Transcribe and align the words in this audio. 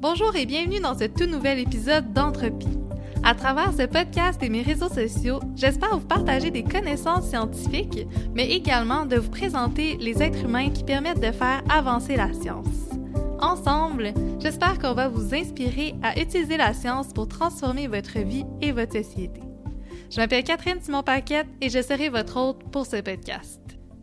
Bonjour 0.00 0.34
et 0.34 0.46
bienvenue 0.46 0.80
dans 0.80 0.98
ce 0.98 1.04
tout 1.04 1.26
nouvel 1.26 1.58
épisode 1.58 2.14
d'Entropie. 2.14 2.78
À 3.22 3.34
travers 3.34 3.74
ce 3.74 3.82
podcast 3.82 4.42
et 4.42 4.48
mes 4.48 4.62
réseaux 4.62 4.88
sociaux, 4.88 5.40
j'espère 5.54 5.98
vous 5.98 6.06
partager 6.06 6.50
des 6.50 6.62
connaissances 6.62 7.28
scientifiques, 7.28 8.06
mais 8.34 8.50
également 8.50 9.04
de 9.04 9.16
vous 9.16 9.28
présenter 9.28 9.98
les 9.98 10.22
êtres 10.22 10.46
humains 10.46 10.70
qui 10.70 10.84
permettent 10.84 11.20
de 11.20 11.32
faire 11.32 11.62
avancer 11.68 12.16
la 12.16 12.32
science. 12.32 12.88
Ensemble, 13.40 14.14
j'espère 14.38 14.78
qu'on 14.78 14.94
va 14.94 15.08
vous 15.08 15.34
inspirer 15.34 15.94
à 16.02 16.18
utiliser 16.18 16.56
la 16.56 16.72
science 16.72 17.12
pour 17.12 17.28
transformer 17.28 17.86
votre 17.86 18.20
vie 18.20 18.46
et 18.62 18.72
votre 18.72 18.94
société. 18.94 19.42
Je 20.10 20.16
m'appelle 20.16 20.44
Catherine 20.44 20.80
Simon-Paquette 20.80 21.46
et 21.60 21.68
je 21.68 21.82
serai 21.82 22.08
votre 22.08 22.38
hôte 22.38 22.62
pour 22.72 22.86
ce 22.86 23.02
podcast. 23.02 23.60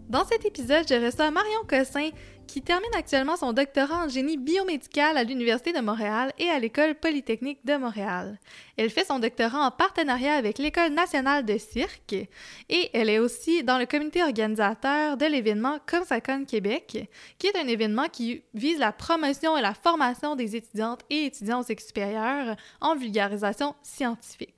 Dans 0.10 0.24
cet 0.24 0.46
épisode, 0.46 0.86
je 0.88 1.06
reçois 1.06 1.32
Marion 1.32 1.66
Cossin, 1.68 2.12
qui 2.48 2.62
termine 2.62 2.96
actuellement 2.96 3.36
son 3.36 3.54
doctorat 3.54 4.06
en 4.06 4.10
génie 4.10 4.38
biomédical 4.38 5.18
à 5.18 5.24
l'Université 5.24 5.74
de 5.74 5.80
Montréal 5.80 6.32
et 6.40 6.50
à 6.50 6.58
l'École 6.58 6.96
polytechnique 6.96 7.66
de 7.66 7.76
Montréal. 7.76 8.40
Elle 8.78 8.90
fait 8.90 9.06
son 9.06 9.20
doctorat 9.20 9.68
en 9.68 9.72
partenariat 9.72 10.36
avec 10.36 10.58
l'École 10.58 10.94
nationale 10.94 11.46
de 11.46 11.58
cirque 11.58 12.14
et 12.70 12.90
elle 12.94 13.10
est 13.10 13.20
aussi 13.20 13.64
dans 13.64 13.78
le 13.78 13.86
comité 13.86 14.24
organisateur 14.24 15.18
de 15.18 15.26
l'événement 15.26 15.78
ComSacon 15.86 16.46
Québec, 16.46 17.10
qui 17.38 17.48
est 17.48 17.58
un 17.58 17.68
événement 17.68 18.08
qui 18.12 18.44
vise 18.54 18.80
la 18.80 18.92
promotion 18.92 19.58
et 19.58 19.62
la 19.62 19.74
formation 19.74 20.36
des 20.36 20.56
étudiantes 20.56 21.02
et 21.10 21.26
étudiants 21.26 21.60
au 21.60 21.64
cycle 21.64 21.84
supérieur 21.84 22.56
en 22.82 22.96
vulgarisation 22.96 23.76
scientifique. 23.84 24.57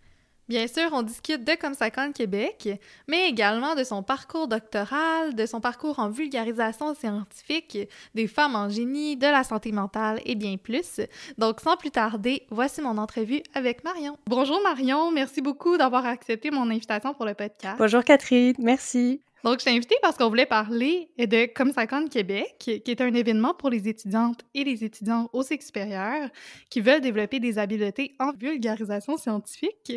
Bien 0.50 0.66
sûr, 0.66 0.90
on 0.94 1.04
discute 1.04 1.44
de 1.44 1.54
Comme 1.54 1.76
ça 1.76 1.92
Québec, 1.92 2.70
mais 3.08 3.30
également 3.30 3.76
de 3.76 3.84
son 3.84 4.02
parcours 4.02 4.48
doctoral, 4.48 5.36
de 5.36 5.46
son 5.46 5.62
parcours 5.62 6.00
en 6.00 6.10
vulgarisation 6.10 6.96
scientifique, 6.96 7.78
des 8.16 8.28
femmes 8.28 8.56
en 8.56 8.68
génie, 8.68 9.16
de 9.16 9.28
la 9.28 9.44
santé 9.44 9.72
mentale 9.72 10.20
et 10.26 10.34
bien 10.34 10.58
plus. 10.58 11.02
Donc, 11.38 11.60
sans 11.62 11.78
plus 11.78 11.92
tarder, 11.92 12.48
voici 12.50 12.82
mon 12.82 12.98
entrevue 12.98 13.44
avec 13.54 13.84
Marion. 13.84 14.18
Bonjour 14.26 14.60
Marion, 14.64 15.12
merci 15.12 15.42
beaucoup 15.42 15.78
d'avoir 15.78 16.08
accepté 16.08 16.50
mon 16.50 16.72
invitation 16.72 17.14
pour 17.14 17.26
le 17.26 17.36
podcast. 17.36 17.76
Bonjour 17.78 18.04
Catherine, 18.04 18.56
merci. 18.58 19.22
Donc, 19.44 19.60
je 19.60 19.66
t'ai 19.66 19.72
invitée 19.72 19.96
parce 20.02 20.18
qu'on 20.18 20.28
voulait 20.28 20.46
parler 20.46 21.10
de 21.18 21.46
Comme 21.54 21.72
ça 21.72 21.88
Québec, 21.88 22.56
qui 22.60 22.72
est 22.86 23.02
un 23.02 23.14
événement 23.14 23.54
pour 23.54 23.70
les 23.70 23.88
étudiantes 23.88 24.42
et 24.54 24.64
les 24.64 24.84
étudiants 24.84 25.30
au 25.34 25.44
cycle 25.44 25.64
supérieur 25.64 26.30
qui 26.70 26.82
veulent 26.82 27.02
développer 27.02 27.40
des 27.40 27.58
habiletés 27.58 28.16
en 28.20 28.32
vulgarisation 28.34 29.18
scientifique. 29.18 29.94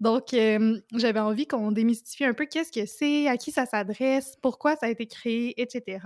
Donc, 0.00 0.34
euh, 0.34 0.80
j'avais 0.94 1.20
envie 1.20 1.46
qu'on 1.46 1.72
démystifie 1.72 2.24
un 2.24 2.34
peu 2.34 2.46
qu'est-ce 2.46 2.72
que 2.72 2.86
c'est, 2.86 3.28
à 3.28 3.36
qui 3.36 3.50
ça 3.52 3.66
s'adresse, 3.66 4.36
pourquoi 4.40 4.76
ça 4.76 4.86
a 4.86 4.88
été 4.88 5.06
créé, 5.06 5.60
etc. 5.60 5.98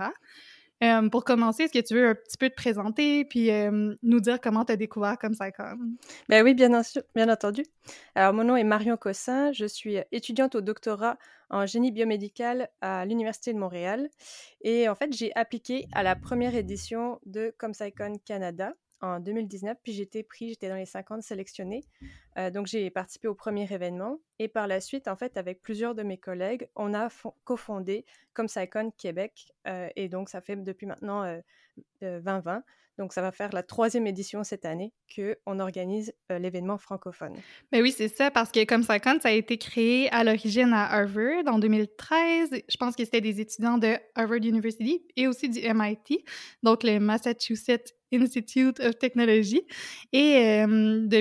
Euh, 0.83 1.09
pour 1.09 1.23
commencer, 1.23 1.63
est-ce 1.63 1.73
que 1.73 1.85
tu 1.85 1.93
veux 1.93 2.09
un 2.09 2.15
petit 2.15 2.37
peu 2.37 2.49
te 2.49 2.55
présenter 2.55 3.23
puis 3.25 3.51
euh, 3.51 3.95
nous 4.01 4.19
dire 4.19 4.41
comment 4.41 4.65
tu 4.65 4.71
as 4.71 4.77
découvert 4.77 5.17
comme 5.19 5.35
comme? 5.55 5.97
Ben 6.27 6.43
oui, 6.43 6.53
bien, 6.55 6.81
bien 7.15 7.29
entendu. 7.29 7.63
Alors, 8.15 8.33
mon 8.33 8.43
nom 8.43 8.55
est 8.55 8.63
Marion 8.63 8.97
Cossin. 8.97 9.51
Je 9.51 9.65
suis 9.65 9.97
étudiante 10.11 10.55
au 10.55 10.61
doctorat 10.61 11.17
en 11.51 11.65
génie 11.65 11.91
biomédical 11.91 12.69
à 12.81 13.05
l'Université 13.05 13.53
de 13.53 13.59
Montréal. 13.59 14.09
Et 14.61 14.89
en 14.89 14.95
fait, 14.95 15.13
j'ai 15.13 15.31
appliqué 15.35 15.87
à 15.91 16.01
la 16.01 16.15
première 16.15 16.55
édition 16.55 17.19
de 17.25 17.53
ComSciCon 17.59 18.17
Canada 18.25 18.73
en 19.01 19.19
2019, 19.19 19.77
puis 19.83 19.93
j'étais 19.93 20.23
pris, 20.23 20.49
j'étais 20.49 20.69
dans 20.69 20.75
les 20.75 20.85
50 20.85 21.21
sélectionnés. 21.21 21.83
Euh, 22.37 22.49
donc 22.49 22.67
j'ai 22.67 22.89
participé 22.89 23.27
au 23.27 23.35
premier 23.35 23.71
événement 23.71 24.19
et 24.39 24.47
par 24.47 24.67
la 24.67 24.79
suite, 24.79 25.07
en 25.07 25.15
fait, 25.15 25.37
avec 25.37 25.61
plusieurs 25.61 25.95
de 25.95 26.03
mes 26.03 26.17
collègues, 26.17 26.69
on 26.75 26.93
a 26.93 27.09
cofondé 27.43 28.05
comme 28.33 28.47
Québec 28.97 29.51
euh, 29.67 29.89
et 29.95 30.09
donc 30.09 30.29
ça 30.29 30.41
fait 30.41 30.55
depuis 30.55 30.85
maintenant 30.85 31.41
2020. 32.01 32.63
Euh, 32.99 33.01
donc 33.01 33.13
ça 33.13 33.21
va 33.21 33.31
faire 33.31 33.51
la 33.53 33.63
troisième 33.63 34.07
édition 34.07 34.43
cette 34.43 34.65
année 34.65 34.93
qu'on 35.15 35.59
organise 35.59 36.13
l'événement 36.29 36.77
francophone. 36.77 37.35
Mais 37.71 37.81
oui, 37.81 37.91
c'est 37.91 38.07
ça, 38.07 38.31
parce 38.31 38.51
que 38.51 38.63
comme 38.65 38.83
ça 38.83 38.93
a 38.93 39.31
été 39.31 39.57
créé 39.57 40.09
à 40.11 40.23
l'origine 40.23 40.73
à 40.73 40.91
Harvard 40.91 41.43
en 41.47 41.59
2013. 41.59 42.49
Je 42.67 42.77
pense 42.77 42.95
que 42.95 43.03
c'était 43.03 43.21
des 43.21 43.41
étudiants 43.41 43.77
de 43.77 43.95
Harvard 44.15 44.43
University 44.43 45.03
et 45.15 45.27
aussi 45.27 45.49
du 45.49 45.59
MIT, 45.61 46.23
donc 46.63 46.83
le 46.83 46.99
Massachusetts 46.99 47.93
Institute 48.13 48.79
of 48.81 48.97
Technology. 48.97 49.61
Et 50.11 50.65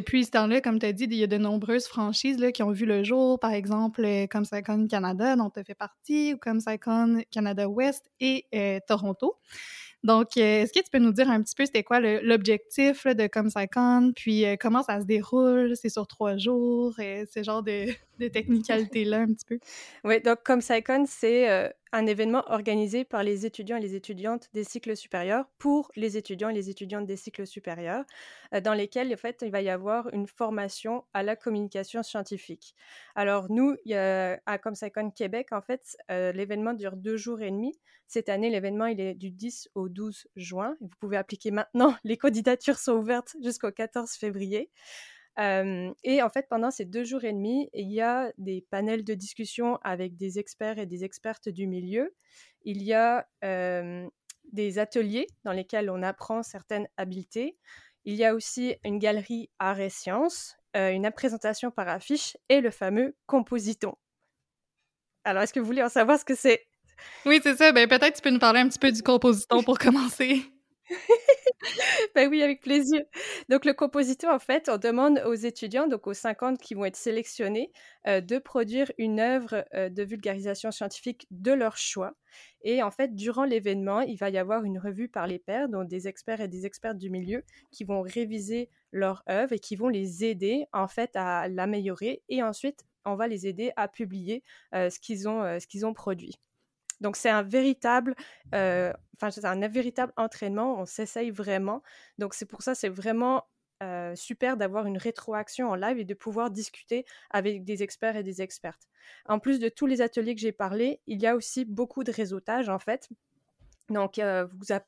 depuis 0.01 0.25
ce 0.25 0.33
temps-là, 0.33 0.61
comme 0.61 0.79
tu 0.79 0.87
as 0.87 0.93
dit, 0.93 1.05
il 1.05 1.15
y 1.15 1.25
a 1.25 1.27
de 1.27 1.39
nombreuses 1.39 1.87
franchises 1.87 2.45
qui 2.53 2.63
ont 2.63 2.71
vu 2.71 2.87
le 2.87 3.05
jour, 3.05 3.39
par 3.39 3.53
exemple, 3.53 4.05
euh, 4.05 4.27
comme 4.27 4.89
Canada, 4.89 5.37
dont 5.37 5.51
tu 5.51 5.63
fais 5.65 5.75
partie, 5.75 6.35
ou 6.35 6.39
comme 6.39 6.61
Canada 7.31 7.69
West 7.69 8.11
et 8.21 8.47
euh, 8.55 8.79
Toronto. 8.87 9.37
Donc, 10.03 10.37
euh, 10.37 10.63
est-ce 10.63 10.73
que 10.73 10.79
tu 10.79 10.91
peux 10.91 10.99
nous 10.99 11.13
dire 11.13 11.29
un 11.31 11.43
petit 11.43 11.55
peu 11.55 11.67
c'était 11.67 11.83
quoi 11.83 12.01
l'objectif 12.01 13.07
de 13.07 13.27
ComSciCon, 13.27 14.13
puis 14.17 14.45
comment 14.59 14.83
ça 14.83 15.01
se 15.01 15.05
déroule? 15.05 15.77
C'est 15.77 15.91
sur 15.91 16.07
trois 16.07 16.37
jours, 16.37 16.95
ce 16.97 17.43
genre 17.43 17.63
de, 17.63 17.87
de 18.19 18.29
technicalité-là 18.29 19.21
un 19.21 19.27
petit 19.27 19.45
peu? 19.47 19.59
Oui, 20.05 20.21
donc 20.23 20.39
ComSciCon, 20.45 21.05
c'est 21.07 21.71
un 21.93 22.07
événement 22.07 22.45
organisé 22.47 23.05
par 23.05 23.23
les 23.23 23.47
étudiants 23.47 23.77
et 23.77 23.81
les 23.81 23.95
étudiantes 23.95 24.49
des 24.53 24.65
cycles 24.65 24.97
supérieurs 24.97 25.47
pour 25.59 25.91
les 25.97 26.17
étudiants 26.17 26.49
et 26.49 26.55
les 26.55 26.71
étudiantes 26.71 27.07
des 27.07 27.17
cycles 27.17 27.47
supérieurs, 27.47 28.05
euh, 28.55 28.61
dans 28.61 28.75
lesquels 28.75 29.13
en 29.13 29.17
fait 29.17 29.43
il 29.43 29.51
va 29.51 29.63
y 29.63 29.69
avoir 29.69 30.13
une 30.13 30.27
formation 30.27 31.05
à 31.15 31.23
la 31.23 31.37
communication 31.37 32.03
scientifique. 32.03 32.75
Alors 33.15 33.51
nous, 33.51 33.77
à 33.93 34.59
ComSciCon 34.59 35.11
Québec, 35.11 35.49
en 35.53 35.61
fait, 35.61 35.97
euh, 36.11 36.33
l'événement 36.33 36.73
dure 36.73 36.97
deux 36.97 37.17
jours 37.17 37.41
et 37.43 37.51
demi. 37.51 37.79
Cette 38.07 38.29
année, 38.29 38.51
l'événement 38.51 38.87
il 38.87 39.01
est 39.01 39.15
du 39.15 39.31
10 39.31 39.71
au 39.75 39.89
12 39.89 40.29
juin. 40.37 40.77
Vous 40.81 40.89
pouvez 41.01 41.17
appliquer 41.17 41.51
maintenant. 41.51 41.95
Les 42.05 42.17
candidatures 42.17 42.79
sont 42.79 42.93
ouvertes 42.93 43.37
jusqu'au 43.43 43.71
14 43.71 44.13
février 44.13 44.71
et 45.41 46.23
en 46.23 46.29
fait, 46.29 46.49
pendant 46.49 46.71
ces 46.71 46.85
deux 46.85 47.05
jours 47.05 47.25
et 47.25 47.33
demi, 47.33 47.71
il 47.73 47.91
y 47.91 48.01
a 48.01 48.33
des 48.39 48.67
panels 48.71 49.05
de 49.05 49.15
discussion 49.15 49.79
avec 49.83 50.17
des 50.17 50.39
experts 50.39 50.79
et 50.79 50.87
des 50.87 51.05
expertes 51.05 51.49
du 51.49 51.67
milieu. 51.67 52.15
Il 52.63 52.83
y 52.83 52.93
a 52.93 53.27
des 54.53 54.79
ateliers 54.79 55.27
dans 55.45 55.53
lesquels 55.53 55.91
on 55.91 56.03
apprend 56.03 56.43
certaines 56.43 56.89
habiletés. 56.97 57.57
Il 58.05 58.15
y 58.15 58.25
a 58.25 58.35
aussi 58.35 58.75
une 58.85 58.99
galerie 58.99 59.51
art 59.59 59.81
et 59.81 59.91
sciences, 59.91 60.57
une 60.75 61.11
présentation 61.11 61.71
par 61.71 61.89
affiche 61.89 62.37
et 62.49 62.61
le 62.61 62.71
fameux 62.71 63.17
compositon. 63.27 63.95
Alors, 65.25 65.43
est-ce 65.43 65.53
que 65.53 65.61
vous 65.61 65.67
voulez 65.67 65.83
en 65.83 65.89
savoir 65.89 66.19
ce 66.19 66.25
que 66.25 66.35
c'est? 66.35 66.67
Oui, 67.27 67.41
c'est 67.43 67.57
ça. 67.57 67.73
Ben, 67.73 67.89
peut-être 67.89 68.17
tu 68.17 68.23
peux 68.23 68.31
nous 68.31 68.39
parler 68.39 68.61
un 68.61 68.69
petit 68.69 68.79
peu 68.79 68.91
du 68.93 69.03
compositon 69.03 69.63
pour 69.63 69.79
commencer. 69.79 70.43
ben 72.15 72.29
oui, 72.29 72.43
avec 72.43 72.61
plaisir. 72.61 73.03
Donc, 73.49 73.65
le 73.65 73.73
compositeur, 73.73 74.33
en 74.33 74.39
fait, 74.39 74.69
on 74.69 74.79
demande 74.79 75.23
aux 75.27 75.35
étudiants, 75.35 75.87
donc 75.87 76.07
aux 76.07 76.15
50 76.15 76.59
qui 76.59 76.75
vont 76.75 76.85
être 76.85 76.97
sélectionnés, 76.97 77.71
euh, 78.07 78.21
de 78.21 78.39
produire 78.39 78.91
une 78.99 79.21
œuvre 79.21 79.65
euh, 79.75 79.89
de 79.89 80.03
vulgarisation 80.03 80.71
scientifique 80.71 81.27
de 81.31 81.53
leur 81.53 81.77
choix. 81.77 82.15
Et 82.63 82.83
en 82.83 82.91
fait, 82.91 83.15
durant 83.15 83.45
l'événement, 83.45 84.01
il 84.01 84.17
va 84.17 84.31
y 84.31 84.39
avoir 84.39 84.65
une 84.65 84.79
revue 84.79 85.09
par 85.09 85.27
les 85.27 85.39
pairs, 85.39 85.69
donc 85.69 85.89
des 85.89 86.09
experts 86.09 86.41
et 86.41 86.49
des 86.49 86.67
expertes 86.67 86.99
du 86.99 87.11
milieu 87.11 87.45
qui 87.71 87.85
vont 87.85 88.03
réviser 88.03 88.71
leur 88.93 89.23
œuvre 89.29 89.53
et 89.53 89.59
qui 89.59 89.77
vont 89.77 89.89
les 89.89 90.25
aider, 90.25 90.67
en 90.73 90.89
fait, 90.89 91.11
à 91.15 91.49
l'améliorer. 91.49 92.23
Et 92.29 92.43
ensuite, 92.43 92.85
on 93.05 93.15
va 93.17 93.29
les 93.29 93.47
aider 93.47 93.73
à 93.77 93.89
publier 93.89 94.43
euh, 94.75 94.91
ce 94.91 94.99
qu'ils 94.99 95.29
ont, 95.29 95.59
ce 95.59 95.67
qu'ils 95.67 95.87
ont 95.87 95.95
produit. 95.95 96.39
Donc, 97.01 97.17
c'est 97.17 97.31
un 97.31 97.43
véritable, 97.43 98.15
euh, 98.55 98.93
un 99.23 99.69
véritable 99.69 100.13
entraînement. 100.17 100.79
On 100.81 100.87
s'essaye 100.87 101.31
vraiment. 101.31 101.83
Donc, 102.19 102.35
c'est 102.35 102.47
pour 102.47 102.63
ça, 102.63 102.75
c'est 102.75 102.89
vraiment 102.89 103.45
euh, 103.83 104.15
super 104.15 104.57
d'avoir 104.59 104.87
une 104.87 104.99
rétroaction 104.99 105.71
en 105.71 105.75
live 105.75 105.99
et 105.99 106.05
de 106.05 106.15
pouvoir 106.15 106.51
discuter 106.51 107.05
avec 107.31 107.65
des 107.65 107.83
experts 107.83 108.17
et 108.17 108.23
des 108.23 108.43
expertes. 108.43 108.83
En 109.27 109.39
plus 109.39 109.59
de 109.59 109.69
tous 109.71 109.87
les 109.87 110.03
ateliers 110.03 110.35
que 110.35 110.41
j'ai 110.41 110.53
parlé, 110.53 111.01
il 111.07 111.21
y 111.23 111.27
a 111.27 111.35
aussi 111.35 111.65
beaucoup 111.65 112.05
de 112.05 112.13
réseautage 112.13 112.69
en 112.69 112.79
fait. 112.79 113.09
Donc, 113.91 114.21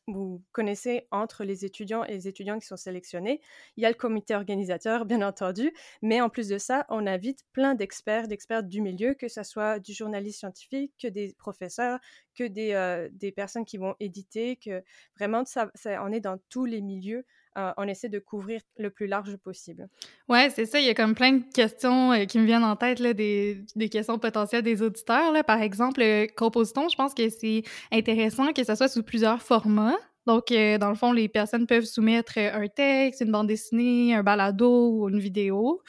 vous, 0.07 0.43
connaissez 0.53 1.07
entre 1.11 1.45
les 1.45 1.65
étudiants 1.65 2.05
et 2.05 2.13
les 2.13 2.29
étudiantes 2.29 2.61
qui 2.61 2.69
sont 2.69 2.77
sélectionnés, 2.77 3.41
il 3.77 3.83
y 3.83 3.87
a 3.87 3.89
le 3.89 3.95
comité 3.95 4.35
organisateur, 4.35 5.05
bien 5.05 5.23
entendu, 5.23 5.73
mais 6.03 6.21
en 6.21 6.29
plus 6.29 6.49
de 6.49 6.59
ça, 6.59 6.87
on 6.89 7.07
invite 7.07 7.45
plein 7.53 7.75
d'experts, 7.75 8.29
d'experts 8.29 8.63
du 8.63 8.81
milieu, 8.81 9.15
que 9.15 9.29
ce 9.29 9.43
soit 9.43 9.81
du 9.81 9.93
journaliste 9.93 10.39
scientifique, 10.39 10.93
que 11.01 11.09
des 11.09 11.35
professeurs, 11.39 11.99
que 12.35 12.45
des, 12.45 13.33
personnes 13.33 13.65
qui 13.65 13.77
vont 13.77 13.95
éditer, 14.01 14.57
que 14.57 14.83
vraiment, 15.17 15.45
ça, 15.45 15.71
on 16.03 16.13
est 16.13 16.21
dans 16.21 16.39
tous 16.49 16.65
les 16.65 16.81
milieux 16.81 17.25
euh, 17.59 17.71
on 17.77 17.87
essaie 17.87 18.09
de 18.09 18.19
couvrir 18.19 18.63
le 18.79 18.89
plus 18.89 19.07
large 19.07 19.37
possible. 19.37 19.89
Ouais, 20.29 20.49
c'est 20.51 20.65
ça. 20.65 20.81
Il 20.81 20.87
y 20.87 20.89
a 20.89 20.95
comme 20.95 21.15
plein 21.15 21.33
de 21.33 21.45
questions 21.53 22.13
euh, 22.13 22.25
qui 22.25 22.39
me 22.39 22.47
viennent 22.47 22.65
en 22.65 22.77
tête, 22.77 22.99
là, 22.99 23.13
des, 23.13 23.65
questions 23.91 24.19
potentielles 24.19 24.63
des 24.63 24.81
auditeurs. 24.81 25.33
Là. 25.33 25.45
Par 25.45 25.61
exemple, 25.61 26.01
le 26.01 26.27
compositon, 26.35 26.89
je 26.89 26.97
pense 26.97 27.13
que 27.13 27.29
c'est 27.29 27.63
intéressant 27.93 28.53
que 28.55 28.65
ça 28.65 28.75
soit 28.75 28.89
sous 28.89 29.03
plusieurs 29.03 29.43
formats. 29.43 29.97
Donc, 30.27 30.51
euh, 30.51 30.79
dans 30.79 30.89
le 30.89 30.95
fond, 30.95 31.13
les 31.13 31.29
personnes 31.29 31.67
peuvent 31.67 31.85
soumettre 31.85 32.39
un 32.39 32.69
texte, 32.69 33.21
une 33.21 33.33
bande 33.33 33.49
dessinée, 33.49 34.15
un 34.15 34.23
balado 34.23 34.91
ou 34.91 35.09
une 35.11 35.19
vidéo. 35.19 35.83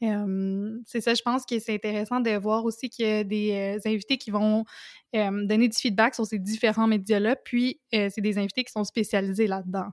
c'est 0.00 1.00
ça, 1.00 1.14
je 1.14 1.22
pense 1.22 1.44
que 1.44 1.60
c'est 1.60 1.74
intéressant 1.74 2.20
de 2.20 2.30
voir 2.38 2.64
aussi 2.64 2.88
qu'il 2.88 3.06
y 3.06 3.10
a 3.10 3.24
des 3.24 3.78
invités 3.84 4.16
qui 4.16 4.30
vont 4.30 4.64
donner 5.12 5.68
du 5.68 5.76
feedback 5.76 6.14
sur 6.14 6.24
ces 6.24 6.38
différents 6.38 6.86
médias-là, 6.86 7.36
puis 7.36 7.80
c'est 7.92 8.20
des 8.20 8.38
invités 8.38 8.64
qui 8.64 8.72
sont 8.72 8.84
spécialisés 8.84 9.46
là-dedans. 9.46 9.90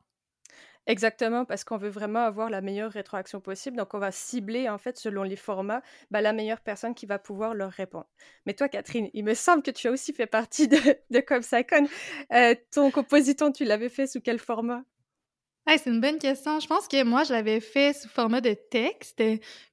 Exactement, 0.88 1.46
parce 1.46 1.64
qu'on 1.64 1.78
veut 1.78 1.90
vraiment 1.90 2.20
avoir 2.20 2.50
la 2.50 2.62
meilleure 2.62 2.92
rétroaction 2.92 3.42
possible. 3.42 3.76
Donc, 3.76 3.94
on 3.96 4.00
va 4.00 4.12
cibler, 4.12 4.70
en 4.70 4.78
fait, 4.78 4.98
selon 4.98 5.24
les 5.24 5.36
formats, 5.36 5.82
bah, 6.12 6.22
la 6.22 6.32
meilleure 6.32 6.62
personne 6.62 6.94
qui 6.94 7.08
va 7.08 7.18
pouvoir 7.18 7.56
leur 7.56 7.72
répondre. 7.72 8.08
Mais 8.46 8.54
toi, 8.54 8.70
Catherine, 8.70 9.10
il 9.14 9.24
me 9.24 9.34
semble 9.34 9.64
que 9.64 9.72
tu 9.72 9.88
as 9.88 9.92
aussi 9.92 10.14
fait 10.14 10.28
partie 10.28 10.68
de, 10.68 10.78
de 11.10 11.20
Comme 11.22 11.88
euh, 12.34 12.56
ton 12.72 12.92
compositon, 12.92 13.52
tu 13.52 13.66
l'avais 13.66 13.90
fait 13.90 14.06
sous 14.06 14.22
quel 14.22 14.38
format? 14.40 14.84
c'est 15.68 15.90
une 15.90 16.00
bonne 16.00 16.20
question. 16.20 16.60
Je 16.60 16.68
pense 16.68 16.88
que 16.88 17.04
moi, 17.04 17.24
je 17.24 17.34
l'avais 17.34 17.60
fait 17.60 17.94
sous 17.94 18.08
format 18.08 18.40
de 18.40 18.54
texte. 18.54 19.22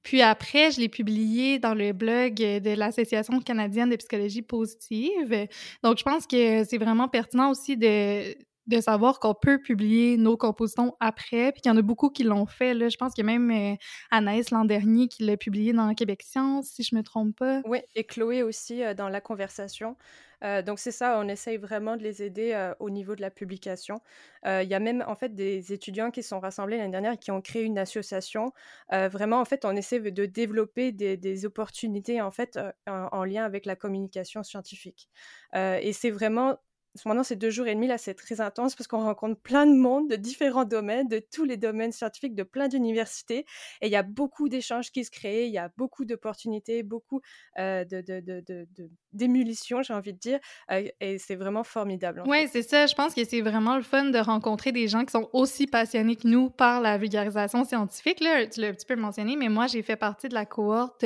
Puis 0.02 0.22
après, 0.22 0.70
je 0.70 0.80
l'ai 0.80 0.88
publié 0.88 1.58
dans 1.58 1.74
le 1.74 1.92
blog 1.92 2.34
de 2.36 2.74
l'Association 2.74 3.38
canadienne 3.40 3.90
de 3.90 3.96
psychologie 3.96 4.40
positive. 4.40 5.48
Donc, 5.82 5.98
je 5.98 6.02
pense 6.02 6.26
que 6.26 6.64
c'est 6.64 6.78
vraiment 6.78 7.08
pertinent 7.08 7.50
aussi 7.50 7.76
de, 7.76 8.34
de 8.66 8.80
savoir 8.80 9.18
qu'on 9.18 9.34
peut 9.34 9.58
publier 9.58 10.16
nos 10.16 10.36
compositons 10.36 10.92
après, 11.00 11.52
puis 11.52 11.62
qu'il 11.62 11.72
y 11.72 11.74
en 11.74 11.78
a 11.78 11.82
beaucoup 11.82 12.10
qui 12.10 12.22
l'ont 12.22 12.46
fait. 12.46 12.74
Là. 12.74 12.88
Je 12.88 12.96
pense 12.96 13.12
qu'il 13.12 13.26
y 13.26 13.28
a 13.28 13.38
même 13.38 13.50
euh, 13.50 13.76
Anaïs 14.10 14.50
l'an 14.50 14.64
dernier 14.64 15.08
qui 15.08 15.24
l'a 15.24 15.36
publié 15.36 15.72
dans 15.72 15.92
Québec 15.94 16.22
Science, 16.22 16.68
si 16.68 16.82
je 16.82 16.94
me 16.94 17.02
trompe 17.02 17.36
pas. 17.36 17.60
Oui, 17.64 17.80
et 17.94 18.04
Chloé 18.04 18.42
aussi 18.42 18.82
euh, 18.82 18.94
dans 18.94 19.08
la 19.08 19.20
conversation. 19.20 19.96
Euh, 20.44 20.60
donc 20.60 20.80
c'est 20.80 20.90
ça, 20.90 21.18
on 21.20 21.28
essaye 21.28 21.56
vraiment 21.56 21.96
de 21.96 22.02
les 22.02 22.22
aider 22.22 22.72
au 22.80 22.90
niveau 22.90 23.14
de 23.14 23.20
la 23.20 23.30
publication. 23.30 24.00
Il 24.44 24.64
y 24.64 24.74
a 24.74 24.80
même 24.80 25.04
en 25.06 25.14
fait 25.14 25.36
des 25.36 25.72
étudiants 25.72 26.10
qui 26.10 26.24
sont 26.24 26.40
rassemblés 26.40 26.78
l'année 26.78 26.90
dernière 26.90 27.12
et 27.12 27.16
qui 27.16 27.30
ont 27.30 27.40
créé 27.40 27.62
une 27.62 27.78
association. 27.78 28.52
vraiment, 28.90 29.38
en 29.38 29.44
fait, 29.44 29.64
on 29.64 29.76
essaie 29.76 30.00
de 30.00 30.26
développer 30.26 30.90
des, 30.90 31.46
opportunités 31.46 32.20
en 32.20 32.32
fait 32.32 32.58
en, 32.88 33.24
lien 33.24 33.44
avec 33.44 33.66
la 33.66 33.76
communication 33.76 34.42
scientifique. 34.42 35.08
et 35.54 35.92
c'est 35.92 36.10
vraiment 36.10 36.58
Maintenant, 37.06 37.22
ces 37.22 37.36
deux 37.36 37.50
jours 37.50 37.66
et 37.66 37.74
demi, 37.74 37.86
là, 37.86 37.98
c'est 37.98 38.14
très 38.14 38.40
intense 38.40 38.74
parce 38.74 38.86
qu'on 38.86 39.02
rencontre 39.02 39.40
plein 39.40 39.66
de 39.66 39.74
monde 39.74 40.10
de 40.10 40.16
différents 40.16 40.64
domaines, 40.64 41.08
de 41.08 41.20
tous 41.20 41.44
les 41.44 41.56
domaines 41.56 41.92
scientifiques, 41.92 42.34
de 42.34 42.42
plein 42.42 42.68
d'universités. 42.68 43.46
Et 43.80 43.86
il 43.86 43.90
y 43.90 43.96
a 43.96 44.02
beaucoup 44.02 44.48
d'échanges 44.48 44.90
qui 44.92 45.04
se 45.04 45.10
créent, 45.10 45.46
il 45.46 45.52
y 45.52 45.58
a 45.58 45.70
beaucoup 45.76 46.04
d'opportunités, 46.04 46.82
beaucoup 46.82 47.20
euh, 47.58 47.84
de, 47.84 48.66
d'émulsion, 49.12 49.82
j'ai 49.82 49.94
envie 49.94 50.12
de 50.12 50.18
dire. 50.18 50.38
Euh, 50.70 50.86
et 51.00 51.18
c'est 51.18 51.36
vraiment 51.36 51.64
formidable. 51.64 52.22
Oui, 52.26 52.46
c'est 52.52 52.62
ça. 52.62 52.86
Je 52.86 52.94
pense 52.94 53.14
que 53.14 53.24
c'est 53.24 53.40
vraiment 53.40 53.76
le 53.76 53.82
fun 53.82 54.06
de 54.06 54.18
rencontrer 54.18 54.72
des 54.72 54.86
gens 54.86 55.04
qui 55.04 55.12
sont 55.12 55.30
aussi 55.32 55.66
passionnés 55.66 56.16
que 56.16 56.28
nous 56.28 56.50
par 56.50 56.80
la 56.80 56.98
vulgarisation 56.98 57.64
scientifique. 57.64 58.20
Là, 58.20 58.46
tu 58.46 58.60
l'as 58.60 58.68
un 58.68 58.72
petit 58.72 58.86
peu 58.86 58.96
mentionné, 58.96 59.36
mais 59.36 59.48
moi, 59.48 59.66
j'ai 59.66 59.82
fait 59.82 59.96
partie 59.96 60.28
de 60.28 60.34
la 60.34 60.44
cohorte 60.44 61.04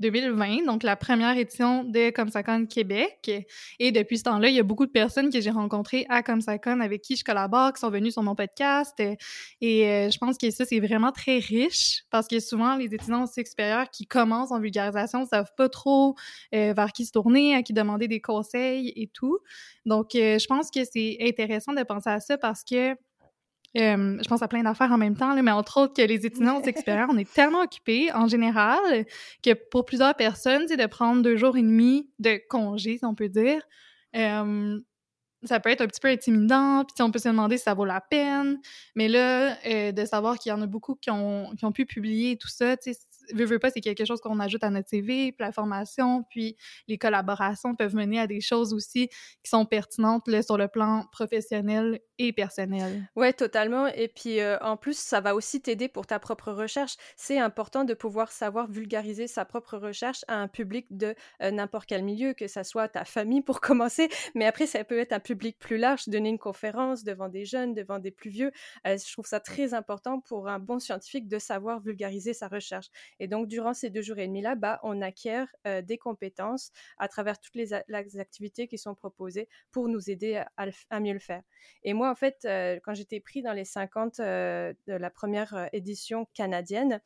2020, 0.00 0.64
donc 0.64 0.82
la 0.82 0.96
première 0.96 1.36
édition 1.36 1.84
de 1.84 2.10
Comsacon 2.10 2.66
Québec. 2.66 3.30
Et 3.78 3.92
depuis 3.92 4.18
ce 4.18 4.24
temps-là, 4.24 4.48
il 4.48 4.54
y 4.54 4.60
a 4.60 4.62
beaucoup 4.62 4.86
de 4.86 4.90
personnes 4.90 5.17
que 5.26 5.40
j'ai 5.40 5.50
rencontrées 5.50 6.06
à 6.08 6.22
Comsacon 6.22 6.80
avec 6.80 7.02
qui 7.02 7.16
je 7.16 7.24
collabore, 7.24 7.72
qui 7.72 7.80
sont 7.80 7.90
venues 7.90 8.10
sur 8.10 8.22
mon 8.22 8.34
podcast. 8.34 8.94
Et 9.00 9.86
euh, 9.86 10.10
je 10.10 10.18
pense 10.18 10.38
que 10.38 10.50
ça, 10.50 10.64
c'est 10.64 10.80
vraiment 10.80 11.12
très 11.12 11.38
riche 11.38 12.04
parce 12.10 12.28
que 12.28 12.40
souvent, 12.40 12.76
les 12.76 12.94
étudiants 12.94 13.26
supérieurs 13.26 13.90
qui 13.90 14.06
commencent 14.06 14.52
en 14.52 14.60
vulgarisation 14.60 15.20
ne 15.20 15.26
savent 15.26 15.52
pas 15.56 15.68
trop 15.68 16.14
euh, 16.54 16.72
vers 16.72 16.92
qui 16.92 17.04
se 17.04 17.12
tourner 17.12 17.54
à 17.54 17.62
qui 17.62 17.72
demander 17.72 18.08
des 18.08 18.20
conseils 18.20 18.92
et 18.96 19.08
tout. 19.08 19.38
Donc, 19.84 20.14
euh, 20.14 20.38
je 20.38 20.46
pense 20.46 20.70
que 20.70 20.80
c'est 20.84 21.18
intéressant 21.20 21.72
de 21.72 21.82
penser 21.82 22.10
à 22.10 22.20
ça 22.20 22.38
parce 22.38 22.64
que 22.64 22.94
euh, 23.76 24.18
je 24.22 24.28
pense 24.28 24.42
à 24.42 24.48
plein 24.48 24.62
d'affaires 24.62 24.92
en 24.92 24.98
même 24.98 25.16
temps, 25.16 25.40
mais 25.42 25.50
entre 25.50 25.82
autres 25.82 25.94
que 25.94 26.02
les 26.02 26.24
étudiants 26.24 26.62
experts, 26.62 27.08
on 27.10 27.18
est 27.18 27.30
tellement 27.30 27.60
occupés 27.60 28.10
en 28.12 28.26
général 28.26 29.04
que 29.42 29.52
pour 29.52 29.84
plusieurs 29.84 30.14
personnes, 30.14 30.64
c'est 30.68 30.78
de 30.78 30.86
prendre 30.86 31.22
deux 31.22 31.36
jours 31.36 31.56
et 31.56 31.62
demi 31.62 32.08
de 32.18 32.40
congé, 32.48 32.98
si 32.98 33.04
on 33.04 33.14
peut 33.14 33.28
dire. 33.28 33.60
Euh, 34.16 34.80
ça 35.44 35.60
peut 35.60 35.70
être 35.70 35.80
un 35.80 35.86
petit 35.86 36.00
peu 36.00 36.08
intimidant, 36.08 36.84
puis 36.84 37.02
on 37.02 37.10
peut 37.10 37.18
se 37.18 37.28
demander 37.28 37.58
si 37.58 37.64
ça 37.64 37.74
vaut 37.74 37.84
la 37.84 38.00
peine. 38.00 38.58
Mais 38.94 39.08
là, 39.08 39.56
de 39.92 40.04
savoir 40.04 40.38
qu'il 40.38 40.50
y 40.50 40.52
en 40.52 40.62
a 40.62 40.66
beaucoup 40.66 40.94
qui 40.96 41.10
ont, 41.10 41.54
qui 41.56 41.64
ont 41.64 41.72
pu 41.72 41.86
publier 41.86 42.36
tout 42.36 42.48
ça, 42.48 42.76
tu 42.76 42.92
sais, 42.92 43.00
veux, 43.34 43.44
veux 43.44 43.58
pas, 43.58 43.70
c'est 43.70 43.80
quelque 43.80 44.04
chose 44.04 44.20
qu'on 44.20 44.40
ajoute 44.40 44.64
à 44.64 44.70
notre 44.70 44.88
CV, 44.88 45.32
puis 45.32 45.44
la 45.44 45.52
formation, 45.52 46.24
puis 46.30 46.56
les 46.86 46.98
collaborations 46.98 47.74
peuvent 47.74 47.94
mener 47.94 48.20
à 48.20 48.26
des 48.26 48.40
choses 48.40 48.72
aussi 48.72 49.08
qui 49.08 49.50
sont 49.50 49.66
pertinentes 49.66 50.28
là, 50.28 50.42
sur 50.42 50.56
le 50.56 50.68
plan 50.68 51.04
professionnel 51.12 52.00
et 52.18 52.32
personnel. 52.32 53.08
Ouais, 53.16 53.32
totalement. 53.32 53.86
Et 53.88 54.08
puis 54.08 54.40
euh, 54.40 54.58
en 54.60 54.76
plus, 54.76 54.98
ça 54.98 55.20
va 55.20 55.34
aussi 55.34 55.60
t'aider 55.60 55.88
pour 55.88 56.06
ta 56.06 56.18
propre 56.18 56.52
recherche. 56.52 56.96
C'est 57.16 57.38
important 57.38 57.84
de 57.84 57.94
pouvoir 57.94 58.32
savoir 58.32 58.68
vulgariser 58.68 59.26
sa 59.26 59.44
propre 59.44 59.76
recherche 59.76 60.24
à 60.28 60.36
un 60.36 60.48
public 60.48 60.86
de 60.90 61.14
euh, 61.42 61.50
n'importe 61.50 61.86
quel 61.88 62.02
milieu, 62.02 62.34
que 62.34 62.48
ça 62.48 62.64
soit 62.64 62.88
ta 62.88 63.04
famille 63.04 63.42
pour 63.42 63.60
commencer, 63.68 64.08
mais 64.34 64.46
après 64.46 64.66
ça 64.66 64.82
peut 64.84 64.98
être 64.98 65.12
un 65.12 65.20
public 65.20 65.58
plus 65.58 65.78
large, 65.78 66.08
donner 66.08 66.30
une 66.30 66.38
conférence 66.38 67.04
devant 67.04 67.28
des 67.28 67.44
jeunes, 67.44 67.74
devant 67.74 67.98
des 67.98 68.10
plus 68.10 68.30
vieux. 68.30 68.52
Euh, 68.86 68.96
je 68.98 69.12
trouve 69.12 69.26
ça 69.26 69.40
très 69.40 69.74
important 69.74 70.20
pour 70.20 70.48
un 70.48 70.58
bon 70.58 70.78
scientifique 70.78 71.28
de 71.28 71.38
savoir 71.38 71.80
vulgariser 71.80 72.34
sa 72.34 72.48
recherche. 72.48 72.86
Et 73.20 73.28
donc, 73.28 73.48
durant 73.48 73.74
ces 73.74 73.90
deux 73.90 74.02
jours 74.02 74.18
et 74.18 74.26
demi-là, 74.26 74.54
bah, 74.54 74.80
on 74.82 75.02
acquiert 75.02 75.48
euh, 75.66 75.82
des 75.82 75.98
compétences 75.98 76.72
à 76.98 77.08
travers 77.08 77.38
toutes 77.38 77.54
les, 77.54 77.72
activités 77.72 78.68
qui 78.68 78.78
sont 78.78 78.94
proposées 78.94 79.48
pour 79.70 79.88
nous 79.88 80.10
aider 80.10 80.42
à, 80.56 81.00
mieux 81.00 81.12
le 81.12 81.18
faire. 81.18 81.42
Et 81.82 81.92
moi, 81.92 82.10
en 82.10 82.14
fait, 82.14 82.38
euh, 82.44 82.78
quand 82.82 82.94
j'étais 82.94 83.20
pris 83.20 83.42
dans 83.42 83.52
les 83.52 83.64
50 83.64 84.20
euh, 84.20 84.72
de 84.86 84.94
la 84.94 85.10
première 85.10 85.68
édition 85.72 86.26
canadienne, 86.34 87.00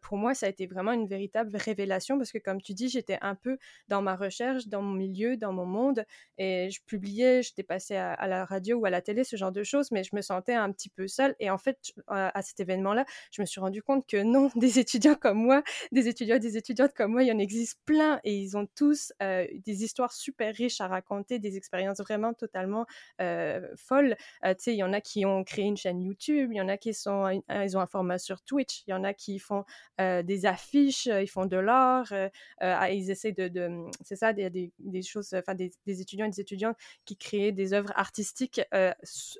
pour 0.00 0.16
moi, 0.16 0.34
ça 0.34 0.46
a 0.46 0.48
été 0.48 0.66
vraiment 0.66 0.92
une 0.92 1.06
véritable 1.06 1.54
révélation 1.58 2.16
parce 2.16 2.32
que, 2.32 2.38
comme 2.38 2.62
tu 2.62 2.72
dis, 2.72 2.88
j'étais 2.88 3.18
un 3.20 3.34
peu 3.34 3.58
dans 3.88 4.00
ma 4.00 4.16
recherche, 4.16 4.66
dans 4.66 4.80
mon 4.80 4.94
milieu, 4.94 5.36
dans 5.36 5.52
mon 5.52 5.66
monde, 5.66 6.06
et 6.38 6.70
je 6.70 6.80
publiais, 6.86 7.42
j'étais 7.42 7.62
passée 7.62 7.96
à, 7.96 8.14
à, 8.14 8.26
la 8.26 8.46
radio 8.46 8.78
ou 8.78 8.86
à 8.86 8.90
la 8.90 9.02
télé, 9.02 9.24
ce 9.24 9.36
genre 9.36 9.52
de 9.52 9.62
choses, 9.62 9.90
mais 9.90 10.02
je 10.02 10.16
me 10.16 10.22
sentais 10.22 10.54
un 10.54 10.72
petit 10.72 10.88
peu 10.88 11.06
seule. 11.06 11.36
Et 11.38 11.50
en 11.50 11.58
fait, 11.58 11.92
à 12.06 12.40
cet 12.40 12.60
événement-là, 12.60 13.04
je 13.30 13.42
me 13.42 13.46
suis 13.46 13.60
rendu 13.60 13.82
compte 13.82 14.06
que 14.06 14.22
non, 14.22 14.48
des 14.56 14.78
étudiants 14.78 15.16
comme 15.16 15.38
moi, 15.38 15.53
des 15.92 16.08
étudiants 16.08 16.38
des 16.38 16.56
étudiantes 16.56 16.92
comme 16.94 17.12
moi, 17.12 17.22
il 17.22 17.28
y 17.28 17.32
en 17.32 17.38
existe 17.38 17.80
plein 17.84 18.20
et 18.24 18.36
ils 18.36 18.56
ont 18.56 18.66
tous 18.74 19.12
euh, 19.22 19.46
des 19.64 19.84
histoires 19.84 20.12
super 20.12 20.54
riches 20.54 20.80
à 20.80 20.88
raconter, 20.88 21.38
des 21.38 21.56
expériences 21.56 22.00
vraiment 22.00 22.34
totalement 22.34 22.86
euh, 23.20 23.66
folles. 23.76 24.16
Euh, 24.44 24.54
tu 24.54 24.64
sais, 24.64 24.72
il 24.74 24.78
y 24.78 24.82
en 24.82 24.92
a 24.92 25.00
qui 25.00 25.26
ont 25.26 25.44
créé 25.44 25.64
une 25.64 25.76
chaîne 25.76 26.00
YouTube, 26.00 26.50
il 26.52 26.56
y 26.56 26.60
en 26.60 26.68
a 26.68 26.76
qui 26.76 26.94
sont, 26.94 27.42
ils 27.48 27.76
ont 27.76 27.80
un 27.80 27.86
format 27.86 28.18
sur 28.18 28.42
Twitch, 28.42 28.82
il 28.86 28.90
y 28.90 28.94
en 28.94 29.04
a 29.04 29.14
qui 29.14 29.38
font 29.38 29.64
des 29.98 30.46
affiches, 30.46 31.06
ils 31.06 31.28
font 31.28 31.46
de 31.46 31.56
l'art, 31.56 32.12
ah, 32.58 32.90
ils 32.90 33.10
essaient 33.10 33.32
de, 33.32 33.70
c'est 34.02 34.16
ça, 34.16 34.32
des, 34.32 34.72
choses, 35.02 35.34
enfin 35.34 35.54
des, 35.54 35.72
des, 35.86 36.00
étudiants 36.00 36.26
et 36.26 36.30
des 36.30 36.40
étudiantes 36.40 36.76
qui 37.04 37.16
créent 37.16 37.52
des 37.52 37.72
œuvres 37.72 37.92
artistiques 37.96 38.60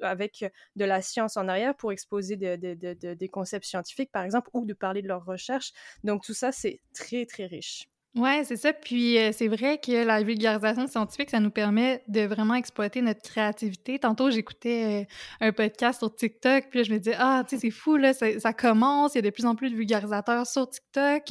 avec 0.03 0.45
de 0.77 0.85
la 0.85 1.03
science 1.03 1.37
en 1.37 1.49
arrière 1.49 1.75
pour 1.75 1.93
exposer 1.93 2.37
des 2.37 3.29
concepts 3.31 3.67
scientifiques, 3.67 4.13
par 4.13 4.25
exemple, 4.25 4.51
ou 4.53 4.65
de 4.65 4.75
parler 4.75 5.03
de 5.03 5.09
leurs 5.09 5.25
recherches. 5.25 5.73
Donc 6.05 6.23
tout 6.25 6.35
ça, 6.35 6.53
c'est 6.53 6.81
très, 6.95 7.27
très 7.27 7.47
riche. 7.47 7.89
Ouais, 8.15 8.45
c'est 8.45 8.57
ça. 8.57 8.73
Puis 8.73 9.19
euh, 9.19 9.33
c'est 9.33 9.49
vrai 9.49 9.79
que 9.79 10.05
la 10.05 10.23
vulgarisation 10.23 10.87
scientifique, 10.87 11.31
ça 11.31 11.41
nous 11.41 11.51
permet 11.51 12.05
de 12.07 12.21
vraiment 12.21 12.55
exploiter 12.55 13.03
notre 13.03 13.23
créativité. 13.23 13.99
Tantôt, 13.99 14.31
j'écoutais 14.31 15.03
euh, 15.03 15.47
un 15.47 15.53
podcast 15.53 15.99
sur 15.99 16.15
TikTok, 16.15 16.67
puis 16.71 16.79
là, 16.79 16.85
je 16.85 16.93
me 16.93 16.99
disais, 16.99 17.17
ah, 17.19 17.43
tu 17.49 17.57
sais, 17.57 17.63
c'est 17.63 17.71
fou, 17.73 17.97
là, 17.97 18.13
ça, 18.15 18.53
commence, 18.53 19.15
il 19.15 19.17
y 19.17 19.19
a 19.19 19.23
de 19.23 19.31
plus 19.31 19.47
en 19.47 19.57
plus 19.57 19.71
de 19.71 19.75
vulgarisateurs 19.75 20.47
sur 20.47 20.71
TikTok, 20.71 21.25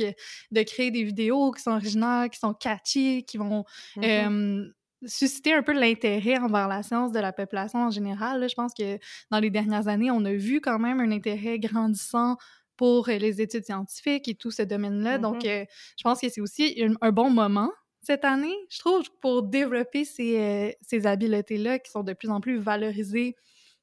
de 0.51 0.63
créer 0.63 0.91
des 0.91 1.03
vidéos 1.03 1.51
qui 1.51 1.61
sont 1.61 1.71
originales, 1.71 2.29
qui 2.29 2.39
sont 2.39 2.53
catchy, 2.53 3.23
qui 3.23 3.37
vont 3.37 3.63
mm-hmm. 3.95 4.71
susciter 5.05 5.53
un 5.53 5.63
peu 5.63 5.71
l'intérêt 5.71 6.37
envers 6.37 6.67
la 6.67 6.83
science 6.83 7.13
de 7.13 7.19
la 7.19 7.31
population 7.31 7.79
en 7.79 7.91
général. 7.91 8.45
Je 8.49 8.55
pense 8.55 8.73
que 8.73 8.99
dans 9.31 9.39
les 9.39 9.49
dernières 9.49 9.87
années, 9.87 10.11
on 10.11 10.25
a 10.25 10.33
vu 10.33 10.59
quand 10.59 10.79
même 10.79 10.99
un 10.99 11.11
intérêt 11.11 11.59
grandissant 11.59 12.35
pour 12.77 13.09
euh, 13.09 13.17
les 13.17 13.41
études 13.41 13.65
scientifiques 13.65 14.27
et 14.27 14.35
tout 14.35 14.51
ce 14.51 14.63
domaine-là. 14.63 15.17
Donc, 15.17 15.43
mm-hmm. 15.43 15.63
euh, 15.63 15.65
je 15.97 16.03
pense 16.03 16.21
que 16.21 16.29
c'est 16.29 16.41
aussi 16.41 16.83
un, 17.01 17.11
bon 17.11 17.29
moment 17.29 17.71
cette 18.01 18.25
année, 18.25 18.55
je 18.69 18.79
trouve, 18.79 19.03
pour 19.21 19.43
développer 19.43 20.03
ces, 20.03 20.37
euh, 20.37 20.71
ces 20.81 21.07
habiletés-là 21.07 21.79
qui 21.79 21.89
sont 21.89 22.03
de 22.03 22.13
plus 22.13 22.29
en 22.29 22.41
plus 22.41 22.57
valorisées 22.59 23.35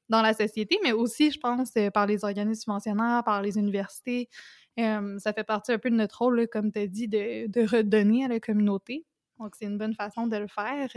dans 0.09 0.21
la 0.21 0.33
société, 0.33 0.77
mais 0.83 0.91
aussi, 0.91 1.31
je 1.31 1.39
pense, 1.39 1.71
par 1.93 2.05
les 2.05 2.25
organismes 2.25 2.61
subventionnaires, 2.61 3.23
par 3.23 3.41
les 3.41 3.57
universités. 3.57 4.29
ça 4.77 5.33
fait 5.33 5.45
partie 5.45 5.71
un 5.71 5.79
peu 5.79 5.89
de 5.89 5.95
notre 5.95 6.19
rôle, 6.19 6.47
comme 6.49 6.69
tu 6.69 6.79
as 6.79 6.87
dit, 6.87 7.07
de, 7.07 7.47
de, 7.47 7.61
redonner 7.65 8.25
à 8.25 8.27
la 8.27 8.41
communauté. 8.41 9.05
Donc, 9.39 9.55
c'est 9.57 9.65
une 9.65 9.77
bonne 9.77 9.95
façon 9.95 10.27
de 10.27 10.35
le 10.35 10.47
faire. 10.47 10.89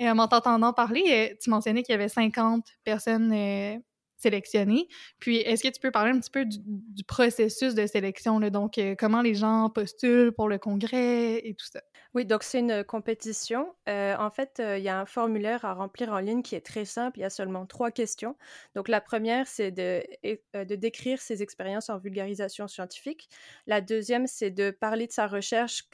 En 0.00 0.28
t'entendant 0.28 0.72
parler, 0.72 1.36
tu 1.42 1.50
mentionnais 1.50 1.82
qu'il 1.82 1.92
y 1.92 1.94
avait 1.94 2.08
50 2.08 2.64
personnes 2.84 3.82
sélectionner. 4.18 4.88
Puis, 5.20 5.38
est-ce 5.38 5.62
que 5.62 5.68
tu 5.68 5.80
peux 5.80 5.90
parler 5.90 6.10
un 6.10 6.18
petit 6.18 6.30
peu 6.30 6.44
du, 6.44 7.04
processus 7.04 7.74
de 7.74 7.86
sélection, 7.86 8.40
donc 8.40 8.76
euh, 8.78 8.94
comment 8.98 9.22
les 9.22 9.34
gens 9.34 9.70
postulent 9.70 10.32
pour 10.32 10.48
le 10.48 10.58
congrès 10.58 11.36
et 11.36 11.54
tout 11.54 11.66
ça? 11.66 11.80
Oui, 12.14 12.26
donc 12.26 12.42
c'est 12.42 12.58
une 12.58 12.84
compétition. 12.84 13.74
Euh, 13.88 14.16
en 14.18 14.30
fait, 14.30 14.60
euh, 14.60 14.78
il 14.78 14.84
y 14.84 14.88
a 14.88 14.98
un 14.98 15.06
formulaire 15.06 15.64
à 15.64 15.74
remplir 15.74 16.10
en 16.10 16.18
ligne 16.18 16.42
qui 16.42 16.54
est 16.54 16.64
très 16.64 16.84
simple. 16.84 17.18
Il 17.18 17.22
y 17.22 17.24
a 17.24 17.30
seulement 17.30 17.66
trois 17.66 17.90
questions. 17.90 18.36
Donc 18.74 18.88
la 18.88 19.00
première, 19.00 19.46
c'est 19.46 19.70
de, 19.70 20.02
de 20.24 20.74
décrire 20.74 21.20
ses 21.20 21.42
expériences 21.42 21.90
en 21.90 21.98
vulgarisation 21.98 22.66
scientifique. 22.66 23.28
La 23.66 23.80
deuxième, 23.80 24.26
c'est 24.26 24.50
de 24.50 24.70
parler 24.70 25.06
de 25.06 25.12
sa 25.12 25.26
recherche 25.26 25.84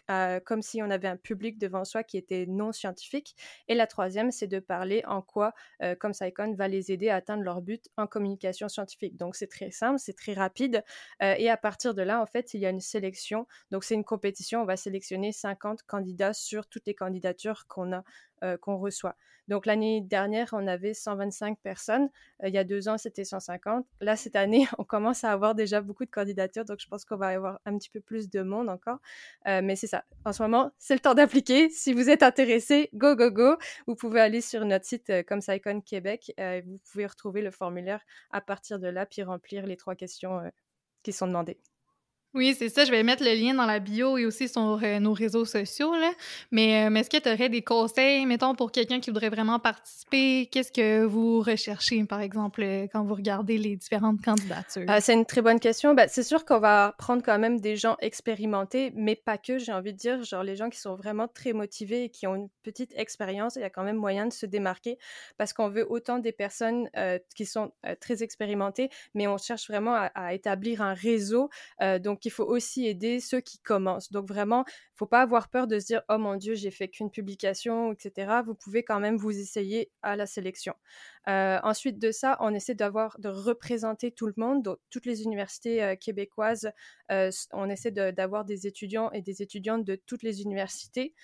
comme 0.45 0.63
si 0.63 0.83
on 0.83 0.91
avait 0.91 1.09
un 1.09 1.17
public 1.17 1.59
devant 1.59 1.85
soi 1.85 2.03
qui 2.03 2.17
était 2.17 2.47
non 2.47 2.73
scientifique. 2.73 3.37
Et 3.69 3.75
la 3.75 3.87
troisième, 3.87 4.31
c'est 4.31 4.47
de 4.47 4.61
parler 4.61 5.03
en 5.07 5.21
quoi, 5.21 5.53
comme 5.99 6.13
Saikon, 6.13 6.55
va 6.55 6.69
les 6.69 6.93
aider 6.93 7.09
à 7.09 7.17
atteindre 7.17 7.43
leur 7.43 7.61
but 7.61 7.89
en 7.97 8.07
communication 8.15 8.69
scientifique. 8.69 9.17
Donc, 9.17 9.37
c'est 9.37 9.51
très 9.51 9.71
simple, 9.71 9.99
c'est 9.99 10.17
très 10.17 10.35
rapide. 10.35 10.83
et 11.21 11.51
à 11.51 11.57
partir 11.57 11.95
de 11.95 12.03
là, 12.03 12.23
en 12.23 12.27
fait, 12.27 12.55
il 12.55 12.61
y 12.61 12.67
a 12.67 12.71
une 12.71 12.81
sélection. 12.81 13.47
Donc, 13.71 13.85
c'est 13.85 13.95
une 13.95 14.05
compétition. 14.05 14.63
On 14.63 14.65
va 14.65 14.77
sélectionner 14.77 15.33
50 15.33 15.83
candidats 15.83 16.33
sur 16.33 16.67
toutes 16.69 16.87
les 16.87 16.95
candidatures 16.95 17.67
qu'on 17.67 17.93
a 17.93 18.05
euh, 18.45 18.57
qu'on 18.59 18.77
reçoit. 18.77 19.17
Donc 19.49 19.67
l'année 19.67 20.01
dernière, 20.01 20.51
on 20.53 20.67
avait 20.67 20.95
125 20.95 21.59
personnes. 21.61 22.11
Euh, 22.43 22.49
il 22.49 22.55
y 22.55 22.59
a 22.59 22.65
deux 22.65 22.89
ans, 22.89 22.99
c'était 22.99 23.25
150. 23.25 23.87
Là, 24.01 24.17
cette 24.17 24.37
année, 24.37 24.67
on 24.79 24.85
commence 24.85 25.25
à 25.25 25.33
avoir 25.33 25.55
déjà 25.55 25.81
beaucoup 25.81 26.05
de 26.05 26.11
candidatures. 26.11 26.65
Donc 26.65 26.79
je 26.81 26.87
pense 26.87 27.05
qu'on 27.05 27.17
va 27.17 27.29
avoir 27.29 27.59
un 27.65 27.77
petit 27.79 27.91
peu 27.91 28.01
plus 28.01 28.29
de 28.31 28.43
monde 28.43 28.69
encore. 28.69 28.99
Euh, 29.47 29.61
mais 29.63 29.77
c'est 29.77 29.87
ça. 29.87 30.05
En 30.25 30.33
ce 30.33 30.43
moment, 30.43 30.73
c'est 30.79 30.95
le 30.95 31.01
temps 31.01 31.15
d'appliquer. 31.15 31.71
Si 31.71 31.93
vous 31.93 32.11
êtes 32.11 32.23
intéressé, 32.23 32.91
go, 32.95 33.17
go, 33.17 33.31
go. 33.31 33.57
Vous 33.87 33.95
pouvez 33.95 34.21
aller 34.21 34.41
sur 34.41 34.65
notre 34.65 34.85
site 34.85 35.11
comme 35.27 35.41
Saicon 35.41 35.81
Québec. 35.81 36.33
vous 36.39 36.79
pouvez 36.91 37.07
retrouver 37.07 37.43
le 37.43 37.51
formulaire 37.51 38.03
à 38.31 38.41
partir 38.41 38.79
de 38.79 38.89
là, 38.89 39.07
puis 39.07 39.23
remplir 39.23 39.67
les 39.67 39.77
trois 39.77 39.95
questions 39.95 40.41
qui 41.03 41.13
sont 41.13 41.27
demandées. 41.27 41.59
Oui, 42.35 42.57
c'est 42.59 42.69
ça. 42.69 42.85
Je 42.85 42.91
vais 42.91 43.05
mettre 43.05 43.23
le 43.23 43.33
lien 43.33 43.55
dans 43.55 43.65
la 43.65 43.79
bio 43.79 44.19
et 44.19 44.27
aussi 44.27 44.49
sur 44.49 44.81
euh, 44.83 44.99
nos 44.99 45.13
réseaux 45.13 45.45
sociaux. 45.45 45.95
Là. 45.95 46.11
Mais, 46.51 46.85
euh, 46.85 46.95
est-ce 46.97 47.09
que 47.09 47.17
tu 47.17 47.29
aurais 47.29 47.49
des 47.49 47.63
conseils, 47.63 48.27
mettons, 48.27 48.57
pour 48.57 48.73
quelqu'un 48.73 48.99
qui 48.99 49.11
voudrait 49.11 49.29
vraiment 49.29 49.61
participer? 49.61 50.47
Qu'est-ce 50.47 50.73
que 50.73 51.05
vous 51.05 51.41
recherchez, 51.41 52.03
par 52.05 52.21
exemple, 52.21 52.63
euh, 52.65 52.89
quand 52.93 53.05
vous 53.05 53.15
regardez 53.15 53.57
les 53.57 53.77
différentes 53.77 54.21
candidatures? 54.21 54.83
c'est 55.01 55.15
une 55.15 55.27
très 55.27 55.43
bonne 55.43 55.61
question. 55.61 55.95
Ben, 55.95 56.09
c'est 56.09 56.25
sûr 56.25 56.45
qu'on 56.45 56.59
va 56.59 56.97
prendre 56.99 57.23
quand 57.23 57.39
même 57.39 57.61
des 57.61 57.77
gens 57.77 57.97
expérimentés, 58.01 58.93
mais 58.97 59.15
pas 59.15 59.39
que, 59.39 59.59
j'ai 59.59 59.73
envie 59.73 59.93
de 59.93 59.99
dire. 59.99 60.25
Genre 60.25 60.43
les 60.43 60.57
gens 60.57 60.71
qui 60.71 60.81
sont 60.81 60.97
vraiment 60.97 61.29
très 61.29 61.53
motivés 61.53 62.05
et 62.05 62.09
qui 62.09 62.27
ont 62.27 62.35
une 62.35 62.49
petite 62.65 62.93
expérience, 62.97 63.55
il 63.55 63.61
y 63.61 63.65
a 63.65 63.71
quand 63.71 63.85
même 63.85 63.97
moyen 63.97 64.27
de 64.27 64.33
se 64.33 64.47
démarquer 64.47 64.99
parce 65.39 65.53
qu'on 65.53 65.69
veut 65.69 65.87
autant 65.89 66.19
des 66.19 66.33
personnes 66.33 66.89
qui 67.37 67.47
sont 67.47 67.73
très 68.01 68.23
expérimentées, 68.23 68.89
mais 69.15 69.29
on 69.29 69.39
cherche 69.39 69.69
vraiment 69.69 69.95
à, 69.95 70.11
à 70.15 70.35
établir 70.35 70.83
un 70.83 70.95
réseau. 70.95 71.51
donc, 72.01 72.24
il 72.25 72.31
faut 72.31 72.45
aussi 72.45 72.87
aider 72.87 73.21
ceux 73.21 73.41
qui 73.41 73.59
commencent. 73.59 74.11
Donc 74.13 74.29
vraiment, 74.29 74.65
il 74.67 74.97
faut 74.97 75.07
pas 75.07 75.23
avoir 75.23 75.49
peur 75.49 75.67
de 75.67 75.79
se 75.79 75.87
dire 75.87 76.03
oh 76.09 76.19
mon 76.19 76.37
dieu, 76.37 76.55
j'ai 76.55 76.71
fait 76.71 76.89
qu'une 76.89 77.11
publication, 77.11 77.93
etc. 77.93 78.41
Vous 78.45 78.55
pouvez 78.55 78.83
quand 78.83 79.01
même 79.01 79.17
vous 79.17 79.39
essayer 79.39 79.91
à 80.03 80.17
la 80.17 80.27
sélection. 80.27 80.75
Euh, 81.29 81.59
ensuite 81.63 81.99
de 81.99 82.11
ça, 82.11 82.37
on 82.41 82.55
essaie 82.55 82.75
d'avoir 82.75 83.19
de 83.19 83.29
représenter 83.29 84.11
tout 84.13 84.27
le 84.27 84.35
monde, 84.37 84.63
donc 84.63 84.79
toutes 84.91 85.07
les 85.07 85.23
universités 85.23 85.83
euh, 85.83 85.97
québécoises. 85.97 86.71
Euh, 87.11 87.31
on 87.53 87.69
essaie 87.71 87.91
d'avoir 87.91 88.45
des 88.45 88.67
étudiants 88.67 89.11
et 89.13 89.23
des 89.23 89.43
étudiantes 89.43 89.85
de 89.85 89.97
toutes 89.97 90.23
les 90.23 90.43
universités. 90.43 91.15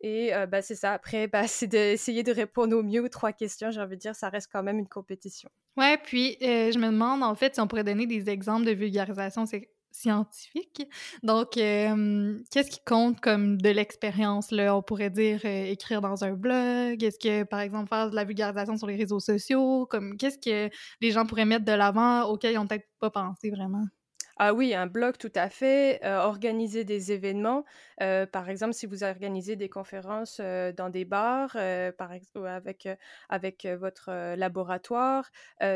Et 0.00 0.32
bah, 0.50 0.60
c'est 0.62 0.74
ça. 0.74 0.92
Après, 0.92 1.28
bah, 1.28 1.46
c'est 1.48 1.66
d'essayer 1.66 2.22
de 2.22 2.32
répondre 2.32 2.76
au 2.76 2.82
mieux 2.82 3.02
aux 3.02 3.08
trois 3.08 3.32
questions. 3.32 3.70
J'ai 3.70 3.80
envie 3.80 3.96
de 3.96 4.00
dire, 4.00 4.14
ça 4.14 4.28
reste 4.28 4.50
quand 4.52 4.62
même 4.62 4.78
une 4.78 4.88
compétition. 4.88 5.48
Ouais, 5.76 5.98
puis 5.98 6.36
je 6.40 6.78
me 6.78 6.86
demande, 6.86 7.22
en 7.22 7.34
fait, 7.34 7.54
si 7.54 7.60
on 7.60 7.66
pourrait 7.66 7.84
donner 7.84 8.06
des 8.06 8.28
exemples 8.28 8.66
de 8.66 8.72
vulgarisation 8.72 9.44
scientifique. 9.90 10.82
Donc, 11.22 11.52
qu'est-ce 11.52 12.70
qui 12.70 12.80
compte 12.84 13.20
comme 13.20 13.56
de 13.60 13.70
l'expérience? 13.70 14.52
On 14.52 14.82
pourrait 14.82 15.10
dire 15.10 15.44
écrire 15.44 16.00
dans 16.00 16.24
un 16.24 16.32
blog? 16.32 17.02
Est-ce 17.02 17.18
que, 17.18 17.44
par 17.44 17.60
exemple, 17.60 17.88
faire 17.88 18.10
de 18.10 18.16
la 18.16 18.24
vulgarisation 18.24 18.76
sur 18.76 18.86
les 18.86 18.96
réseaux 18.96 19.20
sociaux? 19.20 19.86
Comme, 19.86 20.16
qu'est-ce 20.16 20.38
que 20.38 20.74
les 21.00 21.10
gens 21.10 21.24
pourraient 21.26 21.44
mettre 21.44 21.64
de 21.64 21.72
l'avant 21.72 22.24
auquel 22.24 22.52
ils 22.52 22.56
n'ont 22.56 22.66
peut-être 22.66 22.88
pas 22.98 23.10
pensé 23.10 23.50
vraiment? 23.50 23.84
Ah 24.36 24.52
oui, 24.52 24.74
un 24.74 24.88
blog, 24.88 25.16
tout 25.16 25.30
à 25.36 25.48
fait. 25.48 26.04
Euh, 26.04 26.18
organiser 26.18 26.84
des 26.84 27.12
événements. 27.12 27.64
Euh, 28.02 28.26
par 28.26 28.48
exemple, 28.48 28.72
si 28.74 28.84
vous 28.86 29.04
organisez 29.04 29.54
des 29.54 29.68
conférences 29.68 30.38
euh, 30.40 30.72
dans 30.72 30.90
des 30.90 31.04
bars, 31.04 31.52
par 31.96 32.10
avec, 32.46 32.88
avec 33.28 33.66
votre 33.66 34.34
laboratoire. 34.36 35.30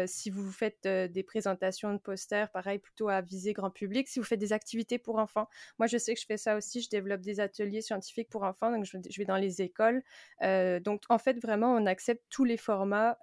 si 0.07 0.31
vous 0.31 0.51
faites 0.51 0.87
des 0.87 1.23
présentations 1.23 1.93
de 1.93 1.99
posters, 1.99 2.51
pareil, 2.51 2.79
plutôt 2.79 3.09
à 3.09 3.21
viser 3.21 3.53
grand 3.53 3.71
public. 3.71 4.09
Si 4.09 4.19
vous 4.19 4.25
faites 4.25 4.41
des 4.41 4.53
activités 4.53 4.99
pour 4.99 5.19
enfants. 5.19 5.49
Moi, 5.79 5.87
je 5.87 5.99
sais 5.99 6.15
que 6.15 6.21
je 6.21 6.27
fais 6.27 6.37
ça 6.37 6.57
aussi. 6.57 6.81
Je 6.83 6.89
développe 6.89 7.21
des 7.21 7.41
ateliers 7.41 7.83
scientifiques 7.83 8.29
pour 8.29 8.43
enfants. 8.43 8.73
Donc, 8.73 8.85
je, 8.85 9.19
vais 9.19 9.25
dans 9.25 9.37
les 9.37 9.63
écoles. 9.63 10.03
donc, 10.43 11.03
en 11.09 11.19
fait, 11.19 11.39
vraiment, 11.41 11.75
on 11.75 11.87
accepte 11.87 12.25
tous 12.29 12.45
les 12.45 12.57
formats, 12.57 13.19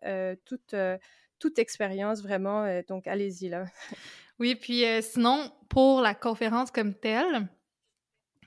toute 0.46 1.60
expérience, 1.60 2.22
vraiment. 2.22 2.82
donc, 2.88 3.08
allez-y 3.08 3.50
là. 3.50 3.65
Oui, 4.39 4.56
puis 4.56 4.86
euh, 4.86 5.01
sinon, 5.01 5.50
pour 5.70 6.01
la 6.01 6.13
conférence 6.13 6.72
comme 6.72 6.94
telle, 6.94 7.48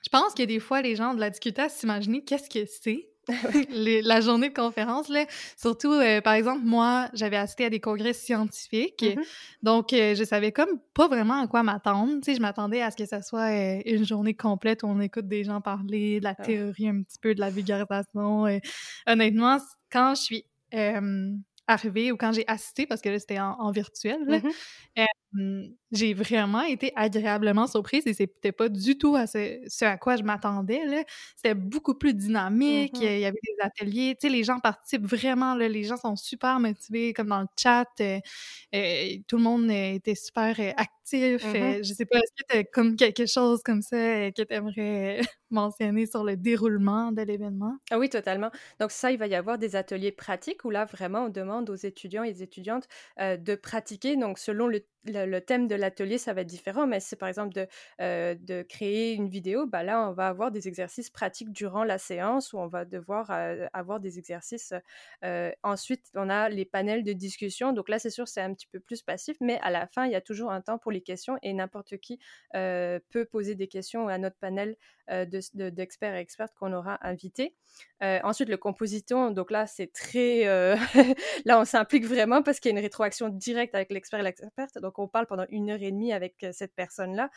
je 0.03 0.09
pense 0.09 0.33
que 0.33 0.43
des 0.43 0.59
fois, 0.59 0.81
les 0.81 0.95
gens 0.95 1.13
de 1.13 1.19
la 1.19 1.31
à 1.57 1.69
s'imaginer 1.69 2.23
qu'est-ce 2.23 2.49
que 2.49 2.65
c'est. 2.65 3.05
la 3.69 4.21
journée 4.21 4.49
de 4.49 4.55
conférence, 4.55 5.07
là. 5.07 5.25
Surtout, 5.55 5.91
euh, 5.91 6.19
par 6.19 6.33
exemple, 6.33 6.65
moi, 6.65 7.09
j'avais 7.13 7.37
assisté 7.37 7.65
à 7.65 7.69
des 7.69 7.79
congrès 7.79 8.13
scientifiques, 8.13 9.03
mm-hmm. 9.03 9.23
donc 9.61 9.93
euh, 9.93 10.15
je 10.15 10.23
savais 10.23 10.51
comme 10.51 10.79
pas 10.95 11.07
vraiment 11.07 11.39
à 11.39 11.45
quoi 11.45 11.61
m'attendre. 11.61 12.13
Je 12.25 12.39
m'attendais 12.39 12.81
à 12.81 12.89
ce 12.89 12.97
que 12.97 13.05
ça 13.05 13.21
soit 13.21 13.51
une 13.85 14.03
journée 14.03 14.33
complète 14.33 14.81
où 14.81 14.87
on 14.87 14.99
écoute 14.99 15.27
des 15.27 15.43
gens 15.43 15.61
parler 15.61 16.19
de 16.19 16.23
la 16.23 16.33
ah. 16.39 16.43
théorie 16.43 16.89
un 16.89 17.03
petit 17.03 17.19
peu, 17.21 17.35
de 17.35 17.39
la 17.39 17.51
vulgarisation. 17.51 18.47
honnêtement, 19.05 19.59
quand 19.91 20.15
je 20.15 20.21
suis 20.21 20.45
arrivée 21.67 22.11
ou 22.11 22.17
quand 22.17 22.31
j'ai 22.31 22.45
assisté, 22.47 22.87
parce 22.87 22.99
que 22.99 23.09
là, 23.09 23.19
c'était 23.19 23.39
en, 23.39 23.69
virtuel, 23.69 24.23
mm-hmm. 24.25 25.05
Mmh, 25.33 25.75
j'ai 25.91 26.13
vraiment 26.13 26.61
été 26.61 26.91
agréablement 26.95 27.67
surprise 27.67 28.03
et 28.05 28.13
c'était 28.13 28.51
pas 28.51 28.69
du 28.69 28.97
tout 28.97 29.15
à 29.15 29.27
ce, 29.27 29.85
à 29.85 29.97
quoi 29.97 30.15
je 30.17 30.23
m'attendais. 30.23 30.81
C'était 31.35 31.55
beaucoup 31.55 31.95
plus 31.95 32.13
dynamique, 32.13 32.97
mmh 32.99 33.03
il 33.03 33.19
y 33.19 33.25
avait 33.25 33.39
des 33.43 33.63
ateliers, 33.63 34.15
tu 34.19 34.27
sais, 34.27 34.33
les 34.33 34.43
gens 34.43 34.59
participent 34.59 35.05
vraiment, 35.05 35.55
là, 35.55 35.67
les 35.67 35.83
gens 35.83 35.97
sont 35.97 36.15
super 36.15 36.59
motivés, 36.59 37.13
comme 37.13 37.27
dans 37.27 37.41
le 37.41 37.47
chat, 37.57 37.87
euh, 38.01 38.19
euh, 38.75 39.15
tout 39.27 39.37
le 39.37 39.43
monde 39.43 39.69
était 39.71 40.15
super 40.15 40.55
euh, 40.59 40.71
actif. 40.77 41.43
Mmh 41.43 41.83
je 41.83 41.93
sais 41.93 42.05
pas, 42.05 42.19
est-ce 42.19 42.43
que 42.43 42.53
tu 42.53 42.57
as 42.57 42.63
comme 42.65 42.95
quelque 42.95 43.25
chose 43.25 43.61
comme 43.63 43.81
ça 43.81 43.97
que 43.97 44.43
tu 44.43 44.53
aimerais 44.53 45.21
mentionner 45.49 46.05
sur 46.05 46.23
le 46.23 46.37
déroulement 46.37 47.11
de 47.11 47.23
l'événement? 47.23 47.77
Ah 47.89 47.97
oui, 47.97 48.09
totalement. 48.09 48.51
Donc 48.79 48.91
ça, 48.91 49.11
il 49.11 49.17
va 49.17 49.25
y 49.25 49.33
avoir 49.33 49.57
des 49.57 49.75
ateliers 49.75 50.11
pratiques 50.11 50.65
où 50.65 50.69
là, 50.69 50.85
vraiment, 50.85 51.25
on 51.25 51.29
demande 51.29 51.69
aux 51.71 51.75
étudiants 51.75 52.23
et 52.23 52.41
étudiantes 52.43 52.87
de 53.19 53.55
pratiquer, 53.55 54.17
donc 54.17 54.37
selon 54.37 54.67
le 54.67 54.81
le, 55.05 55.39
thème 55.39 55.67
de 55.67 55.75
l'atelier, 55.79 56.17
ça 56.17 56.33
va 56.33 56.41
être 56.41 56.47
différent, 56.47 56.87
mais 56.87 56.99
c'est 56.99 57.15
par 57.15 57.29
exemple 57.29 57.53
de, 57.53 57.67
euh, 58.01 58.35
de 58.39 58.61
créer 58.63 59.13
une 59.13 59.29
vidéo, 59.29 59.65
bah 59.65 59.83
là, 59.83 60.07
on 60.09 60.13
va 60.13 60.27
avoir 60.27 60.51
des 60.51 60.67
exercices 60.67 61.09
pratiques 61.09 61.51
durant 61.51 61.83
la 61.83 61.97
séance 61.97 62.53
où 62.53 62.59
on 62.59 62.67
va 62.67 62.85
devoir 62.85 63.31
euh, 63.31 63.67
avoir 63.73 63.99
des 63.99 64.19
exercices. 64.19 64.73
Euh, 65.23 65.51
ensuite, 65.63 66.05
on 66.15 66.29
a 66.29 66.49
les 66.49 66.65
panels 66.65 67.03
de 67.03 67.13
discussion. 67.13 67.73
Donc 67.73 67.89
là, 67.89 67.99
c'est 67.99 68.09
sûr, 68.09 68.27
c'est 68.27 68.41
un 68.41 68.53
petit 68.53 68.67
peu 68.67 68.79
plus 68.79 69.01
passif, 69.01 69.37
mais 69.41 69.59
à 69.61 69.69
la 69.71 69.87
fin, 69.87 70.05
il 70.05 70.11
y 70.11 70.15
a 70.15 70.21
toujours 70.21 70.51
un 70.51 70.61
temps 70.61 70.77
pour 70.77 70.91
les 70.91 71.01
questions 71.01 71.37
et 71.41 71.53
n'importe 71.53 71.97
qui 71.97 72.19
peut 72.51 73.25
poser 73.31 73.55
des 73.55 73.67
questions 73.67 74.07
à 74.07 74.17
notre 74.17 74.37
panel 74.37 74.75
d'experts 75.55 76.15
et 76.15 76.19
expertes 76.19 76.53
qu'on 76.55 76.73
aura 76.73 76.99
invités. 77.01 77.55
ensuite, 78.01 78.49
le 78.49 78.57
compositon, 78.57 79.31
donc 79.31 79.51
là, 79.51 79.65
c'est 79.67 79.91
très... 79.91 80.43
là, 81.45 81.59
on 81.59 81.65
s'implique 81.65 82.05
vraiment 82.05 82.43
parce 82.43 82.59
qu'il 82.59 82.71
y 82.71 82.75
a 82.75 82.77
une 82.77 82.83
rétroaction 82.83 83.29
directe 83.29 83.75
avec 83.75 83.91
l'expert 83.91 84.19
et 84.19 84.23
l'experte. 84.23 84.77
Donc, 84.79 84.99
on 84.99 85.07
parle 85.07 85.25
pendant 85.25 85.45
une 85.49 85.68
heure 85.69 85.81
et 85.81 85.91
demie 85.91 86.13
avec 86.13 86.45
cette 86.51 86.73
personne-là, 86.73 87.29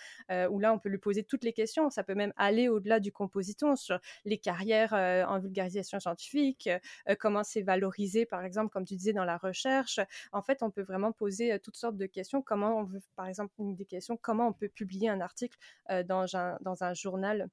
où 0.48 0.58
là, 0.58 0.72
on 0.72 0.78
peut 0.78 0.88
lui 0.88 0.98
poser 0.98 1.22
toutes 1.24 1.44
les 1.44 1.52
questions. 1.52 1.90
Ça 1.90 2.02
peut 2.02 2.14
même 2.14 2.32
aller 2.36 2.68
au-delà 2.68 3.00
du 3.00 3.12
compositon 3.12 3.76
sur 3.76 3.98
les 4.24 4.38
carrières 4.38 4.92
en 4.92 5.38
vulgarisation 5.38 6.00
scientifique, 6.00 6.68
comment 7.18 7.44
c'est 7.44 7.62
valorisé, 7.62 8.26
par 8.26 8.44
exemple, 8.44 8.70
comme 8.70 8.84
tu 8.84 8.96
disais, 8.96 9.12
dans 9.12 9.24
la 9.24 9.36
recherche. 9.36 10.00
En 10.32 10.42
fait, 10.42 10.62
on 10.62 10.70
peut 10.70 10.82
vraiment 10.82 11.12
poser 11.12 11.58
toutes 11.60 11.76
sortes 11.76 11.96
de 11.96 12.06
questions. 12.06 12.42
Comment 12.42 12.78
on 12.78 12.84
veut, 12.84 13.00
par 13.16 13.26
exemple, 13.26 13.52
une 13.58 13.74
des 13.74 13.86
questions, 13.86 14.16
comment 14.16 14.48
on 14.48 14.52
peut 14.52 14.68
publier 14.68 15.08
un 15.08 15.20
article 15.20 15.56
dans, 15.88 16.26
dans 16.60 16.84
un 16.84 16.94
journal? 16.94 17.48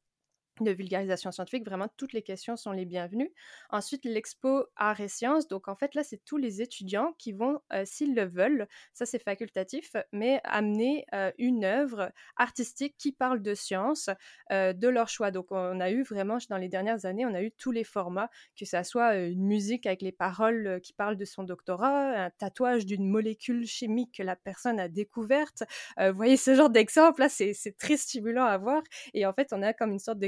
De 0.64 0.72
vulgarisation 0.72 1.32
scientifique, 1.32 1.66
vraiment 1.66 1.88
toutes 1.98 2.14
les 2.14 2.22
questions 2.22 2.56
sont 2.56 2.72
les 2.72 2.86
bienvenues. 2.86 3.32
Ensuite, 3.70 4.06
l'expo 4.06 4.66
Arts 4.76 5.00
et 5.00 5.08
Sciences, 5.08 5.48
donc 5.48 5.68
en 5.68 5.76
fait 5.76 5.96
là, 5.96 6.04
c'est 6.04 6.24
tous 6.26 6.38
les 6.38 6.62
étudiants 6.62 7.14
qui 7.18 7.32
vont, 7.32 7.60
euh, 7.74 7.84
s'ils 7.86 8.16
le 8.16 8.26
veulent, 8.26 8.68
ça 8.94 9.06
c'est 9.06 9.20
facultatif, 9.20 9.96
mais 10.12 10.42
amener 10.44 11.06
euh, 11.14 11.32
une 11.38 11.66
œuvre 11.66 12.12
artistique 12.38 12.96
qui 12.98 13.12
parle 13.12 13.42
de 13.42 13.54
science 13.54 14.10
euh, 14.52 14.74
de 14.74 14.88
leur 14.88 15.10
choix. 15.10 15.32
Donc 15.32 15.52
on 15.52 15.80
a 15.80 15.92
eu 15.92 16.04
vraiment, 16.04 16.38
dans 16.50 16.58
les 16.58 16.70
dernières 16.70 17.06
années, 17.06 17.26
on 17.26 17.34
a 17.34 17.42
eu 17.42 17.52
tous 17.52 17.72
les 17.72 17.84
formats, 17.84 18.30
que 18.58 18.66
ça 18.66 18.84
soit 18.84 19.16
une 19.16 19.46
musique 19.46 19.86
avec 19.86 20.02
les 20.02 20.12
paroles 20.12 20.80
qui 20.84 20.94
parlent 20.94 21.18
de 21.18 21.26
son 21.26 21.44
doctorat, 21.44 22.26
un 22.26 22.30
tatouage 22.32 22.86
d'une 22.86 23.08
molécule 23.08 23.66
chimique 23.66 24.18
que 24.18 24.24
la 24.24 24.36
personne 24.36 24.80
a 24.80 24.88
découverte. 24.88 25.64
vous 25.98 26.14
voyez 26.14 26.38
ce 26.38 26.56
genre 26.56 26.70
d'exemple, 26.70 27.22
là, 27.22 27.30
c'est 27.30 27.78
très 27.78 27.98
stimulant 27.98 28.46
à 28.46 28.58
voir. 28.58 28.82
Et 29.14 29.26
en 29.26 29.34
fait, 29.34 29.50
on 29.52 29.62
a 29.62 29.74
comme 29.74 29.92
une 29.92 30.00
sorte 30.00 30.20
de 30.20 30.28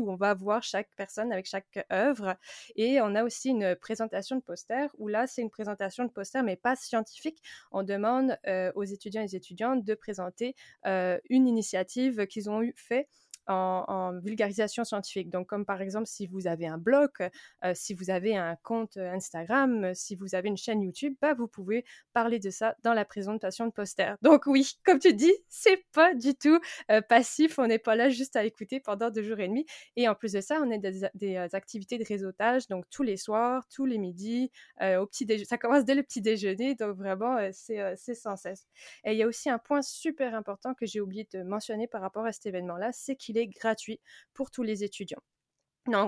où 0.00 0.10
on 0.10 0.16
va 0.16 0.34
voir 0.34 0.62
chaque 0.62 0.88
personne 0.96 1.32
avec 1.32 1.46
chaque 1.46 1.84
œuvre. 1.92 2.36
Et 2.76 3.00
on 3.00 3.14
a 3.14 3.24
aussi 3.24 3.50
une 3.50 3.76
présentation 3.76 4.36
de 4.36 4.42
poster 4.42 4.88
où 4.98 5.08
là, 5.08 5.26
c'est 5.26 5.42
une 5.42 5.50
présentation 5.50 6.04
de 6.04 6.10
poster, 6.10 6.42
mais 6.42 6.56
pas 6.56 6.76
scientifique. 6.76 7.42
On 7.70 7.82
demande 7.82 8.36
euh, 8.46 8.72
aux 8.74 8.84
étudiants 8.84 9.22
et 9.22 9.34
étudiantes 9.34 9.84
de 9.84 9.94
présenter 9.94 10.54
euh, 10.86 11.18
une 11.28 11.46
initiative 11.46 12.26
qu'ils 12.26 12.50
ont 12.50 12.62
eu 12.62 12.74
fait 12.76 13.08
en, 13.46 14.18
vulgarisation 14.22 14.84
scientifique. 14.84 15.30
Donc, 15.30 15.48
comme 15.48 15.64
par 15.64 15.80
exemple, 15.80 16.06
si 16.06 16.26
vous 16.26 16.46
avez 16.46 16.66
un 16.66 16.78
blog, 16.78 17.10
si 17.74 17.94
vous 17.94 18.10
avez 18.10 18.36
un 18.36 18.56
compte 18.62 18.96
Instagram, 18.96 19.94
si 19.94 20.16
vous 20.16 20.34
avez 20.34 20.48
une 20.48 20.56
chaîne 20.56 20.82
YouTube, 20.82 21.14
bah, 21.20 21.34
vous 21.34 21.48
pouvez 21.48 21.84
parler 22.12 22.38
de 22.38 22.50
ça 22.50 22.76
dans 22.82 22.94
la 22.94 23.04
présentation 23.04 23.66
de 23.66 23.72
poster. 23.72 24.16
Donc, 24.22 24.46
oui, 24.46 24.72
comme 24.84 24.98
tu 24.98 25.14
dis, 25.14 25.32
c'est 25.48 25.84
pas 25.92 26.14
du 26.14 26.34
tout 26.34 26.60
passif. 27.08 27.58
On 27.58 27.66
n'est 27.66 27.78
pas 27.78 27.96
là 27.96 28.08
juste 28.08 28.36
à 28.36 28.44
écouter 28.44 28.80
pendant 28.80 29.10
deux 29.10 29.22
jours 29.22 29.40
et 29.40 29.48
demi. 29.48 29.66
Et 29.96 30.08
en 30.08 30.14
plus 30.14 30.32
de 30.32 30.40
ça, 30.40 30.60
on 30.62 30.70
a 30.70 30.78
des, 30.78 31.36
activités 31.52 31.98
de 31.98 32.04
réseautage, 32.04 32.68
donc 32.68 32.84
tous 32.90 33.02
les 33.02 33.16
soirs, 33.16 33.66
tous 33.68 33.86
les 33.86 33.98
midis, 33.98 34.50
au 34.80 35.06
petit. 35.06 35.26
Ça 35.46 35.58
commence 35.58 35.84
dès 35.84 35.94
le 35.94 36.02
petit 36.02 36.20
déjeuner, 36.20 36.74
donc 36.74 36.96
vraiment, 36.96 37.38
c'est 37.52 38.14
sans 38.14 38.36
cesse. 38.36 38.66
Et 39.04 39.12
il 39.12 39.18
y 39.18 39.22
a 39.22 39.26
aussi 39.26 39.50
un 39.50 39.58
point 39.58 39.82
super 39.82 40.34
important 40.34 40.74
que 40.74 40.86
j'ai 40.86 41.00
oublié 41.00 41.26
de 41.32 41.42
mentionner 41.42 41.86
par 41.86 42.00
rapport 42.00 42.24
à 42.24 42.32
cet 42.32 42.46
événement-là, 42.46 42.90
c'est 42.92 43.16
qu'il 43.16 43.31
est 43.36 43.46
gratuit 43.46 44.00
pour 44.34 44.50
tous 44.50 44.62
les 44.62 44.84
étudiants. 44.84 45.22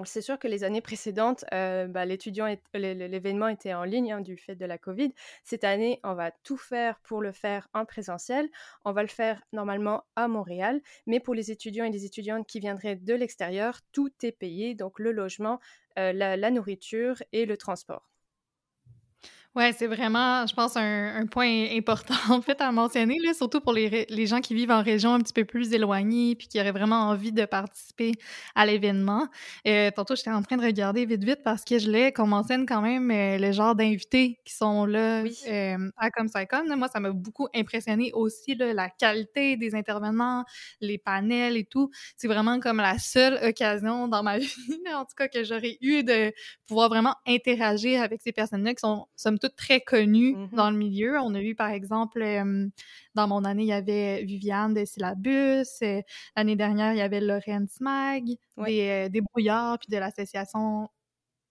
C'est 0.05 0.21
sûr 0.21 0.39
que 0.39 0.47
les 0.47 0.63
années 0.63 0.81
précédentes, 0.81 1.45
euh, 1.53 1.89
bah, 1.89 2.05
l'événement 2.05 3.49
était 3.49 3.75
en 3.75 3.83
ligne 3.83 4.13
hein, 4.13 4.21
du 4.21 4.37
fait 4.37 4.55
de 4.55 4.65
la 4.65 4.79
Covid. 4.79 5.13
Cette 5.43 5.65
année, 5.65 5.99
on 6.05 6.15
va 6.15 6.31
tout 6.31 6.57
faire 6.57 7.01
pour 7.01 7.21
le 7.21 7.33
faire 7.33 7.67
en 7.75 7.85
présentiel. 7.85 8.49
On 8.85 8.93
va 8.93 9.03
le 9.03 9.09
faire 9.09 9.43
normalement 9.53 10.05
à 10.15 10.29
Montréal, 10.29 10.81
mais 11.07 11.19
pour 11.19 11.35
les 11.35 11.51
étudiants 11.51 11.85
et 11.85 11.91
les 11.91 12.05
étudiantes 12.05 12.47
qui 12.47 12.61
viendraient 12.61 12.95
de 12.95 13.15
l'extérieur, 13.15 13.81
tout 13.91 14.13
est 14.23 14.33
payé, 14.33 14.77
donc 14.77 15.01
le 15.01 15.11
logement, 15.11 15.59
euh, 15.99 16.13
la 16.13 16.51
nourriture 16.53 17.21
et 17.33 17.45
le 17.45 17.57
transport. 17.57 18.14
Ouais, 19.57 19.73
c'est 19.73 19.87
vraiment, 19.87 20.45
je 20.49 20.55
pense, 20.55 20.77
un, 20.77 21.15
un, 21.15 21.27
point 21.27 21.69
important 21.77 22.15
en 22.29 22.43
fait 22.43 22.61
à 22.61 22.73
mentionner, 22.73 23.19
là, 23.25 23.33
surtout 23.35 23.61
pour 23.61 23.73
les, 23.73 24.05
les, 24.09 24.27
gens 24.27 24.41
qui 24.41 24.53
vivent 24.53 24.73
en 24.73 24.83
région 24.83 25.15
un 25.15 25.21
petit 25.21 25.33
peu 25.33 25.45
plus 25.45 25.73
éloignée 25.73 26.35
puis 26.35 26.49
qui 26.49 26.59
auraient 26.59 26.73
vraiment 26.73 27.03
envie 27.09 27.31
de 27.31 27.45
participer 27.45 28.11
à 28.57 28.67
l'événement. 28.67 29.29
Euh, 29.69 29.93
tantôt, 29.95 30.17
j'étais 30.17 30.33
en 30.33 30.43
train 30.43 30.57
de 30.57 30.65
regarder 30.65 31.07
vite 31.07 31.23
vite 31.23 31.45
parce 31.45 31.65
que 31.65 31.79
je 31.79 31.89
l'ai 31.89 32.11
qu'on 32.13 32.27
mentionne 32.27 32.67
quand 32.67 32.81
même 32.81 33.09
euh, 33.13 33.39
le 33.39 33.53
genre 33.53 33.77
d'invités 33.77 34.41
qui 34.45 34.53
sont 34.55 34.87
là 34.87 35.23
euh, 35.23 35.91
à 35.99 36.11
ComSciCon. 36.11 36.77
Moi, 36.77 36.89
ça 36.89 36.99
m'a 36.99 37.13
beaucoup 37.13 37.47
impressionné 37.55 38.11
aussi 38.13 38.57
là, 38.57 38.75
la 38.75 38.89
qualité 38.91 39.57
des 39.57 39.77
intervenants, 39.77 40.45
les 40.81 40.99
panels 40.99 41.57
et 41.57 41.65
tout. 41.65 41.91
C'est 42.17 42.27
vraiment 42.27 42.59
comme 42.59 42.79
la 42.79 42.99
seule 42.99 43.39
occasion 43.47 44.09
dans 44.09 44.25
ma 44.25 44.39
vie, 44.41 44.49
en 44.93 45.05
tout 45.05 45.15
cas, 45.17 45.29
que 45.29 45.45
j'aurais 45.45 45.79
eu 45.81 46.03
de 46.03 46.33
pouvoir 46.67 46.89
vraiment 46.89 47.15
interagir 47.25 48.03
avec 48.03 48.21
ces 48.21 48.33
personnes-là 48.33 48.75
qui 48.75 48.81
sont 48.81 49.07
somme 49.15 49.39
très 49.49 49.81
connues 49.81 50.37
mmh 50.37 50.49
dans 50.53 50.71
le 50.71 50.77
milieu. 50.77 51.19
On 51.19 51.35
a 51.35 51.41
eu, 51.41 51.55
par 51.55 51.71
exemple, 51.71 52.23
dans 53.15 53.29
mon 53.29 53.45
année, 53.45 53.63
il 53.63 53.69
y 53.69 53.73
avait 53.73 54.23
Viviane 54.25 54.75
de 54.75 54.85
Syllabus. 54.85 55.65
Euh, 55.83 56.01
l'année 56.37 56.57
dernière, 56.57 56.93
il 56.93 56.99
y 56.99 57.03
avait 57.03 57.21
Lorraine 57.21 57.69
Smag, 57.69 58.25
des, 58.59 58.89
euh, 58.89 59.09
des 59.09 59.21
brouillards, 59.21 59.79
puis 59.79 59.89
de 59.91 59.99
l'Association 59.99 60.89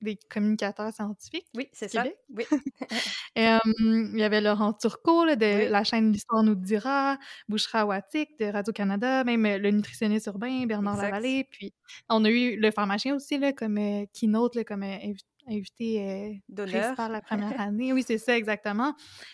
des 0.01 0.19
communicateurs 0.29 0.93
scientifiques. 0.93 1.47
Oui, 1.55 1.69
c'est 1.71 1.87
ça. 1.87 2.03
Oui. 2.29 2.43
il 3.35 4.19
y 4.19 4.23
avait 4.23 4.41
Laurent 4.41 4.73
Turcot 4.73 5.25
de 5.35 5.69
la 5.69 5.83
chaîne 5.85 6.11
L'Histoire 6.11 6.43
nous 6.43 6.55
dira, 6.55 7.17
Bouchera 7.47 7.85
Watik 7.85 8.37
de 8.37 8.45
Radio-Canada, 8.45 9.23
même 9.23 9.43
le 9.43 9.71
nutritionniste 9.71 10.27
urbain 10.27 10.65
Bernard 10.65 10.97
Lavallée. 10.97 11.47
Puis 11.49 11.73
on 12.09 12.25
a 12.25 12.29
eu 12.29 12.57
le 12.57 12.71
pharmacien 12.71 13.15
aussi 13.15 13.37
là, 13.37 13.53
comme 13.53 13.79
keynote, 14.13 14.55
là, 14.55 14.63
comme 14.65 14.83
invité 14.83 15.25
euh, 15.49 16.95
par 16.95 17.09
la 17.09 17.21
première 17.21 17.59
année. 17.59 17.93
Oui, 17.93 18.03
c'est 18.05 18.17
ça, 18.17 18.37
exactement. 18.37 18.93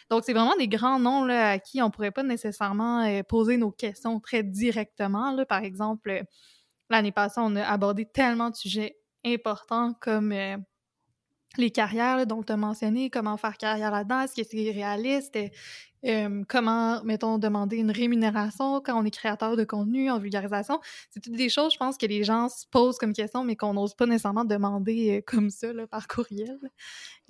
Donc, 0.10 0.24
c'est 0.26 0.34
vraiment 0.34 0.56
des 0.58 0.68
grands 0.68 1.00
noms 1.00 1.26
là, 1.26 1.52
à 1.52 1.60
qui 1.60 1.82
on 1.82 1.90
pourrait 1.90 2.12
pas 2.12 2.24
nécessairement 2.24 3.02
euh, 3.04 3.24
poser 3.24 3.58
nos 3.58 3.72
questions 3.72 4.20
très 4.20 4.44
directement. 4.44 5.32
Là. 5.32 5.46
Par 5.46 5.64
exemple, 5.64 6.24
l'année 6.90 7.12
passée, 7.12 7.40
on 7.44 7.56
a 7.56 7.64
abordé 7.64 8.06
tellement 8.06 8.50
de 8.50 8.56
sujets 8.56 8.98
importants 9.26 9.94
comme 10.00 10.32
euh, 10.32 10.58
les 11.58 11.72
carrières, 11.72 12.26
dont 12.26 12.44
tu 12.44 12.54
as 12.54 12.58
mentionné, 12.58 13.10
comment 13.10 13.38
faire 13.38 13.58
carrière 13.58 13.92
là-dedans, 13.92 14.22
est-ce 14.22 14.36
que 14.36 14.48
c'est 14.48 14.72
réaliste, 14.72 15.38
comment, 16.48 17.04
mettons, 17.04 17.38
demander 17.38 17.78
une 17.78 17.92
rémunération 17.92 18.82
quand 18.82 19.00
on 19.00 19.06
est 19.06 19.12
créateur 19.12 19.56
de 19.56 19.64
contenu 19.64 20.10
en 20.10 20.20
vulgarisation. 20.20 20.80
C'est 21.10 21.20
toutes 21.20 21.36
des 21.36 21.50
choses, 21.50 21.74
je 21.74 21.78
pense, 21.78 21.98
que 21.98 22.06
les 22.06 22.24
gens 22.24 22.50
se 22.50 22.66
posent 22.70 22.98
comme 22.98 23.14
question, 23.14 23.44
mais 23.44 23.56
qu'on 23.56 23.74
n'ose 23.74 23.94
pas 23.94 24.06
nécessairement 24.06 24.46
demander 24.46 25.18
euh, 25.18 25.22
comme 25.26 25.50
ça, 25.50 25.68
par 25.90 26.08
courriel. 26.08 26.60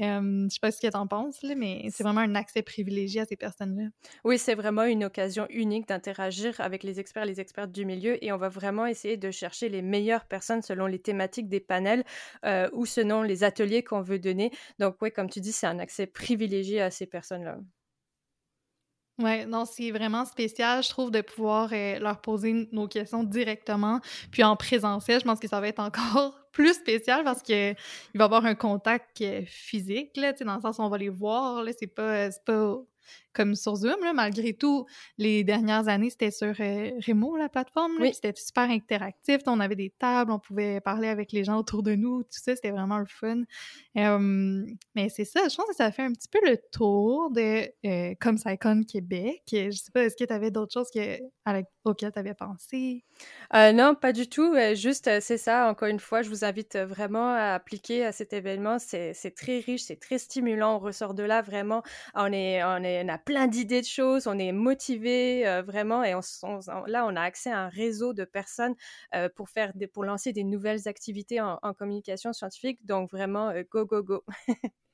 Euh, 0.01 0.47
je 0.49 0.53
sais 0.53 0.59
pas 0.61 0.71
ce 0.71 0.79
que 0.79 0.87
tu 0.87 0.97
en 0.97 1.07
penses, 1.07 1.41
là, 1.43 1.55
mais 1.55 1.89
c'est 1.91 2.03
vraiment 2.03 2.21
un 2.21 2.35
accès 2.35 2.61
privilégié 2.61 3.21
à 3.21 3.25
ces 3.25 3.35
personnes-là. 3.35 3.89
Oui, 4.23 4.37
c'est 4.37 4.55
vraiment 4.55 4.83
une 4.83 5.03
occasion 5.03 5.45
unique 5.49 5.87
d'interagir 5.87 6.59
avec 6.61 6.83
les 6.83 6.99
experts, 6.99 7.25
les 7.25 7.39
experts 7.39 7.67
du 7.67 7.85
milieu, 7.85 8.23
et 8.23 8.31
on 8.31 8.37
va 8.37 8.49
vraiment 8.49 8.85
essayer 8.85 9.17
de 9.17 9.31
chercher 9.31 9.69
les 9.69 9.81
meilleures 9.81 10.25
personnes 10.25 10.61
selon 10.61 10.85
les 10.85 10.99
thématiques 10.99 11.49
des 11.49 11.59
panels 11.59 12.03
euh, 12.45 12.69
ou 12.73 12.85
selon 12.85 13.23
les 13.23 13.43
ateliers 13.43 13.83
qu'on 13.83 14.01
veut 14.01 14.19
donner. 14.19 14.51
Donc, 14.79 14.95
oui, 15.01 15.11
comme 15.11 15.29
tu 15.29 15.41
dis, 15.41 15.51
c'est 15.51 15.67
un 15.67 15.79
accès 15.79 16.07
privilégié 16.07 16.81
à 16.81 16.91
ces 16.91 17.05
personnes-là. 17.05 17.59
Ouais, 19.19 19.45
non, 19.45 19.65
c'est 19.65 19.91
vraiment 19.91 20.23
spécial, 20.23 20.81
je 20.81 20.87
trouve, 20.89 21.11
de 21.11 21.19
pouvoir 21.19 21.69
euh, 21.73 21.99
leur 21.99 22.21
poser 22.21 22.69
nos 22.71 22.87
questions 22.87 23.21
directement, 23.23 23.99
puis 24.31 24.45
en 24.45 24.55
présentiel. 24.55 25.19
Je 25.19 25.25
pense 25.25 25.41
que 25.41 25.47
ça 25.49 25.59
va 25.59 25.67
être 25.67 25.79
encore 25.79 26.39
plus 26.53 26.73
spécial 26.73 27.25
parce 27.25 27.41
que 27.43 27.71
il 27.71 28.17
va 28.17 28.23
y 28.23 28.25
avoir 28.25 28.45
un 28.45 28.55
contact 28.55 29.19
euh, 29.21 29.41
physique, 29.45 30.15
là, 30.15 30.31
dans 30.31 30.55
le 30.55 30.61
sens 30.61 30.77
où 30.77 30.83
on 30.83 30.89
va 30.89 30.97
les 30.97 31.09
voir. 31.09 31.63
Là, 31.63 31.71
c'est 31.77 31.87
pas, 31.87 32.29
pas 32.45 32.77
comme 33.33 33.55
sur 33.55 33.75
Zoom, 33.75 34.01
là, 34.03 34.13
malgré 34.13 34.53
tout, 34.53 34.85
les 35.17 35.43
dernières 35.43 35.87
années, 35.87 36.09
c'était 36.09 36.31
sur 36.31 36.53
euh, 36.59 36.91
Remo, 37.07 37.37
la 37.37 37.49
plateforme. 37.49 37.93
Oui. 37.99 38.13
C'était 38.13 38.33
super 38.35 38.69
interactif. 38.69 39.39
On 39.47 39.59
avait 39.59 39.75
des 39.75 39.93
tables, 39.97 40.31
on 40.31 40.39
pouvait 40.39 40.81
parler 40.81 41.07
avec 41.07 41.31
les 41.31 41.43
gens 41.43 41.57
autour 41.57 41.83
de 41.83 41.95
nous, 41.95 42.23
tout 42.23 42.29
ça, 42.31 42.55
c'était 42.55 42.71
vraiment 42.71 42.97
le 42.97 43.05
fun. 43.05 43.43
mais 43.95 45.09
c'est 45.09 45.25
ça, 45.25 45.47
je 45.47 45.55
pense 45.55 45.67
que 45.67 45.75
ça 45.75 45.91
fait 45.91 46.03
un 46.03 46.13
petit 46.13 46.27
peu 46.27 46.39
le 46.43 46.57
tour 46.71 47.31
de 47.31 47.69
euh, 47.85 48.15
Comme 48.19 48.37
Saicon 48.37 48.83
Québec. 48.83 49.43
Je 49.51 49.71
sais 49.71 49.91
pas, 49.93 50.03
est-ce 50.03 50.15
que 50.15 50.23
tu 50.23 50.33
avais 50.33 50.51
d'autres 50.51 50.73
choses 50.73 50.89
que, 50.93 51.19
auxquelles 51.83 52.11
tu 52.11 52.19
avais 52.19 52.33
pensé? 52.33 53.03
Euh, 53.53 53.71
non, 53.71 53.95
pas 53.95 54.13
du 54.13 54.27
tout. 54.27 54.55
juste, 54.73 55.09
c'est 55.21 55.37
ça, 55.37 55.69
encore 55.69 55.87
une 55.87 55.99
fois, 55.99 56.21
je 56.21 56.29
vous 56.29 56.45
invite 56.45 56.77
vraiment 56.77 57.33
à 57.33 57.53
appliquer 57.53 58.05
à 58.05 58.11
cet 58.11 58.33
événement. 58.33 58.79
C'est 58.79 59.35
très 59.35 59.59
riche, 59.59 59.83
c'est 59.83 59.99
très 59.99 60.17
stimulant. 60.17 60.75
On 60.75 60.79
ressort 60.79 61.13
de 61.13 61.23
là 61.23 61.41
vraiment, 61.41 61.83
on, 62.15 62.31
est, 62.31 62.63
on, 62.63 62.83
est, 62.83 63.03
on 63.03 63.09
a 63.09 63.18
plein 63.25 63.47
d'idées 63.47 63.81
de 63.81 63.85
choses, 63.85 64.27
on 64.27 64.37
est 64.39 64.51
motivé 64.51 65.47
euh, 65.47 65.61
vraiment 65.61 66.03
et 66.03 66.15
on, 66.15 66.21
là 66.87 67.05
on 67.05 67.15
a 67.15 67.21
accès 67.21 67.51
à 67.51 67.59
un 67.59 67.69
réseau 67.69 68.13
de 68.13 68.25
personnes 68.25 68.75
euh, 69.15 69.29
pour 69.35 69.49
faire 69.49 69.71
des, 69.75 69.87
pour 69.87 70.03
lancer 70.03 70.33
des 70.33 70.43
nouvelles 70.43 70.87
activités 70.87 71.41
en, 71.41 71.57
communication 71.77 72.33
scientifique. 72.33 72.85
Donc 72.85 73.11
vraiment 73.11 73.49
euh, 73.49 73.63
go 73.69 73.85
go 73.85 74.03
go. 74.03 74.23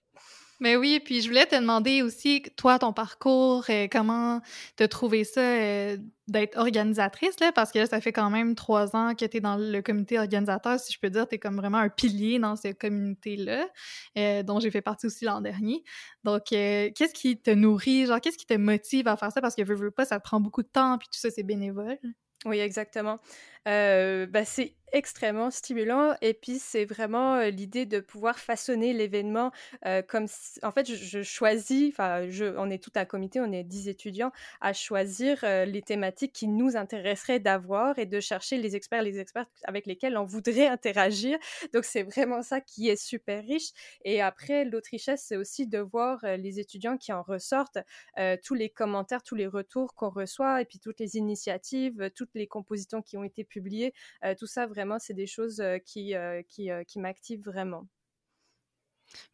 Mais 0.62 0.78
oui, 0.78 1.02
puis 1.04 1.22
je 1.22 1.28
voulais 1.28 1.46
te 1.46 1.56
demander 1.56 2.02
aussi, 2.02 2.42
toi, 2.56 2.80
ton 2.80 2.94
parcours, 2.94 3.66
euh, 3.70 3.88
comment 3.92 4.40
te 4.78 4.86
trouvé 4.86 5.26
ça 5.26 5.42
euh, 5.42 5.98
d'être 6.30 6.58
organisatrice, 6.58 7.38
là, 7.42 7.52
parce 7.52 7.74
que 7.74 7.80
là, 7.80 7.88
ça 7.88 8.00
fait 8.00 8.14
quand 8.14 8.30
même 8.30 8.56
trois 8.56 8.96
ans 8.96 9.16
que 9.16 9.26
tu 9.26 9.38
es 9.38 9.40
dans 9.42 9.58
le 9.58 9.82
comité 9.82 10.18
organisateur, 10.18 10.80
si 10.80 10.94
je 10.94 11.00
peux 11.00 11.10
dire, 11.10 11.28
tu 11.28 11.36
es 11.36 11.40
comme 11.40 11.58
vraiment 11.58 11.80
un 11.80 11.90
pilier 11.90 12.40
dans 12.40 12.56
cette 12.56 12.80
communauté-là, 12.80 13.68
euh, 14.18 14.44
dont 14.44 14.62
j'ai 14.62 14.72
fait 14.72 14.82
partie 14.82 15.08
aussi 15.08 15.26
l'an 15.26 15.42
dernier. 15.42 15.84
Donc, 16.24 16.44
qu'est-ce 16.46 17.14
qui 17.14 17.38
te 17.38 17.52
nourrit, 17.52 18.06
genre, 18.06 18.22
qu'est-ce 18.22 18.38
qui 18.38 18.46
te 18.46 18.54
motive 18.54 19.10
à 19.10 19.18
faire 19.18 19.34
ça? 19.34 19.42
Parce 19.42 19.56
que 19.56 19.62
veux, 19.62 19.76
veux 19.76 19.92
pas, 19.92 20.06
ça 20.06 20.20
te 20.20 20.24
prend 20.24 20.40
beaucoup 20.40 20.64
de 20.64 20.70
temps, 20.70 20.98
puis 20.98 21.10
tout 21.12 21.20
ça, 21.20 21.30
c'est 21.32 21.44
bénévole. 21.44 22.00
Oui, 22.46 22.60
exactement. 22.60 23.20
Bah, 23.66 24.46
c'est 24.46 24.76
extrêmement 24.92 25.52
stimulant. 25.52 26.16
Et 26.22 26.34
puis, 26.34 26.58
c'est 26.58 26.86
vraiment 26.86 27.42
l'idée 27.42 27.86
de 27.86 28.00
pouvoir 28.00 28.40
façonner 28.40 28.94
l'événement 28.94 29.52
comme 30.08 30.28
en 30.64 30.72
fait, 30.72 30.86
je, 30.90 31.22
choisis, 31.22 31.92
enfin, 31.92 32.28
on 32.58 32.70
est 32.70 32.82
tout 32.82 32.92
un 32.96 33.04
comité, 33.04 33.42
on 33.42 33.52
est 33.52 33.64
10 33.64 33.90
étudiants, 33.90 34.32
à 34.62 34.72
choisir 34.72 35.44
les 35.44 35.82
thématiques 35.82 36.32
qui 36.32 36.48
nous 36.48 36.78
intéresseraient 36.78 37.40
d'avoir 37.40 38.00
et 38.00 38.06
de 38.06 38.20
chercher 38.22 38.58
les 38.58 38.76
experts, 38.76 39.02
les 39.02 39.20
experts 39.20 39.48
avec 39.66 39.86
lesquels 39.86 40.18
on 40.18 40.24
voudrait 40.24 40.68
interagir. 40.68 41.38
Donc, 41.74 41.84
c'est 41.84 42.04
vraiment 42.04 42.42
ça 42.42 42.62
qui 42.62 42.88
est 42.88 42.96
super 42.96 43.44
riche. 43.44 43.72
Et 44.06 44.22
après, 44.22 44.64
l'autre 44.64 44.90
richesse, 44.92 45.26
c'est 45.28 45.36
aussi 45.36 45.68
de 45.68 45.80
voir 45.80 46.20
les 46.38 46.60
étudiants 46.60 46.98
qui 46.98 47.12
en 47.12 47.22
ressortent, 47.22 47.80
tous 48.44 48.54
les 48.54 48.70
commentaires, 48.70 49.24
tous 49.24 49.36
les 49.36 49.48
retours 49.48 49.94
qu'on 49.96 50.10
reçoit, 50.10 50.62
et 50.62 50.66
puis 50.66 50.80
toutes 50.80 51.00
les 51.02 51.18
initiatives, 51.18 52.12
toutes 52.16 52.34
les 52.34 52.48
compositions 52.48 53.02
qui 53.02 53.18
ont 53.18 53.24
été 53.26 53.44
tout 54.38 54.48
ça 54.48 54.68
vraiment 54.68 55.00
c'est 55.00 55.14
des 55.14 55.28
choses 55.28 55.64
qui, 55.86 56.14
qui, 56.48 56.70
qui 56.88 57.00
m'activent 57.00 57.44
vraiment. 57.44 57.88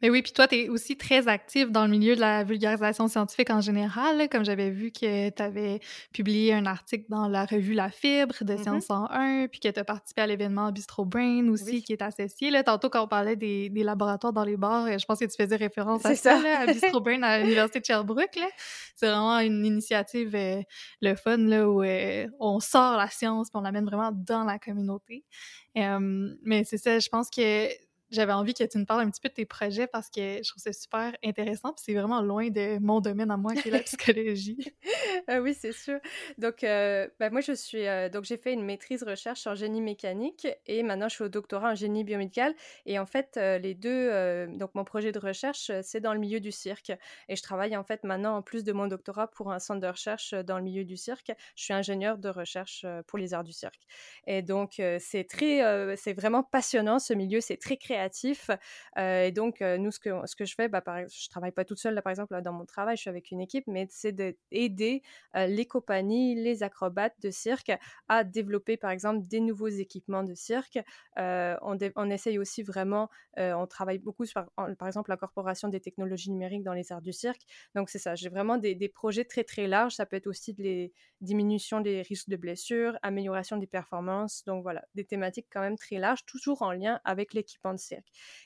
Mais 0.02 0.10
oui, 0.10 0.22
puis 0.22 0.32
toi, 0.32 0.48
tu 0.48 0.56
es 0.56 0.70
aussi 0.70 0.98
très 0.98 1.28
active 1.28 1.72
dans 1.72 1.84
le 1.86 1.92
milieu 1.92 2.16
de 2.16 2.20
la 2.20 2.44
vulgarisation 2.44 3.08
scientifique 3.08 3.50
en 3.50 3.62
général, 3.62 4.30
comme 4.30 4.44
j'avais 4.44 4.70
vu 4.70 4.92
que 4.92 5.30
tu 5.30 5.42
avais 5.42 5.80
publié 6.14 6.54
un 6.54 6.66
article 6.66 7.06
dans 7.10 7.28
la 7.28 7.46
revue 7.46 7.74
La 7.74 7.90
Fibre 7.90 8.36
de 8.42 8.54
mm-hmm. 8.54 8.62
Science 8.62 8.86
101, 8.86 9.48
puis 9.48 9.60
que 9.60 9.70
tu 9.70 9.80
as 9.80 9.84
participé 9.84 10.22
à 10.22 10.28
l'événement 10.28 10.72
Bistro 10.72 11.06
Brain 11.06 11.48
aussi, 11.50 11.84
qui 11.84 11.94
est 11.94 12.02
associé. 12.02 12.50
Là, 12.52 12.64
tantôt, 12.64 12.90
quand 12.90 13.04
on 13.04 13.08
parlait 13.08 13.36
des, 13.36 13.70
des, 13.70 13.84
laboratoires 13.84 14.34
dans 14.34 14.44
les 14.44 14.58
bars, 14.58 14.88
je 14.98 15.06
pense 15.06 15.20
que 15.20 15.26
tu 15.26 15.36
faisais 15.36 15.56
référence 15.56 16.06
à 16.06 16.16
ça, 16.16 16.40
à 16.60 16.66
Bistro 16.66 17.00
Brain 17.02 17.22
à 17.24 17.40
l'Université 17.40 17.80
de 17.80 17.86
Sherbrooke. 17.86 18.40
C'est 18.96 19.08
vraiment 19.08 19.40
une 19.40 19.66
initiative, 19.66 20.36
euh, 20.36 20.62
le 21.02 21.16
fun, 21.16 21.38
là, 21.38 21.70
où 21.70 21.84
euh, 21.84 22.28
on 22.40 22.60
sort 22.60 22.98
la 22.98 23.10
science, 23.10 23.50
puis 23.50 23.60
on 23.60 23.62
l'amène 23.62 23.86
vraiment 23.86 24.12
dans 24.12 24.44
la 24.44 24.60
communauté. 24.60 25.26
mais 25.76 26.64
c'est 26.64 26.78
ça, 26.78 27.00
je 27.00 27.10
pense 27.10 27.30
que 27.30 27.68
j'avais 28.12 28.34
envie 28.34 28.54
que 28.54 28.64
tu 28.64 28.78
nous 28.78 28.86
parles 28.86 29.02
un 29.02 29.10
petit 29.10 29.22
peu 29.22 29.30
de 29.30 29.34
tes 29.34 29.46
projets 29.46 29.88
parce 29.88 30.10
que 30.10 30.44
je 30.44 30.50
trouve 30.50 30.62
ça 30.62 30.74
super 30.74 31.16
intéressant. 31.24 31.74
Puis 31.74 31.84
c'est 31.86 31.94
vraiment 31.94 32.22
loin 32.22 32.50
de 32.50 32.78
mon 32.80 33.00
domaine 33.00 33.32
à 33.32 33.38
moi 33.38 33.54
qui 33.56 33.70
est 33.70 33.72
la 33.72 33.80
psychologie. 33.84 34.74
ah 35.28 35.42
oui, 35.42 35.54
c'est 35.54 35.72
sûr. 35.72 36.00
Donc, 36.38 36.64
euh, 36.64 37.08
ben 37.20 37.32
moi, 37.32 37.40
je 37.42 37.54
suis. 37.54 37.88
Euh, 37.88 38.10
donc, 38.10 38.26
j'ai 38.26 38.36
fait 38.36 38.54
une 38.54 38.64
maîtrise 38.64 39.04
recherche 39.04 39.48
en 39.48 39.56
génie 39.56 39.82
mécanique 39.82 40.48
et 40.68 40.84
maintenant, 40.84 41.08
je 41.08 41.16
suis 41.16 41.24
au 41.24 41.30
doctorat 41.30 41.72
en 41.72 41.76
génie 41.76 42.04
biomédical. 42.04 42.54
Et 42.86 43.00
en 43.00 43.06
fait, 43.06 43.38
euh, 43.38 43.58
les 43.58 43.76
deux. 43.76 44.12
donc, 44.58 44.76
mon 44.76 44.84
projet 44.84 45.12
de 45.12 45.20
recherche, 45.20 45.72
c'est 45.82 46.02
dans 46.02 46.14
le 46.14 46.20
milieu 46.20 46.42
du 46.42 46.52
cirque. 46.52 46.92
Et 47.30 47.36
je 47.38 47.42
travaille 47.42 47.78
en 47.78 47.84
fait 47.84 48.04
maintenant, 48.04 48.36
en 48.36 48.42
plus 48.42 48.64
de 48.66 48.74
mon 48.74 48.88
doctorat, 48.88 49.28
pour 49.28 49.52
un 49.54 49.60
centre 49.60 49.80
de 49.80 49.88
recherche 49.88 50.34
dans 50.34 50.58
le 50.58 50.64
milieu 50.64 50.84
du 50.84 50.98
cirque. 50.98 51.32
Je 51.56 51.64
suis 51.64 51.74
ingénieur 51.74 52.18
de 52.18 52.30
recherche 52.30 52.86
pour 53.08 53.18
les 53.18 53.34
arts 53.34 53.44
du 53.44 53.54
cirque. 53.54 53.82
Et 54.28 54.42
donc, 54.42 54.82
c'est 55.00 55.28
très. 55.30 55.96
c'est 55.96 56.14
vraiment 56.14 56.44
passionnant 56.44 57.00
ce 57.00 57.14
milieu. 57.14 57.40
C'est 57.40 57.58
très 57.58 57.78
créatif 57.78 58.01
et 58.98 59.32
donc, 59.32 59.62
nous, 59.62 59.92
ce 59.92 60.00
que, 60.00 60.10
ce 60.26 60.36
que 60.36 60.46
je 60.46 60.56
fais, 60.56 60.68
bah, 60.68 60.82
par, 60.82 61.08
je 61.08 61.30
travaille 61.30 61.52
pas 61.52 61.66
toute 61.66 61.80
seule, 61.80 61.94
là, 61.94 62.02
par 62.02 62.12
exemple, 62.12 62.40
dans 62.42 62.54
mon 62.54 62.66
travail, 62.66 62.96
je 62.96 63.02
suis 63.02 63.10
avec 63.10 63.32
une 63.32 63.42
équipe, 63.42 63.66
mais 63.68 63.88
c'est 63.90 64.12
d'aider 64.12 65.02
les 65.36 65.66
compagnies, 65.66 66.36
les 66.36 66.64
acrobates 66.64 67.16
de 67.22 67.32
cirque 67.32 67.72
à 68.08 68.24
développer, 68.24 68.78
par 68.78 68.92
exemple, 68.92 69.26
des 69.28 69.40
nouveaux 69.40 69.68
équipements 69.68 70.24
de 70.24 70.34
cirque. 70.34 70.80
on, 71.18 72.10
essaye 72.10 72.38
aussi 72.38 72.64
vraiment, 72.64 73.10
on 73.38 73.68
travaille 73.68 74.00
beaucoup 74.00 74.26
sur, 74.26 74.46
par 74.56 74.88
exemple, 74.88 75.10
l'incorporation 75.10 75.68
des 75.70 75.80
technologies 75.80 76.32
numériques 76.32 76.64
dans 76.64 76.74
les 76.74 76.92
arts 76.92 77.02
du 77.02 77.14
cirque. 77.14 77.42
Donc, 77.76 77.90
c'est 77.90 78.00
ça, 78.00 78.16
j'ai 78.16 78.30
vraiment 78.30 78.58
des, 78.58 78.76
des, 78.76 78.90
projets 78.90 79.26
très, 79.26 79.44
très 79.44 79.68
larges. 79.68 79.96
Ça 79.96 80.06
peut 80.06 80.16
être 80.16 80.28
aussi 80.28 80.54
de 80.54 80.64
les 80.64 80.94
diminution 81.22 81.82
des 81.82 82.02
risques 82.02 82.30
de 82.30 82.36
blessures, 82.36 82.98
amélioration 83.04 83.58
des 83.58 83.68
performances. 83.68 84.44
Donc, 84.46 84.64
voilà, 84.64 84.84
des 84.96 85.06
thématiques 85.06 85.48
quand 85.52 85.62
même 85.62 85.78
très 85.78 85.98
larges, 85.98 86.26
toujours 86.26 86.62
en 86.62 86.72
lien 86.72 87.00
avec 87.06 87.34
l'équipement 87.34 87.74
de 87.74 87.80
cirque. 87.80 87.91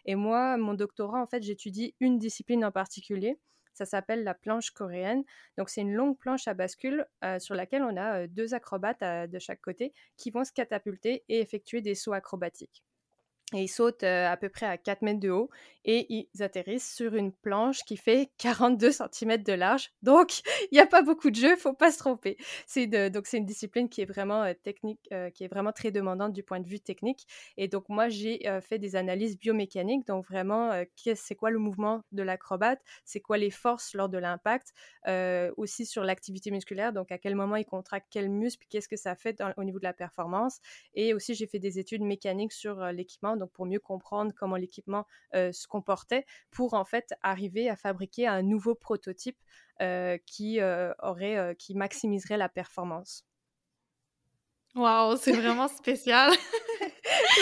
Et 0.06 0.16
moi, 0.16 0.58
mon 0.58 0.74
doctorat, 0.74 1.22
en 1.22 1.28
fait, 1.28 1.44
j'étudie 1.44 1.96
une 2.00 2.20
discipline 2.20 2.66
en 2.66 2.72
particulier. 2.72 3.38
Ça 3.74 3.86
s'appelle 3.86 4.24
la 4.24 4.34
planche 4.34 4.72
coréenne. 4.72 5.24
Donc, 5.58 5.70
c'est 5.70 5.82
une 5.82 5.94
longue 5.94 6.18
planche 6.18 6.48
à 6.48 6.54
bascule 6.54 7.06
euh, 7.24 7.40
sur 7.40 7.56
laquelle 7.56 7.84
on 7.84 7.98
a 7.98 8.22
euh, 8.22 8.28
deux 8.28 8.54
acrobates 8.54 9.04
euh, 9.04 9.28
de 9.28 9.38
chaque 9.40 9.62
côté 9.62 9.94
qui 10.18 10.32
vont 10.32 10.46
se 10.46 10.54
catapulter 10.54 11.26
et 11.28 11.42
effectuer 11.42 11.82
des 11.82 11.96
sauts 11.96 12.14
acrobatiques. 12.14 12.84
Et 13.56 13.64
ils 13.64 13.68
sautent 13.68 14.04
à 14.04 14.36
peu 14.38 14.50
près 14.50 14.66
à 14.66 14.78
4 14.78 15.02
mètres 15.02 15.20
de 15.20 15.30
haut 15.30 15.50
et 15.88 16.08
ils 16.10 16.42
atterrissent 16.42 16.94
sur 16.94 17.16
une 17.16 17.32
planche 17.32 17.84
qui 17.86 17.96
fait 17.96 18.32
42 18.38 18.92
cm 18.92 19.44
de 19.44 19.54
large. 19.54 19.92
Donc, 20.02 20.42
il 20.72 20.74
n'y 20.74 20.80
a 20.80 20.88
pas 20.88 21.04
beaucoup 21.04 21.30
de 21.30 21.36
jeu, 21.36 21.56
faut 21.56 21.74
pas 21.74 21.92
se 21.92 22.00
tromper. 22.00 22.38
C'est 22.66 22.88
donc 22.88 23.28
c'est 23.28 23.38
une 23.38 23.46
discipline 23.46 23.88
qui 23.90 24.02
est 24.02 24.06
vraiment 24.06 24.52
technique, 24.64 25.00
qui 25.34 25.44
est 25.44 25.48
vraiment 25.48 25.72
très 25.72 25.92
demandante 25.92 26.34
du 26.34 26.44
point 26.44 26.60
de 26.60 26.68
vue 26.68 26.80
technique. 26.80 27.28
Et 27.58 27.68
donc 27.68 27.88
moi 27.90 28.10
j'ai 28.10 28.40
fait 28.62 28.80
des 28.80 28.96
analyses 28.96 29.38
biomécaniques, 29.38 30.06
donc 30.08 30.26
vraiment 30.26 30.72
c'est 31.16 31.36
quoi 31.36 31.50
le 31.52 31.60
mouvement 31.60 32.02
de 32.12 32.24
l'acrobate, 32.24 32.82
c'est 33.06 33.20
quoi 33.20 33.38
les 33.38 33.52
forces 33.52 33.94
lors 33.94 34.10
de 34.10 34.18
l'impact, 34.18 34.74
aussi 35.58 35.86
sur 35.86 36.04
l'activité 36.04 36.52
musculaire, 36.52 36.94
donc 36.94 37.12
à 37.12 37.18
quel 37.18 37.36
moment 37.36 37.56
il 37.56 37.66
contracte 37.66 38.08
quel 38.10 38.30
muscle, 38.30 38.66
qu'est-ce 38.70 38.88
que 38.88 38.98
ça 38.98 39.16
fait 39.16 39.42
au 39.58 39.64
niveau 39.64 39.80
de 39.80 39.84
la 39.84 39.94
performance? 39.94 40.60
Et 40.94 41.14
aussi 41.14 41.36
j'ai 41.36 41.48
fait 41.48 41.60
des 41.60 41.80
études 41.80 42.02
mécaniques 42.02 42.54
sur 42.54 42.84
l'équipement, 42.92 43.38
donc 43.46 43.52
pour 43.52 43.66
mieux 43.66 43.80
comprendre 43.80 44.32
comment 44.36 44.56
l'équipement 44.56 45.06
se 45.34 45.68
comportait 45.68 46.26
pour 46.52 46.74
en 46.74 46.86
fait 46.86 47.14
arriver 47.22 47.70
à 47.70 47.76
fabriquer 47.76 48.28
un 48.28 48.42
nouveau 48.42 48.76
prototype 48.76 49.38
euh, 49.82 50.18
qui 50.26 50.62
euh, 50.62 50.94
aurait 51.04 51.36
euh, 51.36 51.54
qui 51.54 51.76
maximiserait 51.76 52.38
la 52.38 52.48
performance. 52.48 53.26
Waouh, 54.74 55.18
c'est 55.18 55.34
vraiment 55.34 55.68
spécial. 55.68 56.32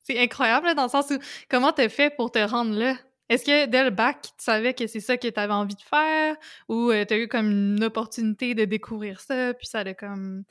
c'est 0.00 0.18
incroyable 0.18 0.74
dans 0.74 0.84
le 0.84 0.88
sens 0.88 1.10
où 1.10 1.18
comment 1.50 1.72
t'as 1.72 1.90
fait 1.90 2.08
pour 2.16 2.32
te 2.32 2.38
rendre 2.38 2.74
là? 2.74 2.96
Est-ce 3.28 3.44
que 3.44 3.66
dès 3.66 3.84
le 3.84 3.90
bac, 3.90 4.22
tu 4.22 4.44
savais 4.44 4.72
que 4.72 4.86
c'est 4.86 5.00
ça 5.00 5.18
que 5.18 5.28
tu 5.28 5.38
avais 5.38 5.52
envie 5.52 5.76
de 5.76 5.82
faire 5.82 6.34
ou 6.70 6.90
tu 6.90 7.12
as 7.12 7.18
eu 7.18 7.28
comme 7.28 7.50
une 7.50 7.84
opportunité 7.84 8.54
de 8.54 8.64
découvrir 8.64 9.20
ça, 9.20 9.52
puis 9.52 9.66
ça 9.66 9.80
a 9.80 9.92
comme 9.92 10.44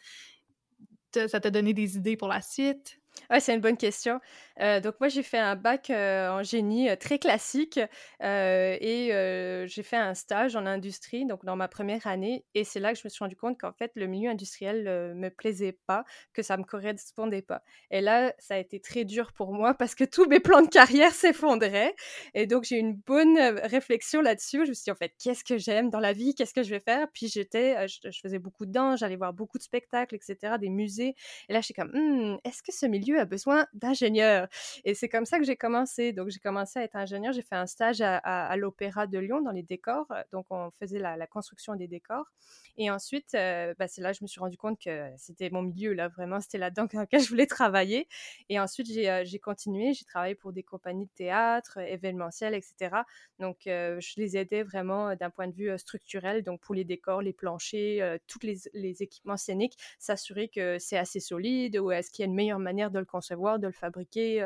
ça 1.27 1.39
t'a 1.39 1.51
donné 1.51 1.73
des 1.73 1.97
idées 1.97 2.17
pour 2.17 2.27
la 2.27 2.41
suite? 2.41 3.00
Ouais, 3.29 3.39
c'est 3.39 3.53
une 3.53 3.61
bonne 3.61 3.77
question. 3.77 4.19
Euh, 4.59 4.79
donc 4.79 4.95
moi, 4.99 5.07
j'ai 5.07 5.23
fait 5.23 5.37
un 5.37 5.55
bac 5.55 5.89
euh, 5.89 6.29
en 6.29 6.43
génie 6.43 6.89
euh, 6.89 6.95
très 6.95 7.17
classique 7.17 7.79
et 8.21 9.11
j'ai 9.67 9.83
fait 9.83 9.97
un 9.97 10.13
stage 10.13 10.55
en 10.55 10.65
industrie, 10.65 11.25
donc 11.25 11.45
dans 11.45 11.55
ma 11.55 11.67
première 11.67 12.07
année. 12.07 12.45
Et 12.55 12.63
c'est 12.63 12.79
là 12.79 12.93
que 12.93 12.99
je 12.99 13.03
me 13.05 13.09
suis 13.09 13.23
rendu 13.23 13.35
compte 13.35 13.59
qu'en 13.59 13.73
fait, 13.73 13.91
le 13.95 14.07
milieu 14.07 14.29
industriel 14.29 14.83
ne 14.83 15.13
me 15.13 15.29
plaisait 15.29 15.77
pas, 15.87 16.03
que 16.33 16.43
ça 16.43 16.57
me 16.57 16.63
correspondait 16.63 17.41
pas. 17.41 17.63
Et 17.89 18.01
là, 18.01 18.33
ça 18.37 18.55
a 18.55 18.57
été 18.57 18.79
très 18.79 19.05
dur 19.05 19.33
pour 19.33 19.53
moi 19.53 19.73
parce 19.73 19.95
que 19.95 20.03
tous 20.03 20.25
mes 20.25 20.39
plans 20.39 20.61
de 20.61 20.67
carrière 20.67 21.13
s'effondraient. 21.13 21.95
Et 22.33 22.47
donc, 22.47 22.63
j'ai 22.63 22.77
eu 22.77 22.79
une 22.79 22.95
bonne 22.95 23.37
réflexion 23.63 24.21
là-dessus. 24.21 24.65
Je 24.65 24.69
me 24.69 24.73
suis 24.73 24.85
dit, 24.85 24.91
en 24.91 24.95
fait, 24.95 25.13
qu'est-ce 25.21 25.43
que 25.43 25.57
j'aime 25.57 25.89
dans 25.89 25.99
la 25.99 26.13
vie? 26.13 26.35
Qu'est-ce 26.35 26.53
que 26.53 26.63
je 26.63 26.69
vais 26.69 26.79
faire? 26.81 27.07
Puis 27.13 27.27
j'étais, 27.27 27.87
je, 27.87 28.19
faisais 28.21 28.39
beaucoup 28.39 28.65
de 28.65 28.71
danse, 28.71 28.99
j'allais 28.99 29.15
voir 29.15 29.33
beaucoup 29.33 29.57
de 29.57 29.63
spectacles, 29.63 30.15
etc., 30.15 30.55
des 30.59 30.69
musées. 30.69 31.15
Et 31.49 31.53
là, 31.53 31.61
j'étais 31.61 31.81
comme, 31.81 31.91
«Hmm, 31.93 32.37
est-ce 32.43 32.61
que 32.61 32.71
ce 32.71 32.85
milieu 32.85 33.00
a 33.19 33.25
besoin 33.25 33.67
d'ingénieurs. 33.73 34.47
Et 34.85 34.93
c'est 34.93 35.09
comme 35.09 35.25
ça 35.25 35.39
que 35.39 35.45
j'ai 35.45 35.55
commencé. 35.55 36.13
Donc, 36.13 36.29
j'ai 36.29 36.39
commencé 36.39 36.79
à 36.79 36.83
être 36.83 36.95
ingénieur. 36.95 37.33
J'ai 37.33 37.41
fait 37.41 37.55
un 37.55 37.67
stage 37.67 38.01
à, 38.01 38.55
l'Opéra 38.57 39.07
de 39.07 39.19
Lyon 39.19 39.41
dans 39.41 39.51
les 39.51 39.63
décors. 39.63 40.07
Donc, 40.31 40.45
on 40.49 40.71
faisait 40.79 40.99
la, 40.99 41.27
construction 41.27 41.75
des 41.75 41.87
décors. 41.87 42.25
Et 42.77 42.89
ensuite, 42.89 43.35
euh, 43.35 43.73
bah, 43.77 43.87
c'est 43.87 44.01
là 44.01 44.11
que 44.11 44.17
je 44.19 44.23
me 44.23 44.27
suis 44.27 44.39
rendu 44.39 44.57
compte 44.57 44.79
que 44.79 45.09
c'était 45.17 45.49
mon 45.49 45.61
milieu, 45.61 45.93
là, 45.93 46.07
vraiment, 46.07 46.39
c'était 46.39 46.57
là-dedans 46.57 46.87
dans 46.93 47.01
lequel 47.01 47.21
je 47.21 47.29
voulais 47.29 47.45
travailler. 47.47 48.07
Et 48.49 48.59
ensuite, 48.59 48.87
j'ai 48.87 49.09
euh, 49.09 49.23
continué. 49.41 49.93
J'ai 49.93 50.05
travaillé 50.05 50.35
pour 50.35 50.53
des 50.53 50.63
compagnies 50.63 51.05
de 51.05 51.11
théâtre, 51.11 51.77
événementielles, 51.79 52.53
etc. 52.53 53.03
Donc, 53.39 53.67
euh, 53.67 53.99
je 53.99 54.13
les 54.17 54.37
aidais 54.37 54.63
vraiment 54.63 55.15
d'un 55.15 55.29
point 55.29 55.47
de 55.47 55.53
vue 55.53 55.77
structurel. 55.77 56.43
Donc, 56.43 56.61
pour 56.61 56.75
les 56.75 56.83
décors, 56.85 57.21
les 57.21 57.33
planchers, 57.33 58.19
tous 58.27 58.39
les, 58.43 59.03
équipements 59.03 59.37
scéniques, 59.37 59.77
s'assurer 59.99 60.47
que 60.47 60.77
c'est 60.79 60.97
assez 60.97 61.19
solide 61.19 61.77
ou 61.77 61.91
est-ce 61.91 62.11
qu'il 62.11 62.23
y 62.23 62.25
a 62.25 62.29
une 62.29 62.35
meilleure 62.35 62.59
manière 62.59 62.91
de 62.91 62.99
le 62.99 63.05
concevoir, 63.05 63.59
de 63.59 63.67
le 63.67 63.73
fabriquer 63.73 64.45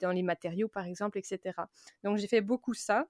dans 0.00 0.10
les 0.10 0.22
matériaux, 0.22 0.68
par 0.68 0.86
exemple, 0.86 1.18
etc. 1.18 1.62
Donc, 2.02 2.18
j'ai 2.18 2.28
fait 2.28 2.40
beaucoup 2.40 2.74
ça 2.74 3.06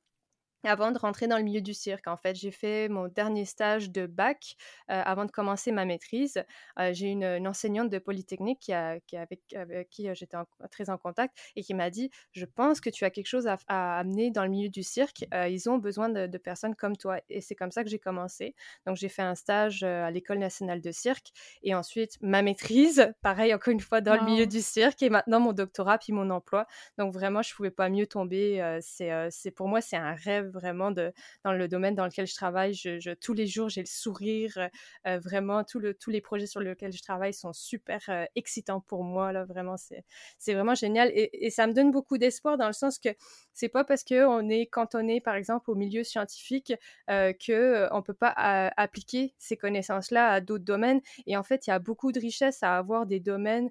avant 0.66 0.90
de 0.90 0.98
rentrer 0.98 1.26
dans 1.26 1.36
le 1.36 1.42
milieu 1.42 1.60
du 1.60 1.74
cirque. 1.74 2.06
En 2.06 2.16
fait, 2.16 2.34
j'ai 2.34 2.50
fait 2.50 2.88
mon 2.88 3.08
dernier 3.08 3.44
stage 3.44 3.90
de 3.90 4.06
bac 4.06 4.56
euh, 4.90 5.02
avant 5.04 5.24
de 5.24 5.30
commencer 5.30 5.72
ma 5.72 5.84
maîtrise. 5.84 6.42
Euh, 6.78 6.92
j'ai 6.92 7.08
une, 7.08 7.24
une, 7.24 7.48
enseignante 7.48 7.90
de 7.90 7.98
Polytechnique 7.98 8.58
qui, 8.60 8.72
a, 8.72 9.00
qui 9.00 9.16
avec, 9.16 9.42
qui 9.90 10.08
j'étais 10.14 10.36
très 10.70 10.90
en 10.90 10.98
contact 10.98 11.36
et 11.56 11.62
qui 11.62 11.74
m'a 11.74 11.90
dit 11.90 12.10
Je 12.32 12.44
pense 12.44 12.80
que 12.80 12.90
tu 12.90 13.04
as 13.04 13.10
quelque 13.10 13.26
chose 13.26 13.46
à, 13.46 13.98
amener 13.98 14.30
dans 14.30 14.44
le 14.44 14.50
milieu 14.50 14.68
du 14.68 14.82
cirque. 14.82 15.26
ils 15.32 15.68
ont 15.68 15.78
besoin 15.78 16.08
de, 16.08 16.38
personnes 16.38 16.74
comme 16.74 16.96
toi. 16.96 17.18
Et 17.28 17.40
c'est 17.40 17.54
comme 17.54 17.70
ça 17.70 17.84
que 17.84 17.90
j'ai 17.90 17.98
commencé. 17.98 18.54
Donc, 18.86 18.96
j'ai 18.96 19.08
fait 19.08 19.22
un 19.22 19.34
stage 19.34 19.82
à 19.82 20.10
l'École 20.10 20.38
nationale 20.38 20.80
de 20.80 20.90
cirque 20.90 21.28
et 21.62 21.74
ensuite 21.74 22.18
ma 22.20 22.42
maîtrise, 22.42 23.12
pareil, 23.22 23.54
encore 23.54 23.72
une 23.72 23.80
fois, 23.80 24.00
dans 24.00 24.16
le 24.16 24.24
milieu 24.24 24.46
du 24.46 24.60
cirque 24.60 25.02
et 25.02 25.10
maintenant 25.10 25.40
mon 25.40 25.52
doctorat 25.52 25.98
puis 25.98 26.12
mon 26.12 26.30
emploi. 26.30 26.66
Donc, 26.98 27.12
vraiment, 27.12 27.42
je 27.42 27.52
ne 27.52 27.56
pouvais 27.56 27.70
pas 27.70 27.88
mieux 27.88 28.06
tomber. 28.06 28.78
c'est 28.80 29.50
pour 29.54 29.68
moi, 29.68 29.80
c'est 29.80 29.96
un 29.96 30.14
rêve 30.14 30.53
vraiment 30.54 30.90
de, 30.90 31.12
dans 31.44 31.52
le 31.52 31.68
domaine 31.68 31.94
dans 31.94 32.06
lequel 32.06 32.26
je 32.26 32.34
travaille. 32.34 32.74
Je, 32.74 33.14
tous 33.14 33.34
les 33.34 33.46
jours, 33.46 33.68
j'ai 33.68 33.80
le 33.80 33.86
sourire. 33.86 34.70
Euh, 35.06 35.18
vraiment, 35.18 35.64
tout 35.64 35.80
le, 35.80 35.94
tous 35.94 36.10
les 36.10 36.20
projets 36.20 36.46
sur 36.46 36.60
lesquels 36.60 36.92
je 36.92 37.02
travaille 37.02 37.34
sont 37.34 37.52
super 37.52 38.00
euh, 38.08 38.24
excitants 38.36 38.80
pour 38.80 39.04
moi. 39.04 39.32
Là, 39.32 39.44
vraiment, 39.44 39.76
c'est 39.76 40.54
vraiment 40.54 40.74
génial. 40.74 41.10
Et, 41.14 41.46
et, 41.46 41.50
ça 41.50 41.66
me 41.66 41.72
donne 41.72 41.90
beaucoup 41.90 42.18
d'espoir 42.18 42.56
dans 42.56 42.66
le 42.66 42.72
sens 42.72 42.98
que 42.98 43.10
c'est 43.52 43.68
pas 43.68 43.84
parce 43.84 44.04
qu'on 44.04 44.48
est 44.48 44.66
cantonné, 44.66 45.20
par 45.20 45.34
exemple, 45.34 45.70
au 45.70 45.74
milieu 45.74 46.04
scientifique 46.04 46.72
euh, 47.10 47.32
qu'on 47.32 47.96
ne 47.96 48.02
peut 48.02 48.14
pas 48.14 48.34
appliquer 48.76 49.34
ces 49.38 49.56
connaissances-là 49.56 50.30
à 50.30 50.40
d'autres 50.40 50.64
domaines. 50.64 51.00
Et 51.26 51.36
en 51.36 51.42
fait, 51.42 51.66
il 51.66 51.70
y 51.70 51.72
a 51.72 51.78
beaucoup 51.78 52.12
de 52.12 52.20
richesses 52.20 52.62
à 52.62 52.76
avoir 52.76 53.06
des 53.06 53.20
domaines 53.20 53.70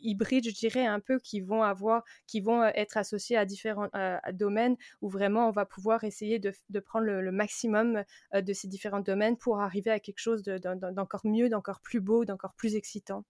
hybrides, 0.00 0.48
je 0.48 0.54
dirais, 0.54 0.86
un 0.86 1.00
peu, 1.00 1.18
qui 1.18 1.40
vont 1.40 1.62
avoir, 1.62 2.04
qui 2.26 2.40
vont 2.40 2.64
être 2.64 2.96
associés 2.96 3.36
à 3.36 3.44
différents 3.44 3.88
domaines 4.32 4.76
où 5.00 5.08
vraiment 5.08 5.48
on 5.48 5.50
va 5.50 5.64
pouvoir 5.64 5.97
essayer 6.04 6.38
de, 6.38 6.52
prendre 6.80 7.06
le, 7.06 7.32
maximum 7.32 8.02
euh, 8.34 8.40
de 8.40 8.52
ces 8.52 8.68
différents 8.68 9.00
domaines 9.00 9.36
pour 9.36 9.60
arriver 9.60 9.90
à 9.90 10.00
quelque 10.00 10.18
chose 10.18 10.42
d'encore 10.42 11.24
mieux, 11.24 11.48
d'encore 11.48 11.80
plus 11.80 12.00
beau, 12.00 12.24
d'encore 12.24 12.54
plus 12.54 12.74
excitant. 12.74 13.24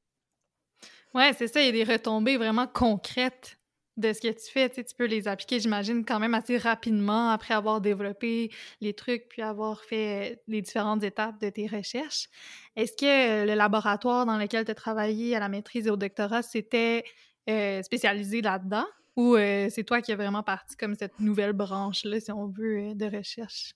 Ouais, 1.15 1.33
c'est 1.37 1.49
ça, 1.49 1.61
il 1.61 1.67
y 1.67 1.69
a 1.69 1.85
des 1.85 1.91
retombées 1.91 2.37
vraiment 2.37 2.67
concrètes 2.67 3.59
de 3.99 4.13
ce 4.13 4.21
que 4.21 4.29
tu 4.29 4.53
fais, 4.53 4.71
tu 4.71 4.83
peux 4.97 5.07
les 5.07 5.27
appliquer, 5.27 5.59
j'imagine, 5.59 6.05
quand 6.05 6.21
même 6.21 6.35
assez 6.35 6.57
rapidement 6.57 7.31
après 7.31 7.53
avoir 7.53 7.81
développé 7.81 8.51
les 8.81 8.95
trucs 8.95 9.29
puis 9.29 9.43
avoir 9.43 9.83
fait 9.83 10.41
les 10.47 10.63
différentes 10.63 11.03
étapes 11.03 11.41
de 11.41 11.51
tes 11.51 11.67
recherches. 11.67 12.29
Est-ce 12.77 12.93
que 12.93 13.45
le 13.45 13.55
laboratoire 13.55 14.25
dans 14.25 14.39
lequel 14.39 14.65
tu 14.65 14.71
as 14.71 14.77
travaillé 14.77 15.35
à 15.35 15.41
la 15.41 15.49
maîtrise 15.49 15.89
et 15.89 15.91
au 15.91 15.97
doctorat, 15.97 16.43
c'était 16.43 17.03
euh, 17.51 17.83
spécialisé 17.83 18.41
là-dedans? 18.41 18.87
Ou 19.19 19.35
euh, 19.37 19.69
c'est 19.71 19.83
toi 19.85 20.01
qui 20.01 20.13
as 20.13 20.17
vraiment 20.17 20.45
parti 20.45 20.77
comme 20.77 20.95
cette 20.95 21.19
nouvelle 21.19 21.53
branche-là, 21.53 22.21
si 22.21 22.31
on 22.33 22.47
veut, 22.49 22.93
euh, 22.93 22.95
de 22.95 23.07
recherche? 23.07 23.75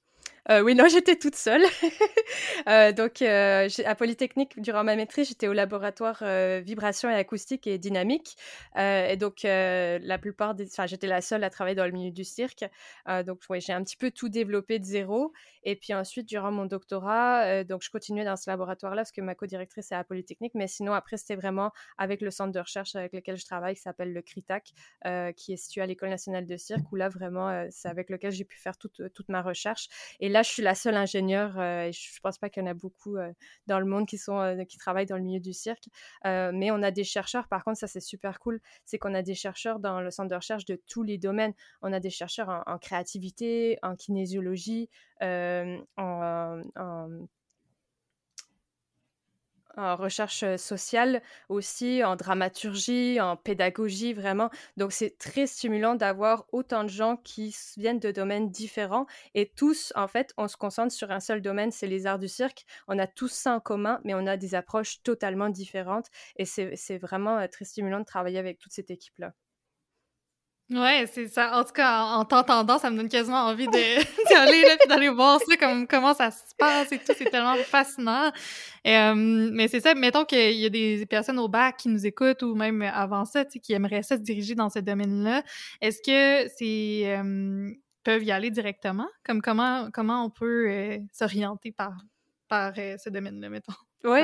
Euh, 0.51 0.61
oui, 0.61 0.75
non, 0.75 0.89
j'étais 0.89 1.17
toute 1.17 1.37
seule. 1.37 1.63
euh, 2.69 2.93
donc, 2.93 3.23
euh, 3.23 3.69
à 3.85 3.95
Polytechnique, 3.95 4.61
durant 4.61 4.85
ma 4.85 4.97
maîtrise, 4.97 5.29
j'étais 5.29 5.49
au 5.49 5.53
laboratoire 5.53 6.23
vibration 6.63 7.11
et 7.11 7.15
acoustique 7.15 7.67
et 7.67 7.79
dynamique. 7.79 8.37
Et 8.77 9.17
donc, 9.17 9.43
la 9.45 10.19
plupart 10.19 10.55
des... 10.55 10.67
Enfin, 10.67 10.87
j'étais 10.87 11.07
la 11.07 11.21
seule 11.21 11.45
à 11.45 11.51
travailler 11.51 11.77
dans 11.77 11.87
le 11.87 11.93
milieu 11.93 12.11
du 12.11 12.25
cirque. 12.25 12.65
donc, 13.27 13.41
ouais, 13.51 13.61
j'ai 13.61 13.73
un 13.73 13.83
petit 13.83 13.97
peu 13.97 14.11
tout 14.11 14.29
développé 14.29 14.79
de 14.79 14.85
zéro. 14.85 15.33
Et 15.65 15.77
puis 15.77 15.95
ensuite, 15.95 16.29
durant 16.29 16.51
mon 16.51 16.67
doctorat, 16.67 17.63
donc 17.65 17.83
je 17.83 17.91
continuais 17.91 18.25
dans 18.25 18.37
ce 18.37 18.51
laboratoire-là 18.51 19.03
parce 19.03 19.13
que 19.13 19.21
ma 19.21 19.37
co-directrice 19.37 19.93
est 19.93 19.95
à 19.95 20.03
Polytechnique. 20.03 20.55
Mais 20.55 20.67
sinon, 20.67 20.93
après, 20.93 21.17
c'était 21.17 21.37
vraiment 21.37 21.71
avec 21.99 22.21
le 22.21 22.31
centre 22.31 22.53
de 22.53 22.59
recherche 22.59 22.97
avec 22.97 23.13
lequel 23.13 23.37
je 23.37 23.45
travaille, 23.45 23.75
qui 23.75 23.83
s'appelle 23.83 24.13
le 24.13 24.23
CRITAC, 24.23 24.73
qui 25.37 25.53
est 25.53 25.57
situé 25.57 25.83
à 25.83 25.87
l'École 25.87 26.11
nationale 26.11 26.47
de 26.47 26.57
cirque, 26.57 26.91
où 26.91 26.97
là, 26.97 27.09
vraiment, 27.09 27.67
c'est 27.71 27.89
avec 27.89 28.11
lequel 28.11 28.33
j'ai 28.33 28.45
pu 28.45 28.59
faire 28.59 28.77
toute, 28.77 29.13
toute 29.15 29.29
ma 29.29 29.43
recherche. 29.43 29.89
Et 30.21 30.32
là, 30.33 30.42
je 30.42 30.51
suis 30.51 30.62
la 30.62 30.75
seule 30.75 30.97
ingénieure 30.97 31.61
et 31.61 31.92
je 31.92 32.21
pense 32.23 32.38
pas 32.38 32.51
qu'il 32.51 32.62
y 32.62 32.66
en 32.66 32.71
a 32.71 32.75
beaucoup 32.75 33.16
dans 33.66 33.79
le 33.79 33.87
monde 33.87 34.07
qui, 34.07 34.18
sont, 34.18 34.57
travaillent 34.79 35.07
dans 35.07 35.16
le 35.16 35.23
milieu 35.23 35.40
du 35.40 35.53
cirque. 35.53 35.85
mais 36.25 36.71
on 36.71 36.83
a 36.83 36.90
des 36.90 37.05
chercheurs, 37.05 37.49
par 37.49 37.64
contre, 37.64 37.79
ça 37.79 37.87
c'est 37.87 38.01
super 38.01 38.40
cool, 38.40 38.61
c'est 38.85 38.99
qu'on 38.99 39.14
a 39.14 39.23
des 39.23 39.35
chercheurs 39.35 39.79
dans 39.79 40.01
le 40.01 40.11
centre 40.11 40.31
de 40.31 40.35
recherche 40.35 40.64
de 40.64 40.81
tous 40.88 41.03
les 41.03 41.18
domaines. 41.18 41.55
On 41.83 41.92
a 41.92 42.01
des 42.01 42.11
chercheurs 42.11 42.62
en, 42.66 42.79
créativité, 42.79 43.79
en 43.83 43.95
kinésiologie, 43.97 44.88
en 45.21 46.61
recherche 49.77 50.45
sociale 50.57 51.23
aussi, 51.49 52.05
en 52.05 52.17
dramaturgie, 52.17 53.21
en 53.21 53.37
pédagogie, 53.37 54.13
vraiment. 54.13 54.51
Donc 54.77 54.93
c'est 54.93 55.19
très 55.19 55.47
stimulant 55.47 55.95
d'avoir 55.95 56.47
autant 56.53 56.85
de 56.85 56.89
gens 56.89 57.17
qui 57.17 57.57
viennent 57.77 57.99
de 58.01 58.11
domaines 58.11 58.51
différents 58.51 59.07
et 59.35 59.49
tous, 59.55 59.93
en 59.97 60.09
fait, 60.09 60.33
on 60.37 60.49
se 60.49 60.57
concentre 60.57 60.93
sur 60.93 61.11
un 61.11 61.21
seul 61.21 61.43
domaine, 61.43 61.71
c'est 61.71 61.87
les 61.87 62.07
arts 62.07 62.19
du 62.19 62.29
cirque. 62.29 62.65
On 62.89 62.99
a 62.99 63.07
tous 63.07 63.33
ça 63.33 63.55
en 63.55 63.61
commun, 63.61 64.01
mais 64.05 64.15
on 64.15 64.27
a 64.27 64.37
des 64.37 64.55
approches 64.55 65.03
totalement 65.03 65.49
différentes 65.49 66.07
et 66.37 66.45
c'est 66.45 66.99
vraiment 66.99 67.47
très 67.49 67.65
stimulant 67.65 68.01
de 68.01 68.05
travailler 68.05 68.39
avec 68.39 68.59
toute 68.59 68.73
cette 68.73 68.91
équipe-là. 68.91 69.33
Ouais, 70.73 71.05
c'est 71.13 71.29
ça. 71.29 71.59
En 71.59 71.65
tout 71.65 71.73
cas, 71.73 72.03
en, 72.03 72.25
t'entendant, 72.25 72.79
ça 72.79 72.91
me 72.91 72.97
donne 72.97 73.09
quasiment 73.09 73.45
envie 73.45 73.69
d'y 73.73 74.35
aller 74.35 74.63
là, 74.63 74.77
d'aller 74.89 75.09
voir 75.11 75.39
ça, 75.41 75.57
comme, 75.57 75.87
comment 75.87 76.15
ça 76.15 76.31
se 76.31 76.55
passe 76.57 76.91
et 76.93 76.99
tout. 76.99 77.13
C'est 77.17 77.31
tellement 77.31 77.57
fascinant. 77.57 78.31
Euh, 78.87 79.15
mais 79.15 79.69
c'est 79.69 79.81
ça, 79.81 79.95
mettons 79.95 80.25
qu'il 80.25 80.59
y 80.59 80.67
a 80.67 80.69
des 80.69 81.07
personnes 81.07 81.39
au 81.39 81.49
bac 81.49 81.77
qui 81.77 81.89
nous 81.89 82.07
écoutent 82.07 82.43
ou 82.43 82.55
même 82.55 82.83
avant 82.83 83.25
ça, 83.25 83.45
tu 83.45 83.53
sais, 83.53 83.59
qui 83.61 83.73
aimeraient 83.75 84.03
ça 84.03 84.17
se 84.17 84.23
diriger 84.23 84.55
dans 84.55 84.71
ce 84.71 84.79
domaine-là. 84.79 85.43
Est-ce 85.81 86.01
que 86.03 86.51
c'est 86.57 87.17
euh, 87.17 87.71
peuvent 88.03 88.25
y 88.25 88.33
aller 88.33 88.51
directement? 88.51 89.09
Comme 89.25 89.43
comment 89.43 89.89
comment 89.93 90.25
on 90.25 90.31
peut 90.31 90.67
euh, 90.69 90.99
s'orienter 91.13 91.71
par 91.73 91.93
par 92.49 92.75
ce 92.75 93.09
domaine-là, 93.09 93.49
mettons? 93.51 93.73
Oui, 94.05 94.21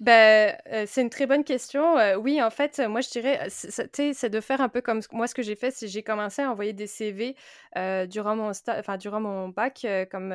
ben, 0.00 0.56
euh, 0.72 0.84
c'est 0.86 1.00
une 1.02 1.10
très 1.10 1.26
bonne 1.26 1.44
question. 1.44 1.98
Euh, 1.98 2.16
oui, 2.16 2.42
en 2.42 2.50
fait, 2.50 2.80
moi, 2.80 3.00
je 3.00 3.08
dirais, 3.10 3.46
c'est 3.48 4.28
de 4.30 4.40
faire 4.40 4.60
un 4.60 4.68
peu 4.68 4.80
comme 4.82 5.00
moi, 5.12 5.26
ce 5.26 5.34
que 5.34 5.42
j'ai 5.42 5.56
fait, 5.56 5.70
c'est 5.70 5.88
j'ai 5.88 6.02
commencé 6.02 6.42
à 6.42 6.50
envoyer 6.50 6.72
des 6.74 6.86
CV 6.86 7.34
euh, 7.76 8.06
durant 8.06 8.36
mon 8.36 8.50
enfin 8.68 8.96
durant 8.98 9.20
mon 9.20 9.48
bac, 9.48 9.86
comme 10.10 10.34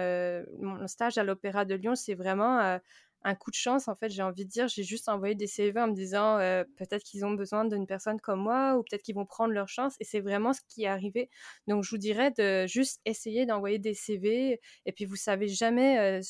mon 0.60 0.88
stage 0.88 1.18
à 1.18 1.24
l'Opéra 1.24 1.66
de 1.66 1.76
Lyon, 1.76 1.96
c'est 1.96 2.16
vraiment 2.16 2.80
un 3.24 3.36
coup 3.36 3.52
de 3.52 3.56
chance, 3.56 3.88
en 3.88 3.96
fait, 3.96 4.10
j'ai 4.10 4.24
envie 4.24 4.46
de 4.46 4.50
dire. 4.50 4.68
J'ai 4.68 4.84
juste 4.84 5.10
envoyé 5.10 5.36
des 5.36 5.48
CV 5.48 5.80
en 5.80 5.88
me 5.88 5.94
disant 5.94 6.38
euh, 6.40 6.64
peut-être 6.78 7.04
qu'ils 7.04 7.26
ont 7.26 7.32
besoin 7.32 7.66
d'une 7.66 7.86
personne 7.86 8.20
comme 8.20 8.42
moi 8.42 8.76
ou 8.78 8.84
peut-être 8.84 9.04
qu'ils 9.04 9.16
vont 9.16 9.26
prendre 9.26 9.54
leur 9.54 9.68
chance. 9.68 9.96
Et 10.00 10.04
c'est 10.06 10.22
vraiment 10.22 10.54
ce 10.54 10.62
qui 10.68 10.84
est 10.84 10.88
arrivé. 10.88 11.30
Donc, 11.68 11.84
je 11.84 11.90
vous 11.92 11.98
dirais 11.98 12.32
de 12.38 12.66
juste 12.68 13.00
essayer 13.06 13.46
d'envoyer 13.46 13.80
des 13.80 13.94
CV. 13.94 14.60
Et 14.86 14.92
puis, 14.92 15.06
vous 15.06 15.16
savez 15.16 15.48
jamais, 15.48 16.00
euh, 16.00 16.22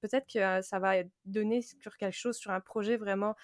peut-être 0.00 0.26
que 0.32 0.38
euh, 0.38 0.62
ça 0.62 0.78
va 0.78 0.94
donner 1.24 1.62
sur 1.62 1.96
quelque 1.96 2.16
chose, 2.16 2.36
sur 2.36 2.50
un 2.50 2.60
projet 2.60 2.96
vraiment 2.96 3.34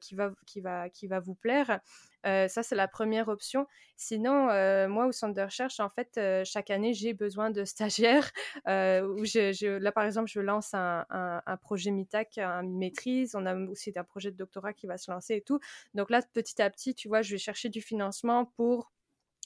qui, 0.00 0.14
va, 0.14 0.30
qui, 0.46 0.60
va, 0.60 0.88
qui 0.90 1.06
va 1.06 1.20
vous 1.20 1.34
plaire. 1.34 1.80
Euh, 2.26 2.48
ça, 2.48 2.62
c'est 2.62 2.74
la 2.74 2.88
première 2.88 3.28
option. 3.28 3.66
Sinon, 3.96 4.48
euh, 4.50 4.88
moi, 4.88 5.06
au 5.06 5.12
centre 5.12 5.34
de 5.34 5.42
recherche, 5.42 5.80
en 5.80 5.88
fait, 5.88 6.18
euh, 6.18 6.42
chaque 6.44 6.70
année, 6.70 6.92
j'ai 6.92 7.14
besoin 7.14 7.50
de 7.50 7.64
stagiaires. 7.64 8.30
là, 8.66 9.92
par 9.92 10.04
exemple, 10.04 10.28
je 10.30 10.40
lance 10.40 10.74
un, 10.74 11.06
un, 11.10 11.56
projet 11.56 11.90
MITAC, 11.90 12.38
une 12.38 12.76
maîtrise. 12.76 13.34
On 13.34 13.46
a 13.46 13.54
aussi 13.54 13.92
un 13.96 14.04
projet 14.04 14.30
de 14.30 14.36
doctorat 14.36 14.72
qui 14.72 14.86
va 14.86 14.98
se 14.98 15.10
lancer 15.10 15.36
et 15.36 15.40
tout. 15.40 15.60
Donc 15.94 16.10
là, 16.10 16.20
petit 16.32 16.60
à 16.60 16.68
petit, 16.70 16.94
tu 16.94 17.08
vois, 17.08 17.22
je 17.22 17.32
vais 17.32 17.38
chercher 17.38 17.68
du 17.68 17.80
financement 17.80 18.44
pour 18.56 18.90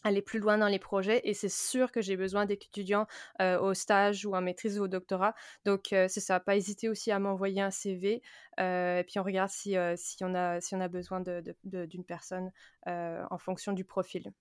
aller 0.03 0.23
plus 0.23 0.39
loin 0.39 0.59
dans 0.59 0.69
les 0.69 0.79
projets 0.79 1.21
et 1.25 1.35
c'est 1.35 1.51
sûr 1.51 1.93
que 1.93 2.01
j'ai 2.01 2.17
besoin 2.17 2.47
d'étudiants 2.47 3.07
euh, 3.41 3.59
au 3.61 3.75
stage 3.75 4.27
ou 4.27 4.35
en 4.35 4.41
maîtrise 4.41 4.79
ou 4.79 4.85
au 4.85 4.89
doctorat. 4.89 5.35
Donc 5.65 5.93
euh, 5.93 6.07
c'est 6.09 6.21
ça, 6.21 6.41
pas 6.41 6.57
hésiter 6.57 6.89
aussi 6.89 7.11
à 7.11 7.19
m'envoyer 7.19 7.61
un 7.61 7.71
CV 7.71 8.23
euh, 8.59 9.01
et 9.01 9.05
puis 9.05 9.19
on 9.19 9.23
regarde 9.23 9.51
si, 9.51 9.77
si, 9.97 10.25
on, 10.25 10.35
a, 10.35 10.61
si 10.61 10.75
on 10.75 10.81
a 10.81 10.89
besoin 10.89 11.23
d'une 11.65 12.05
personne 12.05 12.51
en 12.87 13.39
fonction 13.39 13.73
du 13.73 13.85
profil. 13.85 14.33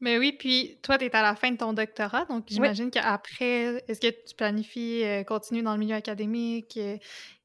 Mais 0.00 0.18
oui, 0.18 0.32
puis 0.32 0.80
toi, 0.82 0.98
tu 0.98 1.04
es 1.04 1.14
à 1.14 1.22
la 1.22 1.36
fin 1.36 1.52
de 1.52 1.56
ton 1.56 1.72
doctorat, 1.72 2.24
donc 2.24 2.46
j'imagine 2.48 2.90
qu'après, 2.90 3.84
est-ce 3.86 4.00
que 4.00 4.08
tu 4.08 4.34
planifies 4.34 5.04
continuer 5.26 5.62
dans 5.62 5.74
le 5.74 5.78
milieu 5.78 5.94
académique 5.94 6.76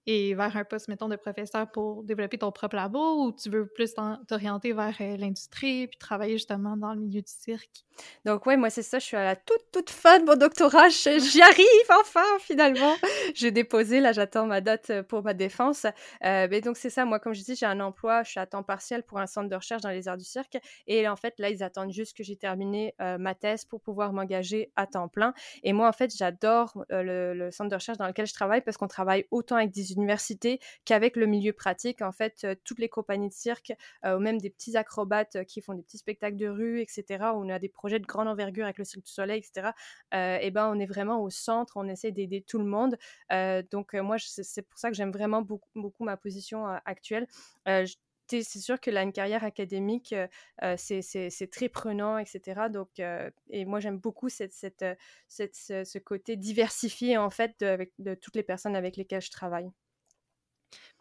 et 0.08 0.34
vers 0.36 0.56
un 0.56 0.64
poste, 0.64 0.88
mettons, 0.88 1.10
de 1.10 1.18
professeur 1.18 1.70
pour 1.70 2.02
développer 2.04 2.38
ton 2.38 2.50
propre 2.50 2.78
labo 2.78 3.26
ou 3.26 3.34
tu 3.34 3.50
veux 3.50 3.68
plus 3.68 3.94
t'orienter 4.28 4.72
vers 4.72 4.96
euh, 5.02 5.18
l'industrie 5.18 5.88
puis 5.88 5.98
travailler 5.98 6.38
justement 6.38 6.78
dans 6.78 6.94
le 6.94 7.02
milieu 7.02 7.22
du 7.22 7.32
cirque? 7.32 7.84
Donc, 8.24 8.46
ouais, 8.46 8.56
moi, 8.56 8.70
c'est 8.70 8.84
ça. 8.84 9.00
Je 9.00 9.06
suis 9.06 9.18
à 9.18 9.24
la 9.24 9.36
toute, 9.36 9.72
toute 9.74 9.90
fin 9.90 10.20
de 10.20 10.26
mon 10.26 10.38
doctorat. 10.38 10.88
J'y 10.90 11.42
arrive 11.42 11.92
enfin, 12.00 12.24
finalement. 12.40 12.96
J'ai 13.36 13.52
déposé. 13.52 14.00
Là, 14.00 14.14
j'attends 14.14 14.46
ma 14.46 14.62
date 14.62 14.92
euh, 14.92 15.04
pour 15.04 15.24
ma 15.24 15.34
défense. 15.34 15.86
Euh, 16.24 16.48
mais 16.50 16.62
donc, 16.62 16.78
c'est 16.78 16.90
ça. 16.90 17.04
Moi, 17.04 17.20
comme 17.20 17.34
je 17.34 17.44
dis, 17.44 17.56
j'ai 17.56 17.66
un 17.66 17.82
emploi. 17.82 18.24
Je 18.24 18.30
suis 18.30 18.40
à 18.40 18.46
temps 18.46 18.64
partiel 18.64 19.04
pour 19.04 19.20
un 19.20 19.28
centre 19.28 19.50
de 19.50 19.56
recherche 19.56 19.82
dans 19.82 19.90
les 19.90 20.08
arts 20.08 20.18
du 20.18 20.24
cirque. 20.24 20.58
Et 20.88 21.06
en 21.10 21.18
fait, 21.18 21.34
là, 21.38 21.50
ils 21.50 21.64
attendent 21.64 21.92
juste 21.92 22.16
que 22.16 22.24
j'ai 22.24 22.38
terminé 22.38 22.94
ma 23.00 23.36
thèse 23.36 23.66
pour 23.66 23.82
pouvoir 23.82 24.14
m'engager 24.14 24.72
à 24.76 24.88
temps 24.88 25.10
plein. 25.10 25.34
Et 25.64 25.74
moi, 25.74 25.90
en 25.90 25.92
fait, 25.92 26.16
j'adore 26.16 26.86
le, 26.90 27.34
le, 27.34 27.52
centre 27.52 27.70
de 27.70 27.76
recherche 27.76 27.98
dans 27.98 28.08
lequel 28.08 28.28
je 28.28 28.34
travaille 28.34 28.62
parce 28.62 28.78
qu'on 28.78 28.88
travaille 28.88 29.26
autant 29.32 29.56
avec 29.56 29.72
des 29.72 29.92
université 29.98 30.60
qu'avec 30.86 31.16
le 31.16 31.26
milieu 31.26 31.54
pratique. 31.54 32.02
En 32.02 32.12
fait, 32.12 32.44
euh, 32.44 32.56
toutes 32.64 32.80
les 32.80 32.90
compagnies 32.90 33.30
de 33.30 33.34
cirque, 33.34 33.74
euh, 34.06 34.18
ou 34.18 34.20
même 34.20 34.40
des 34.40 34.50
petits 34.50 34.78
acrobates 34.78 35.38
euh, 35.38 35.44
qui 35.44 35.62
font 35.62 35.74
des 35.74 35.84
petits 35.84 35.98
spectacles 35.98 36.38
de 36.38 36.48
rue, 36.48 36.82
etc., 36.82 37.32
on 37.36 37.50
a 37.50 37.60
des 37.60 37.70
projets 37.70 38.00
de 38.00 38.06
grande 38.06 38.28
envergure 38.28 38.66
avec 38.66 38.78
le 38.78 38.86
Cirque 38.86 39.06
du 39.06 39.12
Soleil, 39.12 39.40
etc., 39.40 39.72
et 40.14 40.52
ben, 40.52 40.72
on 40.74 40.80
est 40.80 40.86
vraiment 40.86 41.22
au 41.22 41.30
centre, 41.30 41.74
on 41.76 41.88
essaie 41.88 42.12
d'aider 42.12 42.42
tout 42.42 42.60
le 42.60 42.66
monde. 42.66 42.98
donc, 43.72 43.94
moi, 43.94 44.18
c'est 44.20 44.62
pour 44.62 44.80
ça 44.80 44.90
que 44.90 44.96
j'aime 44.96 45.12
vraiment 45.12 45.42
beaucoup, 45.42 46.04
ma 46.04 46.18
position 46.18 46.66
actuelle 46.86 47.28
c'est 48.30 48.60
sûr 48.60 48.80
que 48.80 48.92
là, 48.92 49.04
une 49.04 49.14
carrière 49.14 49.44
académique, 49.44 50.14
c'est 50.78 51.50
très 51.52 51.70
prenant, 51.70 52.18
etc. 52.18 52.70
Donc, 52.72 53.00
et 53.50 53.66
moi, 53.66 53.80
j'aime 53.80 53.98
beaucoup 53.98 54.30
cette, 54.30 54.54
ce, 55.30 55.98
côté 56.00 56.36
diversifié, 56.36 57.18
en 57.18 57.30
fait, 57.30 57.56
de 57.60 58.16
toutes 58.16 58.36
les 58.36 58.44
personnes 58.44 58.76
avec 58.76 58.98
lesquelles 58.98 59.22
je 59.22 59.32
travaille. 59.32 59.70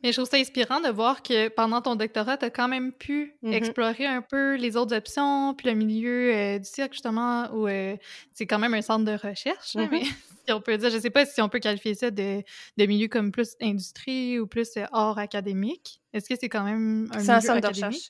Mais 0.02 0.12
je 0.12 0.18
trouve 0.18 0.29
ça 0.29 0.37
inspirant 0.37 0.81
de 0.81 0.88
voir 0.88 1.22
que 1.22 1.48
pendant 1.48 1.81
ton 1.81 1.96
doctorat, 1.96 2.37
tu 2.37 2.44
as 2.44 2.50
quand 2.50 2.68
même 2.68 2.92
pu 2.92 3.35
mmh 3.42 3.52
explorer 3.52 4.07
un 4.07 4.22
peu 4.22 4.57
les 4.57 4.76
autres 4.76 4.94
options, 4.94 5.55
puis 5.55 5.68
le 5.68 5.74
milieu 5.74 6.35
euh, 6.35 6.59
du 6.59 6.68
cirque, 6.68 6.92
justement, 6.92 7.48
où 7.52 7.66
euh, 7.66 7.96
c'est 8.33 8.46
quand 8.46 8.59
même 8.59 8.74
un 8.74 8.83
centre 8.83 9.05
de 9.05 9.16
recherche, 9.16 9.74
mmh 9.74 9.88
mais 9.90 10.02
si 10.46 10.52
on 10.52 10.61
peut 10.61 10.76
dire, 10.78 10.90
je 10.90 10.98
sais 10.98 11.11
pas 11.11 11.26
si 11.26 11.40
on 11.42 11.48
peut 11.48 11.59
qualifier 11.59 11.94
ça 11.94 12.11
de, 12.11 12.42
de 12.76 12.87
milieu 12.87 13.09
comme 13.09 13.32
plus 13.32 13.56
industrie 13.61 14.38
ou 14.38 14.46
plus 14.46 14.76
euh, 14.76 14.85
hors 14.92 15.18
académique. 15.18 16.00
Est-ce 16.16 16.30
que 16.30 16.35
c'est 16.40 16.48
quand 16.48 16.64
même 16.64 17.09
un, 17.12 17.28
un 17.28 17.40
centre 17.40 17.61
de 17.61 17.66
recherche? 17.66 18.09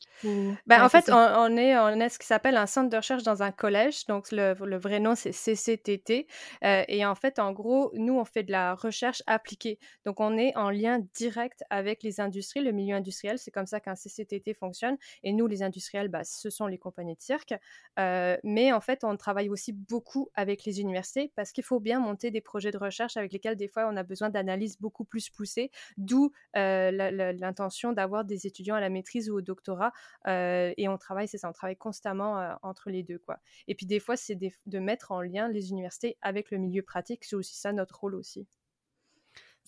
Ben, 0.66 0.85
en 0.85 0.88
fait, 0.88 1.11
on, 1.11 1.57
est, 1.57 1.77
on 1.77 2.01
est 2.01 2.09
ce 2.09 2.20
qui 2.20 2.27
s'appelle 2.27 2.57
un 2.57 2.66
centre 2.66 2.88
de 2.88 2.96
recherche 2.96 3.25
dans 3.25 3.42
un 3.42 3.51
collège. 3.51 4.07
Donc, 4.07 4.31
le, 4.31 4.55
le 4.64 4.77
vrai 4.77 5.01
nom, 5.01 5.16
c'est 5.16 5.33
CCTT. 5.33 6.29
Euh, 6.62 6.85
et 6.87 7.05
en 7.05 7.16
fait, 7.16 7.40
en 7.40 7.53
gros, 7.53 7.90
nous, 7.94 8.16
on 8.16 8.25
fait 8.25 8.44
de 8.44 8.53
la 8.53 8.77
recherche 8.77 9.25
appliquée. 9.27 9.81
Donc, 10.05 10.20
on 10.20 10.38
est 10.38 10.57
en 10.57 10.70
lien 10.70 11.01
direct 11.14 11.64
avec 11.68 12.05
les 12.05 12.20
industries, 12.20 12.61
le 12.61 12.70
milieu 12.70 12.94
industriel. 12.94 13.38
C'est 13.38 13.51
comme 13.51 13.66
ça 13.66 13.81
qu'un 13.81 13.96
CCTT 13.96 14.55
fonctionne. 14.55 14.96
Et 15.25 15.33
nous, 15.33 15.49
les 15.49 15.64
industriels, 15.64 16.09
bah, 16.09 16.22
ce 16.22 16.49
sont 16.49 16.68
les 16.68 16.79
compagnies 16.79 17.16
de 17.16 17.22
cirque. 17.22 17.55
Euh, 17.99 18.37
mais 18.44 18.72
en 18.72 18.81
fait, 18.81 19.03
on 19.03 19.16
travaille 19.16 19.49
aussi 19.49 19.72
beaucoup 19.72 20.31
avec 20.35 20.64
les 20.64 20.81
universités 20.81 21.33
parce 21.35 21.51
qu'il 21.51 21.64
faut 21.64 21.81
bien 21.81 21.99
monter 21.99 22.26
des 22.31 22.41
projets 22.41 22.71
de 22.71 22.79
recherche 22.79 23.17
avec 23.17 23.33
lesquels, 23.33 23.57
des 23.57 23.69
fois, 23.69 23.89
on 23.91 23.97
a 23.97 24.03
besoin 24.03 24.31
d'analyses 24.31 24.79
beaucoup 24.79 25.05
plus 25.05 25.31
poussées. 25.31 25.71
D'où 25.97 26.33
euh, 26.57 26.91
l'intention 27.33 27.93
d'avoir 27.93 28.25
des 28.25 28.47
étudiants 28.47 28.75
à 28.75 28.81
la 28.81 28.89
maîtrise 28.89 29.31
ou 29.31 29.37
au 29.37 29.41
doctorat. 29.41 29.93
et 30.27 30.89
on 30.89 30.99
travaille, 30.99 31.29
c'est 31.29 31.39
ça, 31.39 31.49
on 31.49 31.53
travaille 31.53 31.77
constamment 31.77 32.57
entre 32.62 32.91
les 32.91 33.03
deux. 33.03 33.19
Quoi. 33.19 33.39
Et 33.69 33.75
puis 33.75 33.87
des 33.87 34.01
fois, 34.01 34.17
c'est 34.17 34.37
de 34.37 34.79
mettre 34.79 35.12
en 35.12 35.21
lien 35.21 35.49
les 35.49 35.71
universités 35.71 36.17
avec 36.23 36.51
le 36.51 36.59
milieu 36.59 36.83
pratique. 36.83 37.25
C'est 37.25 37.37
aussi 37.37 37.57
ça 37.57 37.73
notre 37.73 38.01
rôle 38.01 38.15
aussi. 38.15 38.47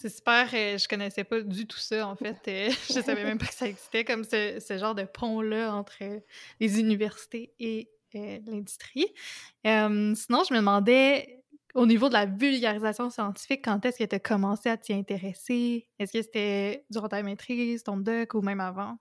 C'est 0.01 0.09
super, 0.11 0.49
je 0.49 0.87
connaissais 0.87 1.25
pas 1.25 1.40
du 1.40 1.66
tout 1.66 1.79
ça 1.79 2.07
en 2.07 2.14
fait. 2.14 2.38
je 2.88 3.01
savais 3.01 3.25
même 3.25 3.38
pas 3.38 3.47
que 3.47 3.55
ça 3.55 3.66
existait 3.66 4.05
comme 4.05 4.23
ce, 4.23 4.61
ce 4.61 4.79
genre 4.79 4.94
de 4.94 5.03
pont-là 5.03 5.75
entre 5.75 6.05
les 6.61 6.81
universités 6.81 7.53
et 7.59 7.90
l'industrie. 8.14 9.12
sinon, 9.64 10.44
je 10.44 10.53
me 10.53 10.59
demandais, 10.59 11.42
au 11.74 11.87
niveau 11.87 12.09
de 12.09 12.14
la 12.14 12.26
vulgarisation 12.26 13.11
scientifique, 13.11 13.64
quand 13.64 13.85
est-ce 13.87 13.98
que 13.98 14.04
tu 14.04 14.14
as 14.16 14.20
commencé 14.20 14.68
à 14.70 14.76
t'y 14.76 14.92
intéresser? 14.94 15.88
Est-ce 15.98 16.12
que 16.12 16.22
c'était 16.22 16.87
durant 16.90 17.09
ta 17.09 17.22
maîtrise, 17.22 17.83
ton 17.85 17.96
doc 17.98 18.35
ou 18.35 18.42
même 18.42 18.61
avant? 18.61 18.98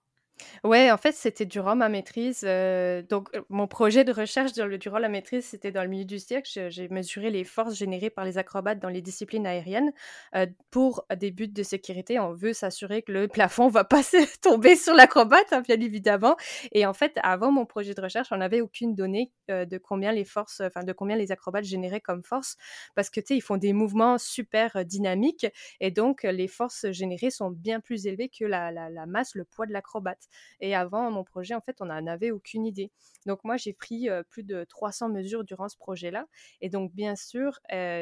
Ouais, 0.64 0.92
en 0.92 0.98
fait, 0.98 1.14
c'était 1.14 1.46
durant 1.46 1.76
ma 1.76 1.90
maîtrise. 1.90 2.42
Euh, 2.44 3.02
donc, 3.02 3.30
euh, 3.36 3.42
mon 3.50 3.68
projet 3.68 4.04
de 4.04 4.12
recherche 4.12 4.54
durant 4.54 5.00
la 5.00 5.10
maîtrise, 5.10 5.46
c'était 5.46 5.72
dans 5.72 5.84
le 5.84 5.90
milieu 5.90 6.06
du 6.06 6.20
cirque. 6.20 6.48
J'ai 6.70 6.88
mesuré 6.90 7.30
les 7.30 7.44
forces 7.44 7.76
générées 7.76 8.10
par 8.10 8.26
les 8.26 8.38
acrobates 8.38 8.80
dans 8.80 8.90
les 8.90 9.02
disciplines 9.02 9.48
aériennes. 9.48 9.92
Euh, 10.36 10.46
pour 10.72 11.06
des 11.16 11.32
buts 11.32 11.48
de 11.48 11.64
sécurité, 11.64 12.20
on 12.20 12.34
veut 12.34 12.54
s'assurer 12.54 13.02
que 13.02 13.12
le 13.12 13.28
plafond 13.28 13.68
va 13.68 13.84
pas 13.84 14.02
tomber 14.42 14.76
sur 14.76 14.94
l'acrobate, 14.94 15.52
hein, 15.54 15.62
bien 15.62 15.80
évidemment. 15.80 16.36
Et 16.72 16.86
en 16.86 16.94
fait, 16.94 17.18
avant 17.24 17.52
mon 17.52 17.66
projet 17.66 17.94
de 17.94 18.02
recherche, 18.02 18.28
on 18.32 18.38
n'avait 18.38 18.62
aucune 18.62 18.96
donnée 18.96 19.32
de 19.50 19.78
combien 19.78 20.12
les 20.12 20.26
forces, 20.26 20.62
enfin 20.62 20.84
de 20.84 20.94
combien 20.94 21.16
les 21.16 21.32
acrobates 21.32 21.64
généraient 21.66 22.02
comme 22.02 22.24
force, 22.24 22.58
parce 22.96 23.10
que 23.10 23.20
tu 23.22 23.28
sais, 23.28 23.38
ils 23.38 23.42
font 23.42 23.58
des 23.58 23.74
mouvements 23.74 24.18
super 24.18 24.84
dynamiques, 24.86 25.48
et 25.80 25.92
donc 25.92 26.24
les 26.24 26.48
forces 26.48 26.92
générées 26.92 27.32
sont 27.32 27.50
bien 27.52 27.80
plus 27.80 28.08
élevées 28.08 28.30
que 28.30 28.46
la, 28.46 28.72
la 28.72 29.06
masse, 29.06 29.36
le 29.36 29.46
poids 29.46 29.66
de 29.66 29.72
l'acrobate. 29.74 30.27
Et 30.60 30.76
avant 30.76 31.10
mon 31.12 31.24
projet, 31.24 31.54
en 31.54 31.62
fait, 31.62 31.78
on 31.82 31.86
n'en 31.86 32.08
avait 32.08 32.32
aucune 32.32 32.66
idée. 32.66 32.92
Donc 33.26 33.44
moi, 33.44 33.58
j'ai 33.58 33.74
pris 33.74 34.08
plus 34.30 34.44
de 34.44 34.64
300 34.64 35.10
mesures 35.10 35.44
durant 35.44 35.70
ce 35.70 35.78
projet-là. 35.78 36.28
Et 36.62 36.70
donc, 36.70 36.94
bien 36.94 37.16
sûr, 37.16 37.60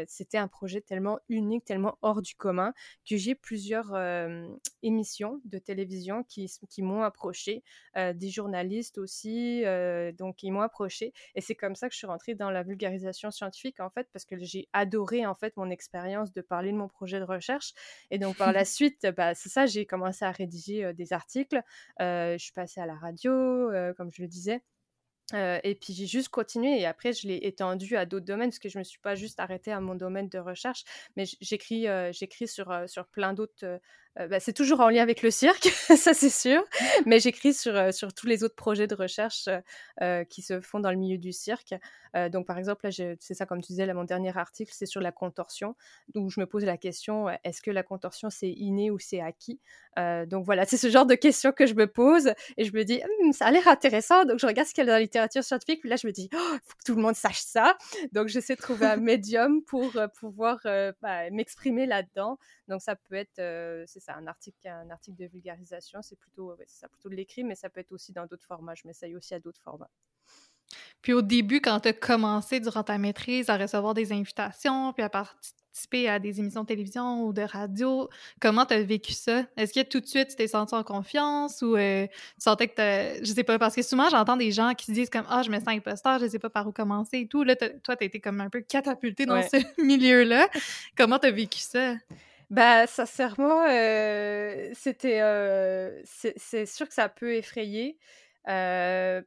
c'était 0.07 0.38
un 0.38 0.47
projet 0.47 0.81
tellement 0.81 1.19
unique, 1.29 1.65
tellement 1.65 1.97
hors 2.01 2.21
du 2.21 2.35
commun, 2.35 2.73
que 3.09 3.17
j'ai 3.17 3.35
plusieurs 3.35 3.95
émissions 4.83 5.41
de 5.45 5.57
télévision 5.57 6.23
qui, 6.23 6.51
qui 6.69 6.81
m'ont 6.81 7.01
approché, 7.01 7.63
des 7.95 8.29
journalistes 8.29 8.97
aussi, 8.97 9.63
donc 10.17 10.38
qui 10.38 10.51
m'ont 10.51 10.61
approché. 10.61 11.13
Et 11.33 11.41
c'est 11.41 11.55
comme 11.55 11.75
ça 11.75 11.88
que 11.88 11.93
je 11.93 11.97
suis 11.97 12.07
rentrée 12.07 12.35
dans 12.35 12.51
la 12.51 12.63
vulgarisation 12.63 13.31
scientifique, 13.31 13.79
en 13.79 13.89
fait, 13.89 14.07
parce 14.13 14.25
que 14.25 14.38
j'ai 14.38 14.67
adoré, 14.73 15.25
en 15.25 15.35
fait, 15.35 15.57
mon 15.57 15.69
expérience 15.69 16.33
de 16.33 16.41
parler 16.41 16.71
de 16.71 16.77
mon 16.77 16.88
projet 16.88 17.19
de 17.19 17.25
recherche. 17.25 17.73
Et 18.11 18.19
donc, 18.19 18.38
par 18.38 18.51
la 18.51 18.65
suite, 18.65 19.07
bah, 19.17 19.33
c'est 19.33 19.49
ça, 19.49 19.65
j'ai 19.65 19.85
commencé 19.85 20.23
à 20.25 20.31
rédiger 20.31 20.93
des 20.93 21.13
articles 21.13 21.61
je 22.38 22.38
suis 22.43 22.54
passée 22.54 22.82
à 22.82 22.86
la 22.86 22.95
radio, 22.95 23.69
comme 23.97 24.12
je 24.12 24.21
le 24.21 24.28
disais. 24.28 24.62
et 25.34 25.78
puis 25.82 25.93
j'ai 25.93 26.06
juste 26.08 26.30
continué 26.30 26.80
et 26.80 26.86
après 26.86 27.13
je 27.13 27.28
l'ai 27.28 27.38
étendu 27.43 27.95
à 27.97 28.06
d'autres 28.06 28.25
domaines 28.25 28.49
parce 28.49 28.60
que 28.60 28.69
je 28.69 28.78
me 28.78 28.84
suis 28.84 28.99
pas 28.99 29.15
juste 29.15 29.39
arrêtée 29.39 29.71
à 29.71 29.80
mon 29.82 29.95
domaine 29.95 30.30
de 30.30 30.39
recherche, 30.39 30.84
mais 31.15 31.25
j'écris 31.41 31.88
j'écris 32.12 32.47
sur, 32.47 32.73
sur 32.88 33.08
plein 33.08 33.34
d'autres 33.34 33.80
euh, 34.19 34.28
bah, 34.28 34.39
c'est 34.39 34.54
toujours 34.54 34.80
en 34.80 34.89
lien 34.89 35.01
avec 35.01 35.21
le 35.21 35.32
cirque, 35.32 35.65
ça 35.97 36.13
c'est 36.13 36.30
sûr, 36.30 36.63
mais 37.06 37.19
j'écris 37.19 37.54
sur, 37.54 37.75
euh, 37.75 37.91
sur 37.91 38.13
tous 38.13 38.28
les 38.28 38.43
autres 38.43 38.56
projets 38.56 38.88
de 38.88 38.95
recherche 38.95 39.49
euh, 40.01 40.23
qui 40.23 40.41
se 40.41 40.62
font 40.62 40.80
dans 40.80 40.91
le 40.91 40.97
milieu 40.97 41.17
du 41.17 41.34
cirque. 41.34 41.73
donc 42.32 42.47
par 42.47 42.58
exemple, 42.58 42.88
c'est 42.91 43.34
ça 43.34 43.45
comme 43.45 43.62
tu 43.62 43.73
disais, 43.73 43.86
là, 43.86 43.93
mon 43.93 44.06
dernier 44.06 44.38
article, 44.38 44.71
c'est 44.73 44.86
sur 44.86 45.01
la 45.01 45.12
contorsion, 45.12 45.75
où 46.15 46.30
je 46.30 46.39
me 46.39 46.45
pose 46.45 46.63
la 46.63 46.78
question, 46.78 47.28
est-ce 47.43 47.62
que 47.62 47.71
la 47.71 47.84
contorsion 47.84 48.30
c'est 48.30 48.49
inné 48.49 48.89
ou 48.89 48.99
c'est 48.99 49.19
acquis? 49.19 49.60
Donc 49.97 50.45
voilà, 50.45 50.65
c'est 50.65 50.78
ce 50.78 50.89
genre 50.89 51.06
de 51.06 51.15
questions 51.15 51.51
que 51.51 51.65
je 51.65 51.73
me 51.73 51.88
pose 51.88 52.34
et 52.56 52.63
je 52.63 52.71
me 52.73 52.84
dis, 52.84 53.01
«Hum, 53.04 53.34
ça 53.34 53.47
a 53.47 53.51
l'air 53.51 53.67
intéressant, 53.67 54.23
donc 54.23 54.39
je 54.39 54.47
regarde 54.47 54.67
ce 54.67 54.73
qu'il 54.73 54.84
y 54.84 54.88
a 54.88 54.88
dans 54.88 54.93
la 54.93 55.01
littérature 55.01 55.43
scientifique, 55.43 55.82
puis 55.82 55.89
là 55.89 55.97
je 55.97 56.08
me 56.08 56.13
dis, 56.13 56.30
il 56.32 56.38
oh, 56.38 56.58
faut 56.63 56.78
que 56.78 56.84
tout 56.86 56.95
le 56.95 57.01
monde 57.01 57.15
sache 57.15 57.41
ça. 57.41 57.78
Donc 58.13 58.30
j'essaie 58.30 58.56
de 58.56 58.62
trouver 58.62 58.86
un 58.86 58.95
médium 59.12 59.62
pour 59.63 59.91
pouvoir 60.17 60.60
bah, 61.01 61.30
m'exprimer 61.32 61.86
là-dedans. 61.86 62.38
Donc 62.69 62.82
ça 62.82 62.95
peut 62.95 63.15
être, 63.15 63.41
c'est 63.88 64.05
ça, 64.06 64.15
un 64.15 64.28
article, 64.28 64.68
un 64.68 64.89
article 64.89 65.18
de 65.18 65.26
vulgarisation, 65.26 66.02
c'est 66.02 66.18
plutôt, 66.18 66.56
ça, 66.68 66.88
plutôt 66.88 67.10
de 67.10 67.15
l'écrit, 67.15 67.44
mais 67.44 67.56
ça 67.56 67.70
peut 67.70 67.80
être 67.80 67.91
aussi 67.91 68.12
dans 68.12 68.26
d'autres 68.26 68.46
formats. 68.46 68.76
Je 68.76 68.88
m'essaye 68.88 69.15
aussi 69.15 69.34
à 69.34 69.39
d'autres 69.39 69.62
formats. 69.62 69.89
Puis 71.02 71.13
au 71.13 71.22
début, 71.22 71.62
quand 71.62 71.80
tu 71.82 71.89
as 71.89 71.94
commencé 71.94 72.60
durant 72.60 72.84
ta 72.84 72.98
maîtrise 72.98 73.50
à 73.50 73.58
recevoir 73.58 73.94
des 73.94 74.12
invitations, 74.12 74.91
puis 74.94 75.04
à 75.04 75.10
participer 75.10 76.10
à 76.10 76.20
des 76.20 76.39
émissions 76.39 76.63
de 76.63 76.68
télévision 76.68 77.26
ou 77.26 77.34
de 77.34 77.44
radio, 77.44 78.10
comment 78.39 78.65
tu 78.65 78.74
as 78.74 78.82
vécu 78.82 79.13
ça? 79.13 79.44
Est-ce 79.56 79.74
que 79.74 79.88
tout 79.88 80.00
de 80.00 80.08
suite 80.08 80.30
tu 80.30 80.36
t'es 80.36 80.48
senti 80.48 80.74
en 80.74 80.84
confiance 80.84 81.62
ou 81.62 81.76
euh, 81.76 82.08
tu 82.08 82.13
sentais 82.39 82.68
que 82.70 83.18
tu 83.20 83.26
Je 83.26 83.34
sais 83.34 83.44
pas, 83.44 83.60
parce 83.60 83.76
que 83.76 83.84
souvent 83.84 84.10
j'entends 84.10 84.38
des 84.38 84.52
gens 84.52 84.74
qui 84.74 84.88
se 84.88 84.91
disent 84.94 85.10
comme 85.10 85.26
Ah, 85.30 85.44
je 85.44 85.52
me 85.52 85.60
sens 85.60 85.68
imposteur, 85.68 86.20
je 86.20 86.28
sais 86.28 86.39
pas 86.39 86.50
par 86.50 86.68
où 86.68 86.72
commencer 86.72 87.20
et 87.20 87.28
tout. 87.28 87.44
Là, 87.44 87.56
toi, 87.56 87.96
tu 87.96 88.04
as 88.04 88.06
été 88.06 88.20
comme 88.20 88.41
un 88.41 88.50
peu 88.50 88.62
catapulté 88.62 89.26
dans 89.26 89.41
ce 89.44 89.58
milieu-là. 89.82 90.48
comment 90.98 91.20
tu 91.20 91.28
as 91.28 91.32
vécu 91.32 91.60
ça? 91.60 91.94
Bah, 92.49 92.86
sincèrement, 92.88 93.65
euh, 93.67 94.69
c'était, 94.73 95.21
euh, 95.21 96.01
c'est 96.03 96.65
sûr 96.65 96.88
que 96.88 96.93
ça 96.93 97.10
peut 97.10 97.34
effrayer. 97.36 97.97
Euh, 98.47 99.21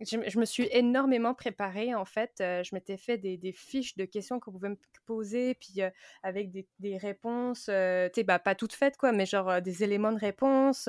je, 0.00 0.38
me 0.38 0.44
suis 0.44 0.68
énormément 0.70 1.34
préparée, 1.34 1.94
en 1.94 2.04
fait. 2.04 2.32
je 2.38 2.74
m'étais 2.74 2.96
fait 2.96 3.18
des, 3.18 3.52
fiches 3.52 3.96
de 3.96 4.04
questions 4.04 4.40
qu'on 4.40 4.52
pouvait 4.52 4.70
me 4.70 4.78
poser, 5.04 5.54
puis 5.54 5.82
avec 6.22 6.50
des, 6.52 6.96
réponses, 6.96 7.68
tu 8.14 8.24
bah, 8.24 8.38
pas 8.38 8.54
toutes 8.54 8.72
faites, 8.72 8.96
quoi, 8.96 9.12
mais 9.12 9.26
genre 9.26 9.60
des 9.60 9.82
éléments 9.84 10.12
de 10.12 10.18
réponse. 10.20 10.88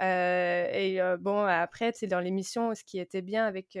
et 0.00 0.98
bon, 1.20 1.42
après, 1.42 1.92
tu 1.92 2.00
sais, 2.00 2.06
dans 2.06 2.20
l'émission, 2.20 2.74
ce 2.74 2.84
qui 2.84 2.98
était 2.98 3.22
bien 3.22 3.46
avec 3.46 3.78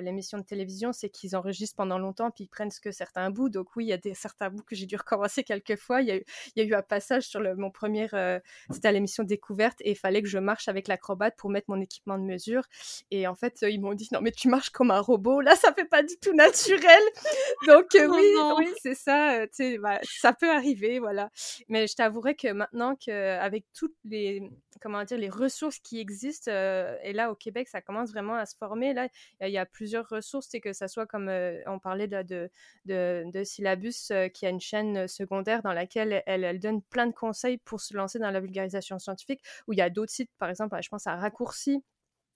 l'émission 0.00 0.38
de 0.38 0.44
télévision, 0.44 0.92
c'est 0.92 1.08
qu'ils 1.08 1.36
enregistrent 1.36 1.76
pendant 1.76 1.98
longtemps 1.98 2.30
puis 2.30 2.44
ils 2.44 2.48
prennent 2.48 2.70
ce 2.70 2.80
que 2.80 2.90
certains 2.90 3.30
bouts. 3.30 3.48
Donc 3.48 3.76
oui, 3.76 3.86
il 3.86 3.88
y 3.88 3.92
a 3.92 3.98
des 3.98 4.14
certains 4.14 4.50
bouts 4.50 4.62
que 4.62 4.74
j'ai 4.74 4.86
dû 4.86 4.96
recommencer 4.96 5.44
quelques 5.44 5.76
fois. 5.76 6.02
Il 6.02 6.08
y 6.08 6.10
a 6.10 6.16
eu, 6.16 6.24
il 6.56 6.62
y 6.62 6.66
a 6.66 6.68
eu 6.68 6.74
un 6.74 6.82
passage 6.82 7.24
sur 7.24 7.40
le, 7.40 7.54
mon 7.56 7.70
premier, 7.70 8.08
euh, 8.14 8.38
c'était 8.70 8.88
à 8.88 8.92
l'émission 8.92 9.24
découverte 9.24 9.78
et 9.80 9.92
il 9.92 9.96
fallait 9.96 10.22
que 10.22 10.28
je 10.28 10.38
marche 10.38 10.68
avec 10.68 10.88
l'acrobate 10.88 11.36
pour 11.36 11.50
mettre 11.50 11.70
mon 11.70 11.80
équipement 11.80 12.18
de 12.18 12.24
mesure. 12.24 12.62
Et 13.10 13.26
en 13.26 13.34
fait, 13.34 13.62
ils 13.62 13.80
m'ont 13.80 13.94
dit 13.94 14.08
non 14.12 14.20
mais 14.20 14.32
tu 14.32 14.48
marches 14.48 14.70
comme 14.70 14.90
un 14.90 15.00
robot. 15.00 15.40
Là, 15.40 15.56
ça 15.56 15.72
fait 15.72 15.84
pas 15.84 16.02
du 16.02 16.16
tout 16.20 16.34
naturel. 16.34 17.02
Donc 17.66 17.94
euh, 17.94 18.08
oh 18.10 18.54
oui, 18.58 18.66
oui, 18.66 18.72
c'est 18.82 18.94
ça. 18.94 19.40
Euh, 19.40 19.78
bah, 19.80 20.00
ça 20.02 20.32
peut 20.32 20.50
arriver, 20.50 20.98
voilà. 20.98 21.30
Mais 21.68 21.86
je 21.86 21.94
t'avouerai 21.94 22.34
que 22.34 22.52
maintenant 22.52 22.96
qu'avec 22.96 23.64
toutes 23.72 23.96
les 24.04 24.42
comment 24.80 25.04
dire 25.04 25.18
les 25.18 25.30
ressources 25.30 25.78
qui 25.78 26.00
existent 26.00 26.50
et 26.50 27.12
là 27.12 27.30
au 27.30 27.34
Québec, 27.34 27.68
ça 27.68 27.80
commence 27.80 28.10
vraiment 28.10 28.34
à 28.34 28.46
se 28.46 28.56
former. 28.56 28.92
Là, 28.92 29.08
il 29.40 29.50
y 29.50 29.58
a 29.58 29.66
plus 29.66 29.83
plusieurs 29.84 30.08
ressources, 30.08 30.46
c'est 30.50 30.60
que 30.60 30.72
ça 30.72 30.88
soit 30.88 31.04
comme 31.04 31.28
euh, 31.28 31.60
on 31.66 31.78
parlait 31.78 32.08
de, 32.08 33.44
Syllabus, 33.44 34.10
euh, 34.12 34.28
qui 34.28 34.46
a 34.46 34.48
une 34.48 34.60
chaîne 34.60 35.06
secondaire 35.06 35.62
dans 35.62 35.74
laquelle 35.74 36.22
elle, 36.24 36.42
elle, 36.42 36.58
donne 36.58 36.80
plein 36.80 37.06
de 37.06 37.12
conseils 37.12 37.58
pour 37.58 37.82
se 37.82 37.94
lancer 37.94 38.18
dans 38.18 38.30
la 38.30 38.40
vulgarisation 38.40 38.98
scientifique, 38.98 39.42
où 39.68 39.74
il 39.74 39.78
y 39.78 39.82
a 39.82 39.90
d'autres 39.90 40.10
sites, 40.10 40.30
par 40.38 40.48
exemple, 40.48 40.74
je 40.80 40.88
pense 40.88 41.06
à 41.06 41.16
Raccourci, 41.16 41.84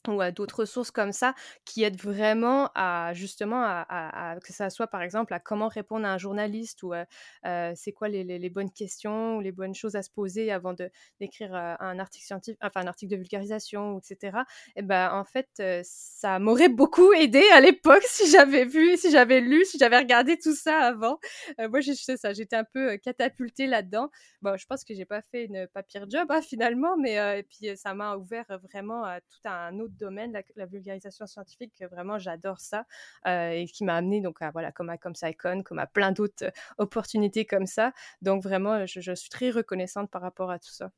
ou 0.06 0.20
à 0.20 0.30
d'autres 0.30 0.60
ressources 0.60 0.90
comme 0.90 1.12
ça 1.12 1.34
qui 1.64 1.82
aident 1.82 2.00
vraiment 2.00 2.70
à 2.74 3.12
justement 3.14 3.62
à, 3.64 4.36
que 4.44 4.52
ça 4.52 4.70
soit 4.70 4.86
par 4.86 5.02
exemple 5.02 5.34
à 5.34 5.40
comment 5.40 5.68
répondre 5.68 6.06
à 6.06 6.12
un 6.12 6.18
journaliste 6.18 6.82
ou 6.82 6.94
euh, 6.94 7.72
c'est 7.74 7.92
quoi 7.92 8.08
les, 8.08 8.24
les, 8.24 8.50
bonnes 8.50 8.70
questions 8.70 9.36
ou 9.36 9.40
les 9.40 9.52
bonnes 9.52 9.74
choses 9.74 9.96
à 9.96 10.02
se 10.02 10.10
poser 10.10 10.52
avant 10.52 10.72
de 10.72 10.90
d'écrire 11.20 11.54
euh, 11.54 11.74
un 11.80 11.98
article 11.98 12.24
scientifique 12.24 12.58
enfin 12.62 12.82
un 12.82 12.86
article 12.86 13.12
de 13.12 13.16
vulgarisation 13.16 13.98
etc 13.98 14.38
et 14.76 14.82
ben 14.82 15.10
en 15.12 15.24
fait 15.24 15.48
euh, 15.60 15.80
ça 15.84 16.38
m'aurait 16.38 16.68
beaucoup 16.68 17.12
aidé 17.12 17.42
à 17.52 17.60
l'époque 17.60 18.02
si 18.06 18.30
j'avais 18.30 18.64
vu 18.64 18.96
si 18.96 19.10
j'avais 19.10 19.40
lu 19.40 19.64
si 19.64 19.78
j'avais 19.78 19.98
regardé 19.98 20.38
tout 20.38 20.54
ça 20.54 20.78
avant. 20.78 21.18
Moi 21.58 21.80
j'ai 21.80 21.94
ça 21.94 22.32
j'étais 22.32 22.56
un 22.56 22.64
peu 22.64 22.96
catapultée 22.98 23.66
là-dedans. 23.66 24.10
Bon 24.42 24.56
je 24.56 24.64
pense 24.66 24.84
que 24.84 24.94
j'ai 24.94 25.04
pas 25.04 25.22
fait 25.22 25.44
une 25.44 25.66
pas 25.68 25.82
pire 25.82 26.06
job 26.08 26.26
hein, 26.30 26.40
finalement 26.40 26.96
mais 26.96 27.14
et 27.38 27.42
puis 27.42 27.76
ça 27.76 27.94
m'a 27.94 28.16
ouvert 28.16 28.46
vraiment 28.62 29.04
à 29.04 29.20
tout 29.20 29.40
un 29.48 29.78
autre 29.80 29.87
domaine, 29.96 30.38
la, 30.56 30.66
vulgarisation 30.66 31.26
scientifique, 31.26 31.72
que 31.78 31.84
vraiment 31.84 32.18
j'adore 32.18 32.60
ça 32.60 32.84
euh, 33.26 33.50
et 33.50 33.66
qui 33.66 33.84
m'a 33.84 33.96
amené 33.96 34.20
donc 34.20 34.40
à, 34.42 34.50
voilà, 34.50 34.72
comme 34.72 34.90
à 34.90 34.98
comme 34.98 35.14
Icon, 35.22 35.62
comme 35.62 35.78
à 35.78 35.86
plein 35.86 36.12
d'autres 36.12 36.46
euh, 36.46 36.50
opportunités 36.78 37.44
comme 37.44 37.66
ça. 37.66 37.92
Donc 38.22 38.42
vraiment, 38.42 38.86
je, 38.86 39.14
suis 39.14 39.30
très 39.30 39.50
reconnaissante 39.50 40.10
par 40.10 40.22
rapport 40.22 40.50
à 40.50 40.58
tout 40.58 40.70
ça. 40.70 40.90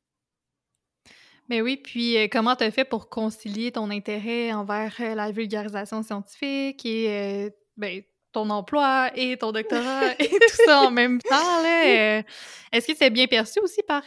Mais 1.49 1.61
oui, 1.61 1.77
puis 1.77 2.17
euh, 2.17 2.27
comment 2.31 2.55
tu 2.55 2.63
as 2.63 2.71
fait 2.71 2.85
pour 2.85 3.09
concilier 3.09 3.71
ton 3.71 3.89
intérêt 3.89 4.53
envers 4.53 4.95
la 4.99 5.31
vulgarisation 5.31 6.03
scientifique 6.03 6.85
et 6.85 7.51
ben, 7.77 8.01
ton 8.31 8.49
emploi 8.49 9.11
et 9.15 9.37
ton 9.37 9.51
doctorat 9.51 10.13
et 10.19 10.29
tout 10.29 10.63
ça 10.65 10.81
en 10.81 10.91
même 10.91 11.19
temps? 11.19 11.63
Est-ce 11.63 12.87
que 12.87 12.95
c'est 12.95 13.09
bien 13.09 13.27
perçu 13.27 13.59
aussi 13.59 13.81
par 13.83 14.03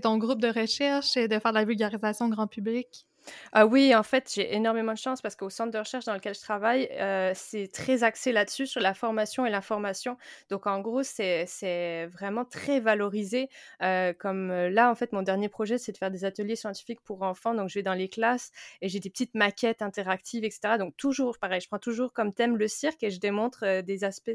ton 0.00 0.18
groupe 0.18 0.40
de 0.40 0.48
recherche 0.48 1.14
de 1.14 1.38
faire 1.38 1.52
de 1.52 1.58
la 1.58 1.64
vulgarisation 1.64 2.28
grand 2.28 2.46
public? 2.46 3.06
Ah 3.52 3.66
oui, 3.66 3.94
en 3.94 4.02
fait, 4.02 4.30
j'ai 4.34 4.54
énormément 4.54 4.92
de 4.92 4.98
chance 4.98 5.22
parce 5.22 5.36
qu'au 5.36 5.50
centre 5.50 5.70
de 5.70 5.78
recherche 5.78 6.04
dans 6.04 6.14
lequel 6.14 6.34
je 6.34 6.40
travaille, 6.40 6.88
euh, 6.92 7.32
c'est 7.34 7.68
très 7.72 8.02
axé 8.04 8.32
là-dessus, 8.32 8.66
sur 8.66 8.80
la 8.80 8.94
formation 8.94 9.46
et 9.46 9.50
l'information. 9.50 10.16
Donc, 10.50 10.66
en 10.66 10.80
gros, 10.80 11.02
c'est 11.02 12.06
vraiment 12.12 12.44
très 12.44 12.80
valorisé. 12.80 13.48
Euh, 13.82 14.12
comme 14.12 14.50
euh, 14.50 14.70
là, 14.70 14.90
en 14.90 14.94
fait, 14.94 15.12
mon 15.12 15.22
dernier 15.22 15.48
projet, 15.48 15.78
c'est 15.78 15.92
de 15.92 15.96
faire 15.96 16.10
des 16.10 16.24
ateliers 16.24 16.56
scientifiques 16.56 17.00
pour 17.00 17.22
enfants. 17.22 17.54
Donc, 17.54 17.68
je 17.68 17.78
vais 17.78 17.82
dans 17.82 17.94
les 17.94 18.08
classes 18.08 18.50
et 18.80 18.88
j'ai 18.88 19.00
des 19.00 19.10
petites 19.10 19.34
maquettes 19.34 19.82
interactives, 19.82 20.44
etc. 20.44 20.76
Donc, 20.78 20.96
toujours, 20.96 21.38
pareil, 21.38 21.60
je 21.60 21.68
prends 21.68 21.78
toujours 21.78 22.12
comme 22.12 22.32
thème 22.32 22.56
le 22.56 22.68
cirque 22.68 23.02
et 23.02 23.10
je 23.10 23.20
démontre 23.20 23.80
des 23.82 24.04
aspects, 24.04 24.30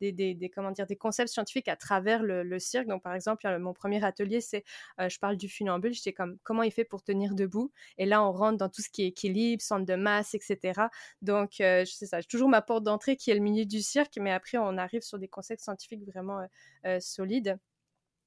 des, 0.00 0.52
comment 0.54 0.70
dire, 0.70 0.86
des 0.86 0.96
concepts 0.96 1.30
scientifiques 1.30 1.68
à 1.68 1.76
travers 1.76 2.22
le, 2.22 2.42
le 2.42 2.58
cirque. 2.58 2.86
Donc, 2.88 3.02
par 3.02 3.14
exemple, 3.14 3.46
mon 3.58 3.72
premier 3.72 4.04
atelier, 4.04 4.40
c'est, 4.40 4.64
je 4.98 5.18
parle 5.18 5.36
du 5.36 5.48
funambule. 5.48 5.92
J'étais 5.94 6.12
comme, 6.12 6.38
comment 6.42 6.62
il 6.62 6.72
fait 6.72 6.84
pour 6.84 7.02
tenir 7.02 7.34
debout? 7.34 7.70
Et 7.98 8.06
là, 8.06 8.22
on 8.24 8.31
rentre 8.32 8.58
dans 8.58 8.68
tout 8.68 8.82
ce 8.82 8.90
qui 8.90 9.02
est 9.02 9.08
équilibre, 9.08 9.62
centre 9.62 9.86
de 9.86 9.94
masse, 9.94 10.34
etc. 10.34 10.88
Donc, 11.22 11.60
euh, 11.60 11.84
c'est 11.84 12.06
ça, 12.06 12.20
j'ai 12.20 12.26
toujours 12.26 12.48
ma 12.48 12.62
porte 12.62 12.84
d'entrée 12.84 13.16
qui 13.16 13.30
est 13.30 13.34
le 13.34 13.40
milieu 13.40 13.64
du 13.64 13.82
cirque, 13.82 14.18
mais 14.20 14.32
après, 14.32 14.58
on 14.58 14.78
arrive 14.78 15.02
sur 15.02 15.18
des 15.18 15.28
concepts 15.28 15.62
scientifiques 15.62 16.04
vraiment 16.06 16.40
euh, 16.86 16.98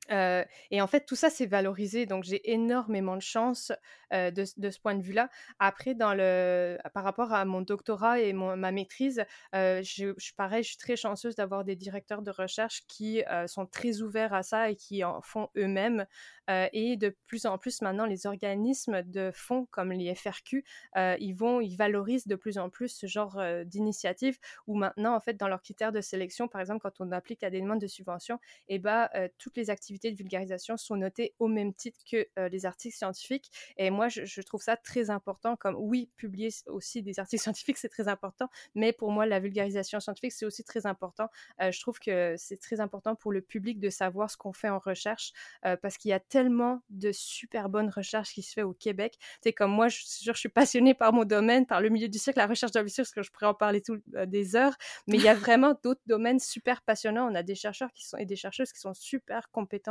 et 0.09 0.81
en 0.81 0.87
fait, 0.87 1.05
tout 1.05 1.15
ça, 1.15 1.29
c'est 1.29 1.45
valorisé. 1.45 2.05
Donc, 2.05 2.23
j'ai 2.23 2.51
énormément 2.51 3.15
de 3.15 3.21
chance 3.21 3.71
de, 4.11 4.45
ce 4.45 4.79
point 4.79 4.95
de 4.95 5.01
vue-là. 5.01 5.29
Après, 5.59 5.95
dans 5.95 6.13
le, 6.13 6.77
par 6.93 7.03
rapport 7.03 7.33
à 7.33 7.45
mon 7.45 7.61
doctorat 7.61 8.19
et 8.19 8.33
ma 8.33 8.71
maîtrise, 8.71 9.25
je, 9.53 10.13
je, 10.17 10.33
pareil, 10.35 10.63
je 10.63 10.69
suis 10.69 10.77
très 10.77 10.95
chanceuse 10.95 11.35
d'avoir 11.35 11.63
des 11.63 11.75
directeurs 11.75 12.21
de 12.21 12.31
recherche 12.31 12.83
qui 12.87 13.23
sont 13.47 13.65
très 13.65 14.01
ouverts 14.01 14.33
à 14.33 14.43
ça 14.43 14.69
et 14.69 14.75
qui 14.75 15.03
en 15.03 15.21
font 15.21 15.49
eux-mêmes. 15.57 16.05
et 16.49 16.97
de 16.97 17.15
plus 17.27 17.45
en 17.45 17.57
plus, 17.57 17.81
maintenant, 17.81 18.05
les 18.05 18.27
organismes 18.27 19.01
de 19.03 19.31
fonds 19.33 19.65
comme 19.71 19.91
les 19.91 20.13
FRQ, 20.13 20.63
ils 20.95 21.35
ils 21.61 21.75
valorisent 21.77 22.27
de 22.27 22.35
plus 22.35 22.57
en 22.57 22.69
plus 22.69 22.89
ce 22.89 23.07
genre 23.07 23.41
d'initiative 23.65 24.37
où 24.67 24.75
maintenant, 24.75 25.15
en 25.15 25.19
fait, 25.19 25.35
dans 25.35 25.47
leurs 25.47 25.61
critères 25.61 25.91
de 25.91 26.01
sélection, 26.01 26.47
par 26.47 26.61
exemple, 26.61 26.81
quand 26.81 27.01
on 27.01 27.11
applique 27.11 27.43
à 27.43 27.49
des 27.49 27.61
demandes 27.61 27.81
de 27.81 27.87
subvention, 27.87 28.39
eh 28.67 28.79
ben, 28.79 29.09
toutes 29.37 29.57
les 29.57 29.69
activités 29.69 29.94
de 30.03 30.15
vulgarisation 30.15 30.77
sont 30.77 30.95
notées 30.95 31.33
au 31.39 31.47
même 31.47 31.73
titre 31.73 31.99
que 32.09 32.27
euh, 32.39 32.49
les 32.49 32.65
articles 32.65 32.95
scientifiques. 32.95 33.51
Et 33.77 33.89
moi, 33.89 34.07
je, 34.09 34.41
trouve 34.41 34.61
ça 34.61 34.77
très 34.77 35.09
important. 35.09 35.55
Comme 35.55 35.75
oui, 35.77 36.09
publier 36.17 36.49
aussi 36.67 37.01
des 37.01 37.19
articles 37.19 37.41
scientifiques, 37.43 37.77
c'est 37.77 37.89
très 37.89 38.07
important, 38.07 38.49
mais 38.75 38.93
pour 38.93 39.11
moi, 39.11 39.25
la 39.25 39.39
vulgarisation 39.39 39.99
scientifique, 39.99 40.31
c'est 40.31 40.45
aussi 40.45 40.63
très 40.63 40.85
important. 40.85 41.29
Euh, 41.61 41.71
je 41.71 41.79
trouve 41.81 41.99
que 41.99 42.35
c'est 42.37 42.57
très 42.57 42.79
important 42.79 43.15
pour 43.15 43.31
le 43.31 43.41
public 43.41 43.79
de 43.79 43.89
savoir 43.89 44.29
ce 44.29 44.37
qu'on 44.37 44.53
fait 44.53 44.69
en 44.69 44.79
recherche, 44.79 45.31
euh, 45.65 45.75
parce 45.77 45.97
qu'il 45.97 46.09
y 46.09 46.13
a 46.13 46.19
tellement 46.19 46.81
de 46.89 47.11
super 47.11 47.69
bonnes 47.69 47.89
recherches 47.89 48.33
qui 48.33 48.41
se 48.41 48.53
fait 48.53 48.63
au 48.63 48.73
Québec. 48.73 49.17
C'est 49.41 49.53
comme 49.53 49.71
moi, 49.71 49.87
je 49.87 50.03
suis, 50.03 50.25
je 50.25 50.31
suis 50.33 50.49
passionnée 50.49 50.93
par 50.93 51.13
mon 51.13 51.25
domaine, 51.25 51.65
par 51.65 51.81
le 51.81 51.89
milieu 51.89 52.07
du 52.07 52.19
cirque, 52.19 52.37
la 52.37 52.47
recherche 52.47 52.71
de 52.71 52.81
parce 52.81 53.11
que 53.11 53.21
je 53.23 53.31
pourrais 53.31 53.47
en 53.47 53.53
parler 53.53 53.81
tout, 53.81 54.01
des 54.27 54.55
heures, 54.55 54.75
mais 55.07 55.17
il 55.17 55.23
y 55.23 55.27
a 55.27 55.33
vraiment 55.49 55.75
d'autres 55.83 56.01
domaines 56.05 56.39
super 56.39 56.81
passionnants. 56.81 57.29
On 57.31 57.35
a 57.35 57.43
des 57.43 57.55
chercheurs 57.55 57.91
qui 57.93 58.05
sont 58.05 58.17
et 58.17 58.25
des 58.25 58.35
chercheuses 58.35 58.71
qui 58.71 58.79
sont 58.79 58.93
super 58.93 59.49
compétents 59.51 59.84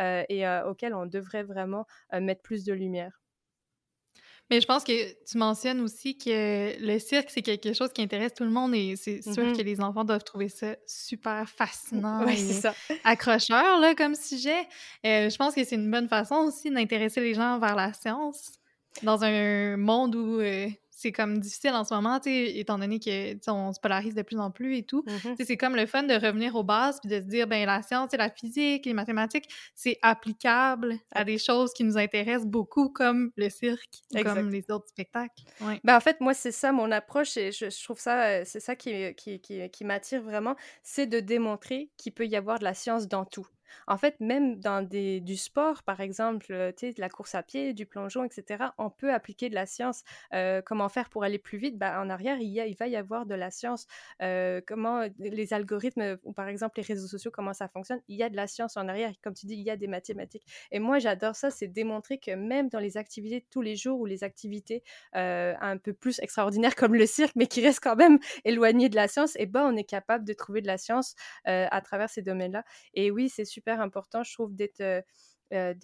euh, 0.00 0.22
et 0.28 0.46
euh, 0.46 0.68
auquel 0.68 0.94
on 0.94 1.06
devrait 1.06 1.42
vraiment 1.42 1.86
euh, 2.12 2.20
mettre 2.20 2.42
plus 2.42 2.64
de 2.64 2.72
lumière. 2.72 3.20
Mais 4.50 4.60
je 4.60 4.66
pense 4.66 4.84
que 4.84 5.24
tu 5.24 5.38
mentionnes 5.38 5.80
aussi 5.80 6.18
que 6.18 6.78
le 6.78 6.98
cirque, 6.98 7.30
c'est 7.30 7.40
quelque 7.40 7.72
chose 7.72 7.90
qui 7.94 8.02
intéresse 8.02 8.34
tout 8.34 8.44
le 8.44 8.50
monde 8.50 8.74
et 8.74 8.94
c'est 8.94 9.22
sûr 9.22 9.42
mm-hmm. 9.42 9.56
que 9.56 9.62
les 9.62 9.80
enfants 9.80 10.04
doivent 10.04 10.22
trouver 10.22 10.50
ça 10.50 10.76
super 10.86 11.48
fascinant 11.48 12.26
oui, 12.26 12.34
et 12.34 12.52
ça. 12.52 12.74
accrocheur 13.04 13.80
là, 13.80 13.94
comme 13.94 14.14
sujet. 14.14 14.68
je 15.02 15.34
pense 15.38 15.54
que 15.54 15.64
c'est 15.64 15.76
une 15.76 15.90
bonne 15.90 16.08
façon 16.08 16.34
aussi 16.46 16.70
d'intéresser 16.70 17.22
les 17.22 17.32
gens 17.32 17.58
vers 17.58 17.74
la 17.74 17.94
science 17.94 18.52
dans 19.02 19.24
un 19.24 19.78
monde 19.78 20.14
où 20.14 20.42
c'est 20.96 21.12
comme 21.12 21.38
difficile 21.38 21.72
en 21.72 21.84
ce 21.84 21.94
moment, 21.94 22.20
étant 22.24 22.78
donné 22.78 23.00
que 23.00 23.50
on 23.50 23.72
se 23.72 23.80
polarise 23.80 24.14
de 24.14 24.22
plus 24.22 24.38
en 24.38 24.50
plus 24.50 24.76
et 24.76 24.82
tout. 24.82 25.04
Mmh 25.06 25.34
c'est 25.44 25.56
comme 25.56 25.76
le 25.76 25.86
fun 25.86 26.04
de 26.04 26.14
revenir 26.14 26.54
aux 26.54 26.62
bases 26.62 27.00
puis 27.00 27.10
de 27.10 27.16
se 27.16 27.26
dire, 27.26 27.46
ben 27.46 27.66
la 27.66 27.82
science 27.82 28.14
et 28.14 28.16
la 28.16 28.30
physique, 28.30 28.86
les 28.86 28.94
mathématiques, 28.94 29.48
c'est 29.74 29.98
applicable 30.02 30.96
à 31.12 31.24
des 31.24 31.38
choses 31.38 31.72
qui 31.72 31.84
nous 31.84 31.98
intéressent 31.98 32.46
beaucoup, 32.46 32.88
comme 32.88 33.30
le 33.36 33.50
cirque, 33.50 34.02
comme 34.22 34.50
les 34.50 34.64
autres 34.70 34.88
spectacles. 34.88 35.42
Ben, 35.82 35.96
en 35.96 36.00
fait, 36.00 36.20
moi, 36.20 36.34
c'est 36.34 36.52
ça 36.52 36.72
mon 36.72 36.90
approche 36.90 37.36
et 37.36 37.52
je, 37.52 37.84
trouve 37.84 37.98
ça, 37.98 38.44
c'est 38.44 38.60
ça 38.60 38.76
qui, 38.76 39.14
qui, 39.14 39.40
qui, 39.40 39.68
qui 39.70 39.84
m'attire 39.84 40.22
vraiment, 40.22 40.56
c'est 40.82 41.06
de 41.06 41.20
démontrer 41.20 41.90
qu'il 41.96 42.12
peut 42.12 42.26
y 42.26 42.36
avoir 42.36 42.58
de 42.58 42.64
la 42.64 42.74
science 42.74 43.08
dans 43.08 43.24
tout. 43.24 43.46
En 43.86 43.96
fait, 43.96 44.18
même 44.20 44.60
dans 44.60 44.86
des, 44.86 45.20
du 45.20 45.36
sport, 45.36 45.82
par 45.82 46.00
exemple, 46.00 46.46
euh, 46.50 46.72
de 46.72 47.00
la 47.00 47.08
course 47.08 47.34
à 47.34 47.42
pied, 47.42 47.72
du 47.72 47.86
plongeon, 47.86 48.24
etc., 48.24 48.64
on 48.78 48.90
peut 48.90 49.12
appliquer 49.12 49.48
de 49.48 49.54
la 49.54 49.66
science. 49.66 50.02
Euh, 50.32 50.60
comment 50.64 50.88
faire 50.88 51.08
pour 51.08 51.24
aller 51.24 51.38
plus 51.38 51.58
vite 51.58 51.78
bah, 51.78 52.00
En 52.00 52.10
arrière, 52.10 52.38
il, 52.38 52.48
y 52.48 52.60
a, 52.60 52.66
il 52.66 52.76
va 52.76 52.88
y 52.88 52.96
avoir 52.96 53.26
de 53.26 53.34
la 53.34 53.50
science. 53.50 53.86
Euh, 54.22 54.60
comment 54.66 55.06
les 55.18 55.54
algorithmes, 55.54 56.18
ou 56.24 56.32
par 56.32 56.48
exemple 56.48 56.78
les 56.78 56.82
réseaux 56.82 57.06
sociaux, 57.06 57.30
comment 57.32 57.52
ça 57.52 57.68
fonctionne 57.68 58.00
Il 58.08 58.16
y 58.16 58.22
a 58.22 58.28
de 58.28 58.36
la 58.36 58.46
science 58.46 58.76
en 58.76 58.88
arrière. 58.88 59.12
Comme 59.22 59.34
tu 59.34 59.46
dis, 59.46 59.54
il 59.54 59.62
y 59.62 59.70
a 59.70 59.76
des 59.76 59.86
mathématiques. 59.86 60.44
Et 60.70 60.78
moi, 60.78 60.98
j'adore 60.98 61.36
ça, 61.36 61.50
c'est 61.50 61.68
démontrer 61.68 62.18
que 62.18 62.32
même 62.32 62.68
dans 62.68 62.80
les 62.80 62.96
activités 62.96 63.40
de 63.40 63.46
tous 63.50 63.62
les 63.62 63.76
jours 63.76 64.00
ou 64.00 64.06
les 64.06 64.24
activités 64.24 64.82
un 65.12 65.78
peu 65.78 65.92
plus 65.92 66.18
extraordinaires 66.20 66.74
comme 66.74 66.94
le 66.94 67.06
cirque, 67.06 67.34
mais 67.36 67.46
qui 67.46 67.62
restent 67.62 67.82
quand 67.82 67.96
même 67.96 68.18
éloignées 68.44 68.88
de 68.88 68.96
la 68.96 69.08
science, 69.08 69.36
ben, 69.54 69.70
on 69.72 69.76
est 69.76 69.84
capable 69.84 70.24
de 70.24 70.32
trouver 70.32 70.60
de 70.62 70.66
la 70.66 70.78
science 70.78 71.14
à 71.44 71.80
travers 71.80 72.10
ces 72.10 72.22
domaines-là. 72.22 72.64
Et 72.94 73.10
oui, 73.10 73.28
c'est 73.28 73.44
super 73.44 73.63
important, 73.72 74.22
je 74.22 74.32
trouve, 74.32 74.54
d'être... 74.54 74.80
Euh, 74.80 75.02
euh, 75.52 75.74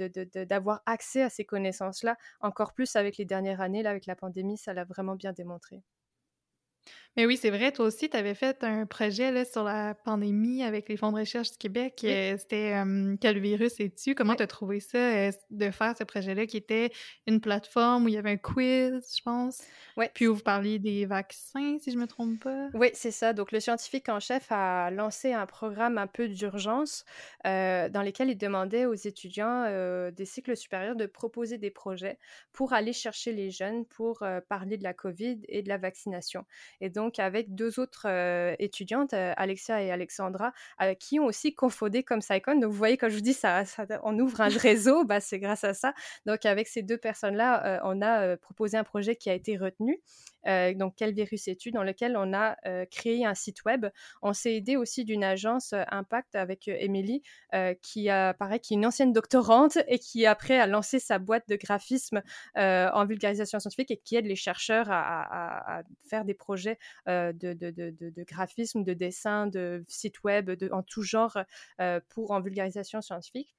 d'avoir 0.47 0.81
accès 0.87 1.23
à 1.23 1.29
ces 1.29 1.45
connaissances-là, 1.45 2.17
encore 2.41 2.73
plus 2.73 2.97
avec 2.97 3.19
les 3.19 3.25
dernières 3.25 3.61
années, 3.61 3.83
là, 3.83 3.91
avec 3.91 4.07
la 4.07 4.17
pandémie, 4.17 4.57
ça 4.57 4.73
l'a 4.73 4.85
vraiment 4.85 5.15
bien 5.15 5.33
démontré. 5.33 5.83
Mais 7.17 7.27
oui, 7.27 7.37
c'est 7.37 7.51
vrai, 7.51 7.73
toi 7.73 7.87
aussi, 7.87 8.09
tu 8.09 8.17
avais 8.17 8.35
fait 8.35 8.63
un 8.63 8.87
projet 8.87 9.33
là, 9.33 9.45
sur 9.45 9.65
la 9.65 9.95
pandémie 9.95 10.63
avec 10.63 10.89
les 10.89 10.97
fonds 10.97 11.11
de 11.11 11.19
recherche 11.19 11.51
du 11.51 11.59
Québec. 11.59 12.01
Euh, 12.05 12.37
c'était 12.39 12.81
Quel 13.21 13.41
virus 13.41 13.81
es-tu? 13.81 14.15
Comment 14.15 14.37
tu 14.37 14.45
as 14.45 14.47
trouvé 14.47 14.79
ça 14.79 14.99
euh, 14.99 15.33
de 15.51 15.71
faire 15.71 15.97
ce 15.99 16.05
projet-là 16.05 16.47
qui 16.47 16.57
était 16.57 16.93
une 17.27 17.41
plateforme 17.41 18.05
où 18.05 18.09
il 18.09 18.15
y 18.15 18.17
avait 18.17 18.31
un 18.31 18.37
quiz, 18.37 19.05
je 19.17 19.23
pense? 19.25 19.63
Oui. 19.97 20.07
Puis 20.15 20.29
où 20.29 20.37
vous 20.37 20.43
parliez 20.43 20.79
des 20.79 21.05
vaccins, 21.05 21.79
si 21.81 21.91
je 21.91 21.99
me 21.99 22.07
trompe 22.07 22.39
pas? 22.45 22.69
Oui, 22.75 22.91
c'est 22.95 23.11
ça. 23.11 23.33
Donc, 23.33 23.51
le 23.51 23.59
scientifique 23.59 24.09
en 24.09 24.21
chef 24.21 24.47
a 24.51 24.93
lancé 24.93 25.33
un 25.33 25.47
programme 25.47 25.99
un 25.99 26.07
peu 26.07 26.29
d'urgence 26.29 27.05
euh, 27.45 27.89
dans 27.89 28.03
lequel 28.03 28.31
il 28.31 28.39
demandait 28.39 28.87
aux 28.87 28.95
étudiants 28.95 29.65
des 30.13 30.25
cycles 30.25 30.57
supérieurs 30.57 30.95
de 30.95 31.07
proposer 31.07 31.59
des 31.59 31.71
projets 31.71 32.19
pour 32.53 32.73
aller 32.73 32.93
chercher 32.93 33.33
les 33.33 33.51
jeunes 33.51 33.85
pour 33.85 34.23
parler 34.49 34.77
de 34.77 34.85
la 34.85 34.95
COVID 34.95 35.41
et 35.49 35.63
de 35.63 35.69
la 35.69 35.77
vaccination. 35.77 36.45
Et 36.81 36.89
donc, 36.89 37.00
donc 37.01 37.19
avec 37.19 37.55
deux 37.55 37.81
autres 37.81 38.03
euh, 38.05 38.55
étudiantes, 38.59 39.15
euh, 39.15 39.33
Alexia 39.39 39.83
et 39.83 39.91
Alexandra, 39.91 40.53
euh, 40.83 40.93
qui 40.93 41.19
ont 41.19 41.25
aussi 41.25 41.55
confondé 41.55 42.03
comme 42.03 42.21
Saicon. 42.21 42.57
Donc 42.57 42.71
vous 42.71 42.77
voyez, 42.77 42.99
quand 42.99 43.09
je 43.09 43.15
vous 43.15 43.23
dis 43.23 43.33
ça, 43.33 43.63
on 44.03 44.19
ouvre 44.19 44.43
un 44.43 44.49
réseau, 44.49 45.05
bah, 45.05 45.19
c'est 45.19 45.39
grâce 45.39 45.65
à 45.65 45.73
ça. 45.73 45.95
Donc 46.27 46.45
avec 46.45 46.69
ces 46.69 46.83
deux 46.83 46.99
personnes-là, 46.99 47.81
on 47.85 48.03
a 48.03 48.37
proposé 48.37 48.77
un 48.77 48.85
projet 48.85 49.17
qui 49.17 49.31
a 49.31 49.35
été 49.35 49.57
retenu. 49.57 49.99
Donc 50.47 50.95
quel 50.97 51.15
virus 51.15 51.49
es-tu? 51.49 51.71
Dans 51.71 51.83
lequel 51.83 52.17
on 52.17 52.33
a 52.33 52.57
créé 52.87 53.25
un 53.25 53.35
site 53.35 53.65
web. 53.65 53.87
On 54.23 54.33
s'est 54.33 54.55
aidé 54.55 54.77
aussi 54.77 55.05
d'une 55.05 55.25
agence 55.25 55.75
Impact 55.91 56.35
avec 56.35 56.69
Émilie 56.69 57.23
qui 57.83 58.09
a 58.09 58.35
pareil 58.35 58.61
qui 58.61 58.75
est 58.75 58.77
une 58.77 58.87
ancienne 58.87 59.13
doctorante 59.13 59.79
et 59.87 59.99
qui 59.99 60.27
après 60.27 60.59
a 60.59 60.67
lancé 60.67 60.99
sa 60.99 61.19
boîte 61.19 61.49
de 61.49 61.57
graphisme 61.57 62.23
en 62.57 63.05
vulgarisation 63.07 63.59
scientifique 63.59 63.91
et 63.91 63.97
qui 63.97 64.17
aide 64.17 64.27
les 64.27 64.37
chercheurs 64.37 64.87
à, 64.91 65.83
faire 66.09 66.25
des 66.25 66.35
projets 66.35 66.79
euh, 67.09 67.33
de, 67.33 67.53
de, 67.53 68.25
graphisme, 68.25 68.85
de 68.85 68.95
dessin, 68.95 69.47
de 69.47 69.85
site 69.89 70.23
web, 70.25 70.51
en 70.73 70.83
tout 70.83 71.03
genre 71.03 71.39
euh, 71.81 72.01
pour 72.09 72.31
en 72.31 72.41
vulgarisation 72.41 73.01
scientifique. 73.01 73.55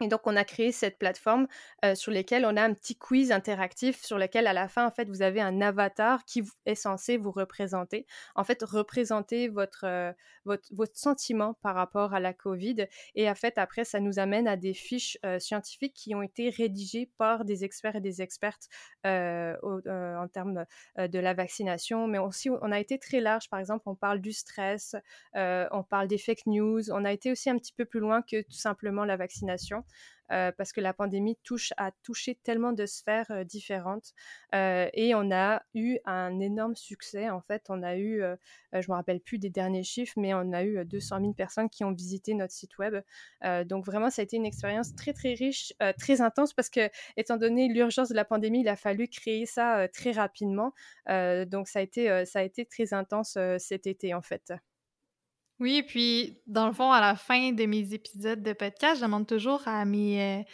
Et 0.00 0.08
donc, 0.08 0.22
on 0.24 0.34
a 0.34 0.44
créé 0.44 0.72
cette 0.72 0.98
plateforme 0.98 1.46
sur 1.94 2.10
laquelle 2.10 2.44
on 2.46 2.56
a 2.56 2.62
un 2.62 2.74
petit 2.74 2.96
quiz 2.96 3.30
interactif 3.30 4.02
sur 4.02 4.18
lequel, 4.18 4.46
à 4.46 4.52
la 4.52 4.68
fin, 4.68 4.86
en 4.86 4.90
fait, 4.90 5.08
vous 5.08 5.22
avez 5.22 5.40
un 5.40 5.60
avatar 5.60 6.24
qui 6.24 6.42
est 6.66 6.74
censé 6.74 7.16
vous 7.16 7.30
représenter. 7.30 8.06
En 8.34 8.42
fait, 8.42 8.62
représenter 8.64 9.48
votre, 9.48 10.14
votre, 10.44 10.96
sentiment 10.96 11.54
par 11.62 11.74
rapport 11.74 12.12
à 12.12 12.20
la 12.20 12.32
COVID. 12.32 12.86
Et 13.14 13.30
en 13.30 13.34
fait, 13.34 13.56
après, 13.56 13.84
ça 13.84 14.00
nous 14.00 14.18
amène 14.18 14.48
à 14.48 14.56
des 14.56 14.74
fiches 14.74 15.16
scientifiques 15.38 15.94
qui 15.94 16.14
ont 16.14 16.22
été 16.22 16.50
rédigées 16.50 17.10
par 17.16 17.44
des 17.44 17.64
experts 17.64 17.96
et 17.96 18.00
des 18.00 18.20
expertes 18.20 18.68
en 19.04 20.28
termes 20.32 20.64
de 20.98 21.18
la 21.18 21.34
vaccination. 21.34 22.08
Mais 22.08 22.18
aussi, 22.18 22.50
on 22.50 22.72
a 22.72 22.80
été 22.80 22.98
très 22.98 23.20
large. 23.20 23.48
Par 23.48 23.60
exemple, 23.60 23.84
on 23.86 23.94
parle 23.94 24.20
du 24.20 24.32
stress, 24.32 24.96
on 25.34 25.84
parle 25.88 26.08
des 26.08 26.18
fake 26.18 26.46
news. 26.46 26.90
On 26.90 27.04
a 27.04 27.12
été 27.12 27.30
aussi 27.30 27.48
un 27.48 27.58
petit 27.58 27.72
peu 27.72 27.84
plus 27.84 28.00
loin 28.00 28.22
que 28.22 28.42
tout 28.42 28.52
simplement 28.52 29.04
la 29.04 29.16
vaccination. 29.16 29.83
Parce 30.28 30.72
que 30.72 30.80
la 30.80 30.94
pandémie 30.94 31.36
touche 31.44 31.72
a 31.76 31.92
touché 32.02 32.34
tellement 32.34 32.72
de 32.72 32.86
sphères 32.86 33.44
différentes 33.44 34.14
et 34.52 35.12
on 35.14 35.30
a 35.30 35.62
eu 35.74 35.98
un 36.04 36.40
énorme 36.40 36.76
succès. 36.76 37.30
En 37.30 37.40
fait, 37.40 37.64
on 37.68 37.82
a 37.82 37.96
eu, 37.96 38.22
je 38.72 38.90
me 38.90 38.94
rappelle 38.94 39.20
plus 39.20 39.38
des 39.38 39.50
derniers 39.50 39.82
chiffres, 39.84 40.14
mais 40.16 40.34
on 40.34 40.52
a 40.52 40.64
eu 40.64 40.84
200 40.84 41.20
000 41.20 41.32
personnes 41.34 41.68
qui 41.68 41.84
ont 41.84 41.92
visité 41.92 42.34
notre 42.34 42.52
site 42.52 42.78
web. 42.78 43.02
donc 43.66 43.84
vraiment, 43.84 44.10
ça 44.10 44.22
a 44.22 44.24
été 44.24 44.36
une 44.36 44.46
expérience 44.46 44.94
très 44.94 45.12
très 45.12 45.34
riche, 45.34 45.72
très 45.98 46.20
intense 46.20 46.52
parce 46.54 46.70
que 46.70 46.88
étant 47.16 47.36
donné 47.36 47.68
l'urgence 47.68 48.08
de 48.08 48.14
la 48.14 48.24
pandémie, 48.24 48.60
il 48.60 48.68
a 48.68 48.76
fallu 48.76 49.08
créer 49.08 49.46
ça 49.46 49.88
très 49.88 50.12
rapidement. 50.12 50.72
donc 51.08 51.68
ça 51.68 51.80
a 51.80 51.82
été 51.82 52.24
ça 52.24 52.40
a 52.40 52.42
été 52.42 52.64
très 52.66 52.94
intense 52.94 53.38
cet 53.58 53.86
été 53.86 54.14
en 54.14 54.22
fait. 54.22 54.52
Oui, 55.60 55.82
puis 55.82 56.38
dans 56.46 56.66
le 56.66 56.72
fond, 56.72 56.90
à 56.90 57.00
la 57.00 57.16
fin 57.16 57.52
de 57.52 57.64
mes 57.66 57.94
épisodes 57.94 58.42
de 58.42 58.52
podcast, 58.52 59.00
je 59.00 59.04
demande 59.04 59.26
toujours 59.26 59.62
à 59.66 59.84
mes, 59.84 60.44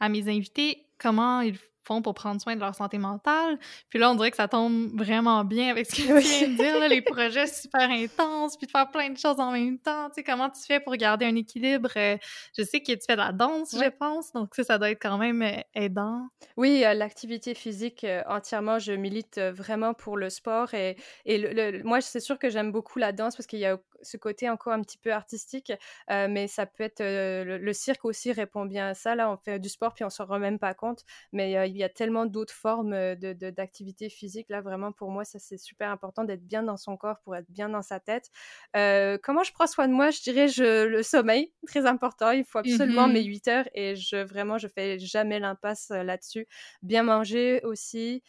à 0.00 0.08
mes 0.08 0.28
invités 0.28 0.86
comment 0.98 1.40
ils 1.40 1.58
font 1.86 2.02
pour 2.02 2.14
prendre 2.14 2.40
soin 2.40 2.56
de 2.56 2.60
leur 2.60 2.74
santé 2.74 2.98
mentale. 2.98 3.58
Puis 3.88 3.98
là, 3.98 4.10
on 4.10 4.14
dirait 4.14 4.30
que 4.30 4.36
ça 4.36 4.48
tombe 4.48 4.90
vraiment 4.98 5.44
bien 5.44 5.70
avec 5.70 5.86
ce 5.86 5.96
que 5.96 6.02
tu 6.02 6.18
viens 6.18 6.48
de 6.48 6.56
dire, 6.56 6.88
les 6.88 7.00
projets 7.02 7.46
super 7.46 7.88
intenses, 7.88 8.56
puis 8.56 8.66
de 8.66 8.70
faire 8.72 8.90
plein 8.90 9.10
de 9.10 9.16
choses 9.16 9.38
en 9.38 9.52
même 9.52 9.78
temps. 9.78 10.08
Tu 10.08 10.16
sais, 10.16 10.22
comment 10.24 10.50
tu 10.50 10.60
fais 10.66 10.80
pour 10.80 10.94
garder 10.96 11.24
un 11.24 11.36
équilibre? 11.36 11.90
Euh, 11.96 12.16
je 12.56 12.62
sais 12.64 12.80
que 12.80 12.92
tu 12.92 12.98
fais 13.06 13.14
de 13.14 13.20
la 13.20 13.32
danse, 13.32 13.72
je 13.72 13.88
pense, 13.88 14.32
donc 14.32 14.54
ça, 14.54 14.64
ça 14.64 14.78
doit 14.78 14.90
être 14.90 15.00
quand 15.00 15.18
même 15.18 15.42
euh, 15.42 15.60
aidant. 15.74 16.26
Oui, 16.56 16.84
euh, 16.84 16.94
l'activité 16.94 17.54
physique, 17.54 18.04
entièrement, 18.28 18.78
je 18.78 18.92
milite 18.92 19.38
vraiment 19.38 19.94
pour 19.94 20.16
le 20.16 20.30
sport. 20.30 20.74
Et, 20.74 20.96
et 21.24 21.38
le, 21.38 21.82
moi, 21.84 22.00
c'est 22.00 22.20
sûr 22.20 22.38
que 22.38 22.50
j'aime 22.50 22.72
beaucoup 22.72 22.98
la 22.98 23.12
danse 23.12 23.36
parce 23.36 23.46
qu'il 23.46 23.60
y 23.60 23.66
a 23.66 23.78
ce 24.02 24.16
côté 24.16 24.48
encore 24.48 24.72
un 24.72 24.82
petit 24.82 24.98
peu 24.98 25.12
artistique, 25.12 25.72
mais 26.08 26.46
ça 26.48 26.66
peut 26.66 26.84
être... 26.84 27.02
Le, 27.02 27.72
cirque 27.72 28.04
aussi 28.04 28.32
répond 28.32 28.64
bien 28.64 28.88
à 28.88 28.94
ça. 28.94 29.14
Là, 29.14 29.30
on 29.30 29.36
fait 29.36 29.58
du 29.58 29.68
sport, 29.68 29.94
puis 29.94 30.04
on 30.04 30.10
s'en 30.10 30.24
rend 30.24 30.38
même 30.38 30.58
pas 30.58 30.74
compte. 30.74 31.04
Mais 31.32 31.68
il 31.68 31.76
y 31.76 31.84
a 31.84 31.88
tellement 31.88 32.26
d'autres 32.26 32.54
formes 32.54 32.92
de, 33.16 33.32
d'activité 33.50 34.08
physique. 34.08 34.48
Là, 34.48 34.60
vraiment, 34.60 34.92
pour 34.92 35.10
moi, 35.10 35.24
ça, 35.24 35.38
c'est 35.38 35.58
super 35.58 35.90
important 35.90 36.24
d'être 36.24 36.46
bien 36.46 36.62
dans 36.62 36.76
son 36.76 36.96
corps 36.96 37.20
pour 37.20 37.36
être 37.36 37.50
bien 37.50 37.68
dans 37.68 37.82
sa 37.82 38.00
tête. 38.00 38.30
comment 38.72 39.42
je 39.42 39.52
prends 39.52 39.66
soin 39.66 39.88
de 39.88 39.92
moi? 39.92 40.10
Je 40.10 40.22
dirais 40.22 40.48
je, 40.48 40.86
le 40.86 41.02
sommeil, 41.02 41.52
très 41.66 41.86
important. 41.86 42.30
Il 42.30 42.44
faut 42.44 42.58
absolument 42.58 43.08
mes 43.08 43.22
8 43.22 43.46
mmh 43.46 43.50
heures 43.50 43.68
et 43.74 43.96
je, 43.96 44.16
vraiment, 44.16 44.58
je 44.58 44.68
fais 44.68 44.98
jamais 44.98 45.38
l'impasse 45.38 45.90
là-dessus. 45.90 46.46
Bien 46.82 47.02
manger 47.02 47.60
aussi 47.64 48.22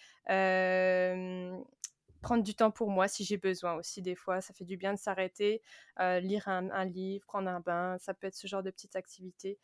prendre 2.27 2.43
du 2.43 2.55
temps 2.55 2.71
pour 2.71 2.89
moi 2.89 3.07
si 3.07 3.23
j'ai 3.23 3.37
besoin 3.37 3.75
aussi 3.75 4.01
des 4.01 4.15
fois. 4.15 4.41
Ça 4.41 4.53
fait 4.53 4.65
du 4.65 4.75
bien 4.75 4.93
de 4.93 4.99
s'arrêter, 4.99 5.61
lire 5.97 6.49
un, 6.49 6.83
livre, 6.83 7.25
prendre 7.25 7.49
un 7.49 7.61
bain, 7.61 7.97
ça 7.99 8.13
peut 8.13 8.27
être 8.27 8.35
ce 8.35 8.47
genre 8.47 8.63
de 8.63 8.69
petites 8.69 8.97
activités, 8.97 9.57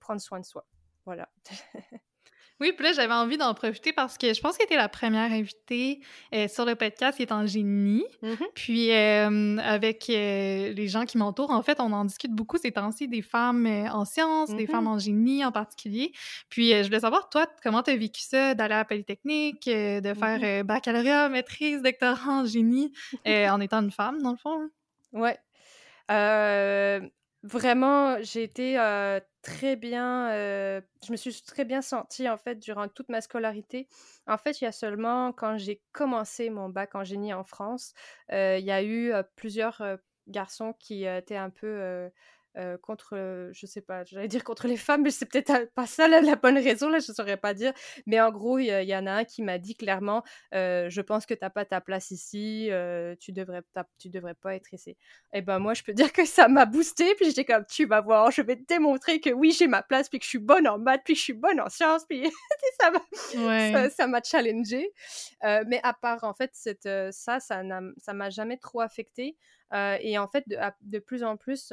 prendre 0.00 0.20
soin 0.20 0.40
de 0.40 0.46
soi. 0.46 0.66
Voilà. 1.04 1.28
Oui, 2.60 2.72
puis 2.72 2.84
là, 2.84 2.92
j'avais 2.92 3.12
envie 3.12 3.36
d'en 3.36 3.52
profiter 3.52 3.92
parce 3.92 4.16
que 4.16 4.32
je 4.32 4.40
pense 4.40 4.56
que 4.56 4.66
tu 4.66 4.76
la 4.76 4.88
première 4.88 5.32
invitée 5.32 6.00
euh, 6.32 6.46
sur 6.46 6.64
le 6.64 6.76
podcast 6.76 7.16
qui 7.16 7.22
est 7.22 7.32
en 7.32 7.46
génie. 7.46 8.04
Mm-hmm. 8.22 8.46
Puis 8.54 8.92
euh, 8.92 9.58
avec 9.58 10.08
euh, 10.08 10.72
les 10.72 10.86
gens 10.86 11.04
qui 11.04 11.18
m'entourent, 11.18 11.50
en 11.50 11.62
fait, 11.62 11.80
on 11.80 11.92
en 11.92 12.04
discute 12.04 12.30
beaucoup 12.30 12.56
ces 12.56 12.70
temps-ci 12.70 13.08
des 13.08 13.22
femmes 13.22 13.66
en 13.66 14.04
sciences, 14.04 14.54
des 14.54 14.68
femmes 14.68 14.84
mm-hmm. 14.84 14.88
en 14.88 14.98
génie 14.98 15.44
en 15.44 15.50
particulier. 15.50 16.12
Puis 16.48 16.70
je 16.70 16.84
voulais 16.84 17.00
savoir, 17.00 17.28
toi, 17.28 17.46
comment 17.62 17.82
tu 17.82 17.90
as 17.90 17.96
vécu 17.96 18.22
ça 18.22 18.54
d'aller 18.54 18.74
à 18.74 18.78
la 18.78 18.84
Polytechnique, 18.84 19.66
de 19.66 20.14
faire 20.14 20.38
mm-hmm. 20.38 20.62
baccalauréat, 20.62 21.28
maîtrise, 21.30 21.82
doctorat 21.82 22.42
en 22.42 22.46
génie 22.46 22.92
en 23.26 23.60
étant 23.60 23.82
une 23.82 23.90
femme, 23.90 24.22
dans 24.22 24.32
le 24.32 24.38
fond? 24.38 24.70
Ouais. 25.12 25.38
Vraiment, 27.42 28.16
j'ai 28.22 28.44
été 28.44 28.78
très 29.44 29.76
bien, 29.76 30.30
je 30.30 31.12
me 31.12 31.16
suis 31.16 31.42
très 31.42 31.64
bien 31.64 31.82
sentie 31.82 32.28
en 32.28 32.36
fait 32.36 32.56
durant 32.56 32.88
toute 32.88 33.08
ma 33.08 33.20
scolarité. 33.20 33.88
En 34.26 34.38
fait, 34.38 34.60
il 34.60 34.64
y 34.64 34.66
a 34.66 34.72
seulement 34.72 35.32
quand 35.32 35.58
j'ai 35.58 35.82
commencé 35.92 36.50
mon 36.50 36.68
bac 36.68 36.94
en 36.94 37.04
génie 37.04 37.32
en 37.34 37.44
France, 37.44 37.92
il 38.30 38.64
y 38.64 38.70
a 38.72 38.82
eu 38.82 39.12
plusieurs 39.36 39.82
garçons 40.26 40.72
qui 40.72 41.04
étaient 41.04 41.36
un 41.36 41.50
peu 41.50 42.10
euh, 42.56 42.78
contre, 42.78 43.16
euh, 43.16 43.50
je 43.52 43.66
sais 43.66 43.80
pas, 43.80 44.04
j'allais 44.04 44.28
dire 44.28 44.44
contre 44.44 44.68
les 44.68 44.76
femmes, 44.76 45.02
mais 45.02 45.10
c'est 45.10 45.26
peut-être 45.26 45.72
pas 45.74 45.86
ça 45.86 46.06
la 46.06 46.36
bonne 46.36 46.56
raison, 46.56 46.88
là, 46.88 47.00
je 47.00 47.12
saurais 47.12 47.36
pas 47.36 47.52
dire. 47.52 47.72
Mais 48.06 48.20
en 48.20 48.30
gros, 48.30 48.58
il 48.58 48.66
y, 48.66 48.96
en 48.96 49.06
a 49.06 49.12
un 49.12 49.24
qui 49.24 49.42
m'a 49.42 49.58
dit 49.58 49.74
clairement 49.74 50.22
euh, 50.54 50.88
Je 50.88 51.00
pense 51.00 51.26
que 51.26 51.34
t'as 51.34 51.50
pas 51.50 51.64
ta 51.64 51.80
place 51.80 52.12
ici, 52.12 52.70
tu, 53.20 53.32
devrais, 53.32 53.62
tu 53.98 54.08
devrais 54.08 54.34
pas 54.34 54.54
être 54.54 54.72
ici. 54.72 54.96
Et 55.32 55.42
ben, 55.42 55.58
moi, 55.58 55.74
je 55.74 55.82
peux 55.82 55.92
dire 55.94 56.12
que 56.12 56.24
ça 56.24 56.46
m'a 56.46 56.64
boosté, 56.64 57.14
puis 57.16 57.26
j'étais 57.26 57.44
comme 57.44 57.64
Tu 57.66 57.86
vas 57.86 58.00
voir, 58.00 58.30
je 58.30 58.42
vais 58.42 58.56
te 58.56 58.66
démontrer 58.66 59.20
que 59.20 59.30
oui, 59.30 59.50
j'ai 59.50 59.66
ma 59.66 59.82
place, 59.82 60.08
puis 60.08 60.20
que 60.20 60.24
je 60.24 60.30
suis 60.30 60.38
bonne 60.38 60.68
en 60.68 60.78
maths, 60.78 61.02
puis 61.04 61.14
que 61.14 61.18
je 61.18 61.24
suis 61.24 61.32
bonne 61.32 61.60
en 61.60 61.68
sciences, 61.68 62.04
puis 62.08 62.24
ça 62.80 62.90
m'a 62.92 63.90
ça, 63.90 64.06
m'a 64.06 64.22
challengé. 64.22 64.92
mais 65.42 65.80
à 65.82 65.92
part, 65.92 66.22
en 66.22 66.34
fait, 66.34 66.50
cette, 66.52 66.88
ça, 67.10 67.40
ça 67.40 67.62
m'a 67.64 68.30
jamais 68.30 68.58
trop 68.58 68.80
affecté. 68.80 69.36
et 69.72 70.18
en 70.18 70.28
fait, 70.28 70.44
de, 70.46 70.56
de 70.82 70.98
plus 71.00 71.24
en 71.24 71.36
plus, 71.36 71.72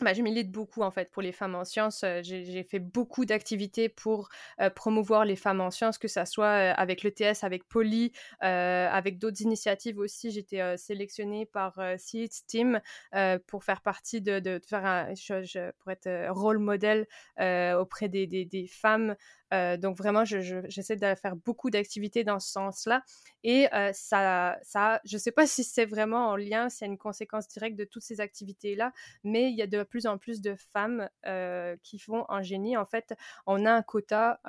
bah, 0.00 0.12
je 0.12 0.22
milite 0.22 0.50
beaucoup 0.50 0.82
en 0.82 0.90
fait 0.90 1.10
pour 1.12 1.22
les 1.22 1.30
femmes 1.30 1.54
en 1.54 1.64
sciences. 1.64 2.04
J'ai 2.22 2.64
fait 2.64 2.80
beaucoup 2.80 3.24
d'activités 3.24 3.88
pour 3.88 4.28
promouvoir 4.74 5.24
les 5.24 5.36
femmes 5.36 5.60
en 5.60 5.70
sciences, 5.70 5.98
que 5.98 6.08
ça 6.08 6.26
soit 6.26 6.46
euh, 6.46 6.74
avec 6.76 7.04
l'ETS, 7.04 7.44
avec 7.44 7.68
Poly, 7.68 8.12
avec 8.40 9.18
d'autres 9.18 9.40
initiatives 9.42 9.98
aussi. 9.98 10.32
J'étais 10.32 10.76
sélectionnée 10.76 11.46
par 11.46 11.80
SEEDS 11.96 12.44
Team 12.46 12.80
pour 13.46 13.62
faire 13.62 13.82
partie 13.82 14.20
de, 14.20 14.40
de, 14.40 14.60
faire 14.66 14.84
un, 14.84 15.14
je, 15.14 15.70
pour 15.78 15.92
être 15.92 16.28
rôle 16.30 16.58
modèle 16.58 17.06
auprès 17.38 18.08
des, 18.08 18.26
des, 18.26 18.66
femmes 18.66 19.14
donc 19.78 19.96
vraiment, 19.96 20.24
j'essaie 20.24 20.96
de 20.96 21.14
faire 21.14 21.36
beaucoup 21.36 21.70
d'activités 21.70 22.24
dans 22.24 22.40
ce 22.40 22.50
sens-là. 22.50 23.04
Et 23.44 23.68
ça, 23.92 24.58
ça, 24.62 25.00
je 25.04 25.14
ne 25.14 25.20
sais 25.20 25.30
pas 25.30 25.46
si 25.46 25.62
c'est 25.62 25.86
vraiment 25.86 26.30
en 26.30 26.36
lien, 26.36 26.68
s'il 26.68 26.86
y 26.86 26.90
a 26.90 26.92
une 26.92 26.98
conséquence 26.98 27.46
directe 27.46 27.76
de 27.76 27.84
toutes 27.84 28.02
ces 28.02 28.20
activités-là, 28.20 28.92
mais 29.22 29.50
il 29.50 29.56
y 29.56 29.62
a 29.62 29.68
de 29.68 29.83
plus 29.84 30.06
en 30.06 30.18
plus 30.18 30.40
de 30.40 30.54
femmes 30.72 31.08
euh, 31.26 31.76
qui 31.82 31.98
font 31.98 32.24
en 32.28 32.42
génie. 32.42 32.76
En 32.76 32.86
fait, 32.86 33.14
on 33.46 33.64
a 33.66 33.72
un 33.72 33.82
quota 33.82 34.40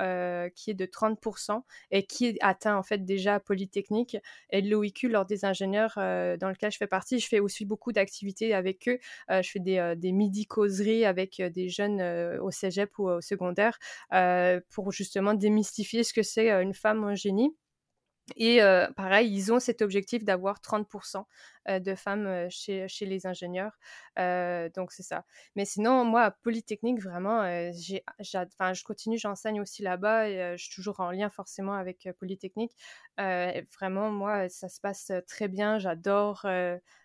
qui 0.56 0.72
est 0.72 0.76
de 0.76 0.86
30% 0.86 1.64
et 1.92 2.06
qui 2.06 2.28
est 2.28 2.38
atteint 2.42 2.78
en 2.78 2.84
fait 2.84 3.06
déjà 3.06 3.36
à 3.36 3.40
Polytechnique 3.40 4.18
et 4.50 4.62
de 4.62 4.70
l'OIQ 4.70 5.10
lors 5.10 5.26
des 5.26 5.46
ingénieurs 5.46 5.94
dans 5.96 6.50
lequel 6.50 6.72
je 6.72 6.78
fais 6.78 6.88
partie. 6.88 7.20
Je 7.20 7.28
fais 7.28 7.40
aussi 7.40 7.66
beaucoup 7.66 7.92
d'activités 7.92 8.54
avec 8.54 8.88
eux. 8.88 9.00
je 9.30 9.50
fais 9.50 9.60
des, 9.60 9.94
des 9.98 10.12
midi-causeries 10.12 11.06
avec 11.06 11.42
des 11.42 11.70
jeunes 11.70 12.02
au 12.40 12.52
cégep 12.52 12.98
ou 13.00 13.10
au 13.10 13.22
secondaire 13.22 13.78
pour 14.70 14.92
justement 14.92 15.34
démystifier 15.34 16.04
ce 16.04 16.14
que 16.14 16.24
c'est 16.24 16.50
une 16.52 16.74
femme 16.74 17.04
en 17.04 17.16
génie. 17.16 17.56
Et 18.38 18.60
pareil, 18.96 19.32
ils 19.32 19.54
ont 19.54 19.60
cet 19.60 19.82
objectif 19.82 20.24
d'avoir 20.24 20.60
30% 20.60 21.26
de 21.68 21.96
femmes 21.96 22.50
chez, 22.50 22.88
chez, 22.88 23.06
les 23.06 23.28
ingénieurs. 23.28 23.78
donc 24.18 24.92
c'est 24.92 25.04
ça. 25.04 25.26
Mais 25.56 25.66
sinon, 25.66 26.06
moi, 26.06 26.24
à 26.24 26.32
Polytechnique, 26.32 27.02
vraiment, 27.02 27.44
je 27.44 28.84
continue, 28.84 29.18
j'enseigne 29.18 29.62
aussi 29.62 29.84
là-bas 29.84 30.56
je 30.56 30.64
suis 30.64 30.74
toujours 30.74 31.00
en 31.00 31.12
lien 31.12 31.30
forcément 31.30 31.74
avec 31.74 32.10
Polytechnique. 32.20 32.74
vraiment, 33.18 34.10
moi, 34.12 34.50
ça 34.50 34.70
se 34.70 34.82
passe 34.82 35.12
très 35.28 35.48
bien. 35.48 35.78
J'adore 35.78 36.48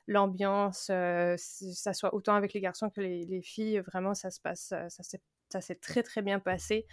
l'ambiance, 0.07 0.91
ça 1.37 1.93
soit 1.93 2.15
autant 2.15 2.35
avec 2.35 2.55
les 2.55 2.61
garçons 2.61 2.91
que 2.91 3.01
les, 3.01 3.27
les 3.27 3.43
filles. 3.43 3.81
Vraiment, 3.81 4.15
ça 4.15 4.31
se 4.31 4.41
passe, 4.41 4.73
ça 4.89 5.61
s'est 5.61 5.75
très 5.77 6.03
très 6.03 6.23
bien 6.23 6.39
passé. 6.39 6.87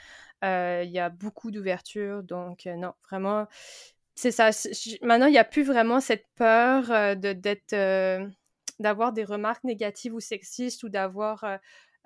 Il 0.44 0.90
y 0.90 1.00
a 1.00 1.10
beaucoup 1.10 1.52
d'ouverture, 1.52 2.24
donc 2.24 2.66
non, 2.66 2.94
vraiment, 3.10 3.48
c'est 4.18 4.32
ça. 4.32 4.50
Maintenant, 5.04 5.28
il 5.28 5.32
n'y 5.32 5.38
a 5.38 5.44
plus 5.44 5.64
vraiment 5.64 6.00
cette 6.00 6.26
peur 6.36 6.88
de 7.16 7.34
d'être, 7.34 7.76
d'avoir 8.80 9.14
des 9.14 9.24
remarques 9.24 9.64
négatives 9.64 10.16
ou 10.16 10.20
sexistes 10.20 10.82
ou 10.82 10.90
d'avoir, 10.90 11.46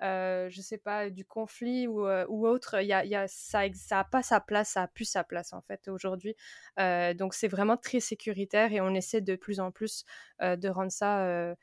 euh, 0.02 0.48
je 0.50 0.60
sais 0.60 0.76
pas, 0.76 1.08
du 1.08 1.24
conflit 1.24 1.86
ou, 1.86 2.06
autre. 2.46 2.82
Y 2.82 2.92
a, 2.92 3.28
ça 3.28 3.62
n'a 3.90 4.04
pas 4.04 4.22
sa 4.22 4.40
place, 4.40 4.70
ça 4.70 4.82
a 4.82 4.88
plus 4.88 5.06
sa 5.06 5.24
place 5.24 5.54
en 5.54 5.62
fait 5.62 5.88
aujourd'hui. 5.88 6.36
donc 6.78 7.32
c'est 7.32 7.48
vraiment 7.48 7.78
très 7.78 8.00
sécuritaire 8.00 8.72
et 8.72 8.82
on 8.82 8.94
essaie 8.94 9.22
de 9.22 9.34
plus 9.34 9.58
en 9.58 9.70
plus 9.70 10.04
de 10.40 10.68
rendre 10.68 10.92
ça 10.92 11.54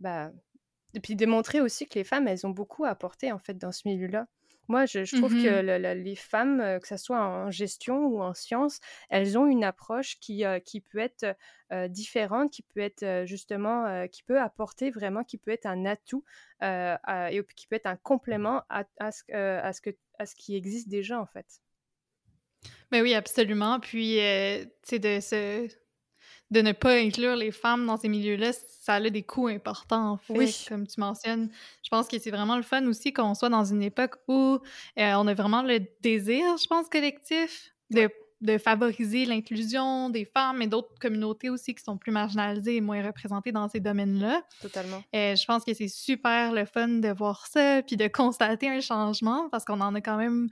bah, 0.00 0.30
et 0.94 1.00
puis 1.00 1.16
démontrer 1.16 1.60
aussi 1.60 1.86
que 1.86 1.94
les 1.98 2.04
femmes, 2.04 2.28
elles 2.28 2.46
ont 2.46 2.50
beaucoup 2.50 2.84
à 2.84 2.90
apporter 2.90 3.32
en 3.32 3.38
fait 3.38 3.54
dans 3.54 3.72
ce 3.72 3.88
milieu-là. 3.88 4.26
Moi, 4.68 4.86
je, 4.86 5.16
trouve 5.16 5.32
que 5.32 5.62
mmh 5.62 6.02
les 6.02 6.16
femmes, 6.16 6.60
euh, 6.60 6.78
que 6.78 6.88
ce 6.88 6.96
soit 6.96 7.20
en 7.20 7.50
gestion 7.50 8.06
ou 8.06 8.22
en 8.22 8.34
sciences, 8.34 8.80
elles 9.10 9.36
ont 9.38 9.46
une 9.46 9.64
approche 9.64 10.18
qui, 10.20 10.44
euh, 10.44 10.58
qui 10.58 10.80
peut 10.80 10.98
être 10.98 11.36
euh, 11.72 11.88
différente, 11.88 12.50
qui 12.50 12.62
peut 12.62 12.80
être 12.80 13.24
justement, 13.26 14.06
qui 14.08 14.22
peut 14.22 14.40
apporter 14.40 14.90
vraiment, 14.90 15.24
qui 15.24 15.38
peut 15.38 15.50
être 15.50 15.66
un 15.66 15.84
atout 15.84 16.24
et 16.62 17.40
qui 17.56 17.66
peut 17.66 17.76
être 17.76 17.86
un 17.86 17.96
complément 17.96 18.62
à, 18.68 18.84
à, 18.98 19.12
ce, 19.12 19.22
à, 19.32 19.72
ce, 19.72 19.80
que, 19.80 19.90
à 20.18 20.26
ce 20.26 20.34
qui 20.34 20.56
existe 20.56 20.88
déjà 20.88 21.20
en 21.20 21.26
fait. 21.26 21.46
Mais 22.90 23.02
oui, 23.02 23.14
absolument. 23.14 23.80
Puis, 23.80 24.18
c'est 24.82 24.98
de 24.98 25.20
se 25.20 25.68
de 26.50 26.60
ne 26.60 26.72
pas 26.72 26.94
inclure 26.96 27.36
les 27.36 27.50
femmes 27.50 27.86
dans 27.86 27.96
ces 27.96 28.08
milieux-là, 28.08 28.52
ça 28.52 28.94
a 28.94 29.10
des 29.10 29.22
coûts 29.22 29.48
importants, 29.48 30.12
en 30.12 30.16
fait, 30.18 30.34
oui. 30.34 30.64
comme 30.68 30.86
tu 30.86 31.00
mentionnes. 31.00 31.50
Je 31.82 31.88
pense 31.88 32.06
que 32.06 32.18
c'est 32.18 32.30
vraiment 32.30 32.56
le 32.56 32.62
fun 32.62 32.86
aussi 32.86 33.12
qu'on 33.12 33.34
soit 33.34 33.48
dans 33.48 33.64
une 33.64 33.82
époque 33.82 34.16
où 34.28 34.58
on 34.96 35.26
a 35.26 35.34
vraiment 35.34 35.62
le 35.62 35.80
désir, 36.00 36.44
je 36.56 36.66
pense, 36.66 36.88
collectif 36.88 37.74
de 37.90 38.08
de 38.40 38.58
favoriser 38.58 39.24
l'inclusion 39.24 40.10
des 40.10 40.24
femmes 40.24 40.60
et 40.60 40.66
d'autres 40.66 40.98
communautés 41.00 41.50
aussi 41.50 41.74
qui 41.74 41.82
sont 41.82 41.96
plus 41.96 42.12
marginalisées 42.12 42.76
et 42.76 42.80
moins 42.80 43.02
représentées 43.02 43.52
dans 43.52 43.68
ces 43.68 43.80
domaines-là. 43.80 44.42
Totalement. 44.60 45.02
Euh, 45.14 45.34
je 45.34 45.44
pense 45.46 45.64
que 45.64 45.72
c'est 45.72 45.88
super 45.88 46.52
le 46.52 46.64
fun 46.64 46.88
de 46.88 47.08
voir 47.08 47.46
ça 47.46 47.82
puis 47.82 47.96
de 47.96 48.06
constater 48.08 48.68
un 48.68 48.80
changement 48.80 49.48
parce 49.50 49.64
qu'on 49.64 49.80
en 49.80 49.94
a 49.94 50.00
quand 50.00 50.16
même 50.16 50.48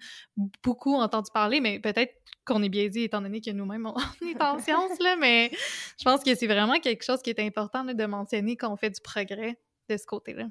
beaucoup 0.62 0.94
entendu 0.94 1.30
parler, 1.32 1.60
mais 1.60 1.80
peut-être 1.80 2.14
qu'on 2.44 2.62
est 2.62 2.68
biaisé 2.68 3.04
étant 3.04 3.20
donné 3.20 3.40
que 3.40 3.50
nous-mêmes 3.50 3.86
on 3.86 3.94
est 4.26 4.42
en 4.42 4.58
sciences, 4.58 4.98
là, 5.00 5.16
mais 5.16 5.50
je 5.98 6.04
pense 6.04 6.24
que 6.24 6.34
c'est 6.34 6.46
vraiment 6.46 6.80
quelque 6.80 7.04
chose 7.04 7.20
qui 7.22 7.30
est 7.30 7.40
important 7.40 7.84
de 7.84 8.04
mentionner 8.06 8.56
qu'on 8.56 8.76
fait 8.76 8.90
du 8.90 9.00
progrès 9.00 9.58
de 9.88 9.96
ce 9.96 10.06
côté-là. 10.06 10.46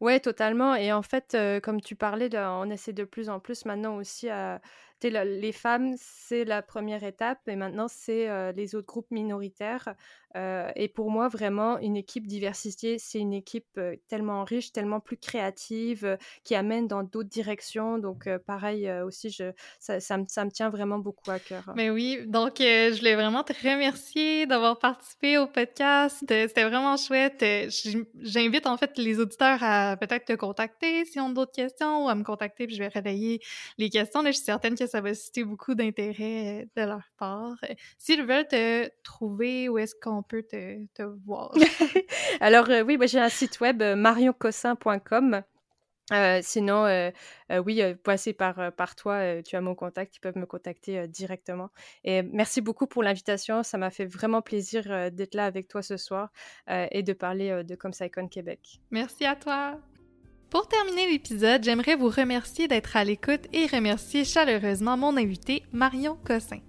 Oui, 0.00 0.20
totalement. 0.20 0.74
Et 0.74 0.92
en 0.92 1.02
fait, 1.02 1.34
euh, 1.34 1.60
comme 1.60 1.80
tu 1.80 1.94
parlais, 1.94 2.30
on 2.36 2.70
essaie 2.70 2.92
de 2.92 3.04
plus 3.04 3.28
en 3.28 3.40
plus 3.40 3.64
maintenant 3.64 3.96
aussi 3.96 4.28
à 4.28 4.60
les 5.02 5.52
femmes, 5.52 5.94
c'est 5.98 6.44
la 6.44 6.62
première 6.62 7.04
étape 7.04 7.40
et 7.46 7.56
maintenant, 7.56 7.88
c'est 7.88 8.52
les 8.52 8.74
autres 8.74 8.86
groupes 8.86 9.10
minoritaires. 9.10 9.94
et 10.34 10.88
pour 10.88 11.10
moi, 11.10 11.28
vraiment, 11.28 11.78
une 11.78 11.96
équipe 11.96 12.26
diversifiée, 12.26 12.98
c'est 12.98 13.18
une 13.18 13.32
équipe 13.32 13.80
tellement 14.08 14.44
riche, 14.44 14.72
tellement 14.72 15.00
plus 15.00 15.16
créative, 15.16 16.18
qui 16.44 16.54
amène 16.54 16.86
dans 16.86 17.02
d'autres 17.02 17.28
directions. 17.28 17.98
Donc, 17.98 18.28
pareil 18.46 18.90
aussi, 19.02 19.30
je, 19.30 19.52
ça, 19.78 20.00
ça, 20.00 20.18
me, 20.18 20.24
ça, 20.28 20.44
me, 20.44 20.50
tient 20.50 20.70
vraiment 20.70 20.98
beaucoup 20.98 21.30
à 21.30 21.38
cœur. 21.38 21.72
Mais 21.76 21.90
oui, 21.90 22.18
donc 22.26 22.56
je 22.58 22.96
voulais 22.98 23.14
vraiment 23.14 23.44
te 23.44 23.52
remercier 23.52 24.46
d'avoir 24.46 24.78
participé 24.78 25.38
au 25.38 25.46
podcast. 25.46 26.16
C'était 26.20 26.64
vraiment 26.64 26.96
chouette. 26.96 27.44
J'invite 28.20 28.66
en 28.66 28.76
fait 28.76 28.96
les 28.98 29.18
auditeurs 29.20 29.58
à 29.62 29.96
peut-être 29.96 30.26
te 30.26 30.34
contacter 30.34 31.04
s'ils 31.04 31.20
ont 31.20 31.30
d'autres 31.30 31.52
questions 31.52 32.04
ou 32.04 32.08
à 32.08 32.14
me 32.14 32.24
contacter 32.24 32.66
puis 32.66 32.74
je 32.74 32.82
vais 32.82 32.88
relayer 32.88 33.40
les 33.78 33.90
questions. 33.90 34.22
Là, 34.22 34.30
je 34.30 34.38
suis 34.38 34.52
que 34.76 34.86
ça 34.88 35.00
va 35.00 35.14
susciter 35.14 35.44
beaucoup 35.44 35.74
d'intérêt 35.74 36.68
de 36.76 36.82
leur 36.82 37.08
part. 37.16 37.56
S'ils 37.98 38.24
veulent 38.24 38.48
te 38.48 38.90
trouver, 39.02 39.68
où 39.68 39.78
est-ce 39.78 39.94
qu'on 40.00 40.22
peut 40.22 40.42
te, 40.42 40.84
te 40.94 41.02
voir? 41.24 41.52
Alors 42.40 42.68
oui, 42.86 42.96
bah, 42.96 43.06
j'ai 43.06 43.20
un 43.20 43.28
site 43.28 43.60
web 43.60 43.82
marioncossin.com. 43.82 45.42
Euh, 46.12 46.40
sinon, 46.42 46.86
euh, 46.86 47.10
euh, 47.52 47.58
oui, 47.58 47.82
passer 48.02 48.32
par, 48.32 48.72
par 48.72 48.94
toi, 48.94 49.42
tu 49.42 49.56
as 49.56 49.60
mon 49.60 49.74
contact, 49.74 50.16
ils 50.16 50.20
peuvent 50.20 50.38
me 50.38 50.46
contacter 50.46 51.06
directement. 51.08 51.70
Et 52.04 52.22
merci 52.22 52.60
beaucoup 52.60 52.86
pour 52.86 53.02
l'invitation, 53.02 53.62
ça 53.62 53.78
m'a 53.78 53.90
fait 53.90 54.06
vraiment 54.06 54.42
plaisir 54.42 55.10
d'être 55.12 55.34
là 55.34 55.44
avec 55.44 55.68
toi 55.68 55.82
ce 55.82 55.96
soir 55.96 56.30
et 56.68 57.02
de 57.02 57.12
parler 57.12 57.62
de 57.64 57.74
ComSciCon 57.74 58.28
Québec. 58.28 58.80
Merci 58.90 59.24
à 59.24 59.36
toi. 59.36 59.78
Pour 60.50 60.66
terminer 60.66 61.10
l'épisode, 61.10 61.62
j'aimerais 61.62 61.94
vous 61.94 62.08
remercier 62.08 62.68
d'être 62.68 62.96
à 62.96 63.04
l'écoute 63.04 63.42
et 63.52 63.66
remercier 63.66 64.24
chaleureusement 64.24 64.96
mon 64.96 65.18
invité 65.18 65.62
Marion 65.72 66.16
Cossin. 66.24 66.60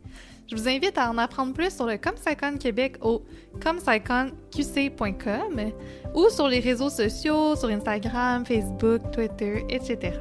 Je 0.52 0.58
vous 0.58 0.68
invite 0.68 0.98
à 0.98 1.10
en 1.10 1.18
apprendre 1.18 1.54
plus 1.54 1.74
sur 1.74 1.86
le 1.86 1.98
ComSciCon 1.98 2.58
Québec 2.58 2.98
au 3.02 3.24
comsciconqc.com 3.64 5.72
ou 6.14 6.30
sur 6.30 6.50
les 6.50 6.60
réseaux 6.60 6.90
sociaux, 6.90 7.56
sur 7.56 7.70
Instagram, 7.70 8.46
Facebook, 8.46 9.00
Twitter, 9.14 9.64
etc. 9.70 10.20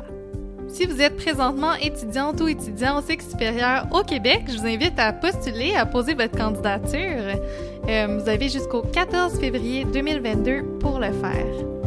Si 0.69 0.87
vous 0.87 1.01
êtes 1.01 1.17
présentement 1.17 1.75
étudiante 1.75 2.41
ou 2.41 2.47
étudiant 2.47 2.99
au 2.99 3.03
cycle 3.03 3.25
supérieur 3.25 3.89
au 3.91 4.03
Québec, 4.03 4.45
je 4.47 4.59
vous 4.59 4.67
invite 4.67 4.97
à 4.99 5.13
postuler, 5.13 5.75
à 5.75 5.85
poser 5.85 6.15
votre 6.15 6.39
candidature. 6.39 7.41
Euh, 7.89 8.19
vous 8.21 8.29
avez 8.29 8.49
jusqu'au 8.49 8.83
14 8.83 9.41
février 9.41 9.85
2022 9.85 10.79
pour 10.79 11.01
le 11.01 11.13
faire. 11.13 11.78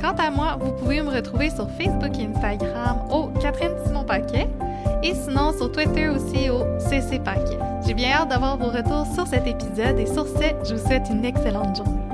Quant 0.00 0.14
à 0.16 0.30
moi, 0.30 0.56
vous 0.58 0.72
pouvez 0.72 1.02
me 1.02 1.10
retrouver 1.10 1.50
sur 1.50 1.68
Facebook 1.70 2.18
et 2.18 2.26
Instagram 2.26 2.98
au 3.10 3.28
Catherine 3.40 3.74
Simon 3.84 4.04
Paquet 4.04 4.48
et 5.02 5.14
sinon 5.14 5.52
sur 5.52 5.70
Twitter 5.70 6.08
aussi 6.08 6.48
au 6.48 6.64
CC 6.78 7.18
Paquet. 7.18 7.58
J'ai 7.86 7.94
bien 7.94 8.12
hâte 8.12 8.28
d'avoir 8.28 8.56
vos 8.56 8.68
retours 8.68 9.06
sur 9.14 9.26
cet 9.26 9.46
épisode 9.46 9.98
et 9.98 10.06
sur 10.06 10.26
ce, 10.26 10.68
je 10.68 10.74
vous 10.74 10.86
souhaite 10.86 11.08
une 11.10 11.24
excellente 11.24 11.76
journée. 11.76 12.09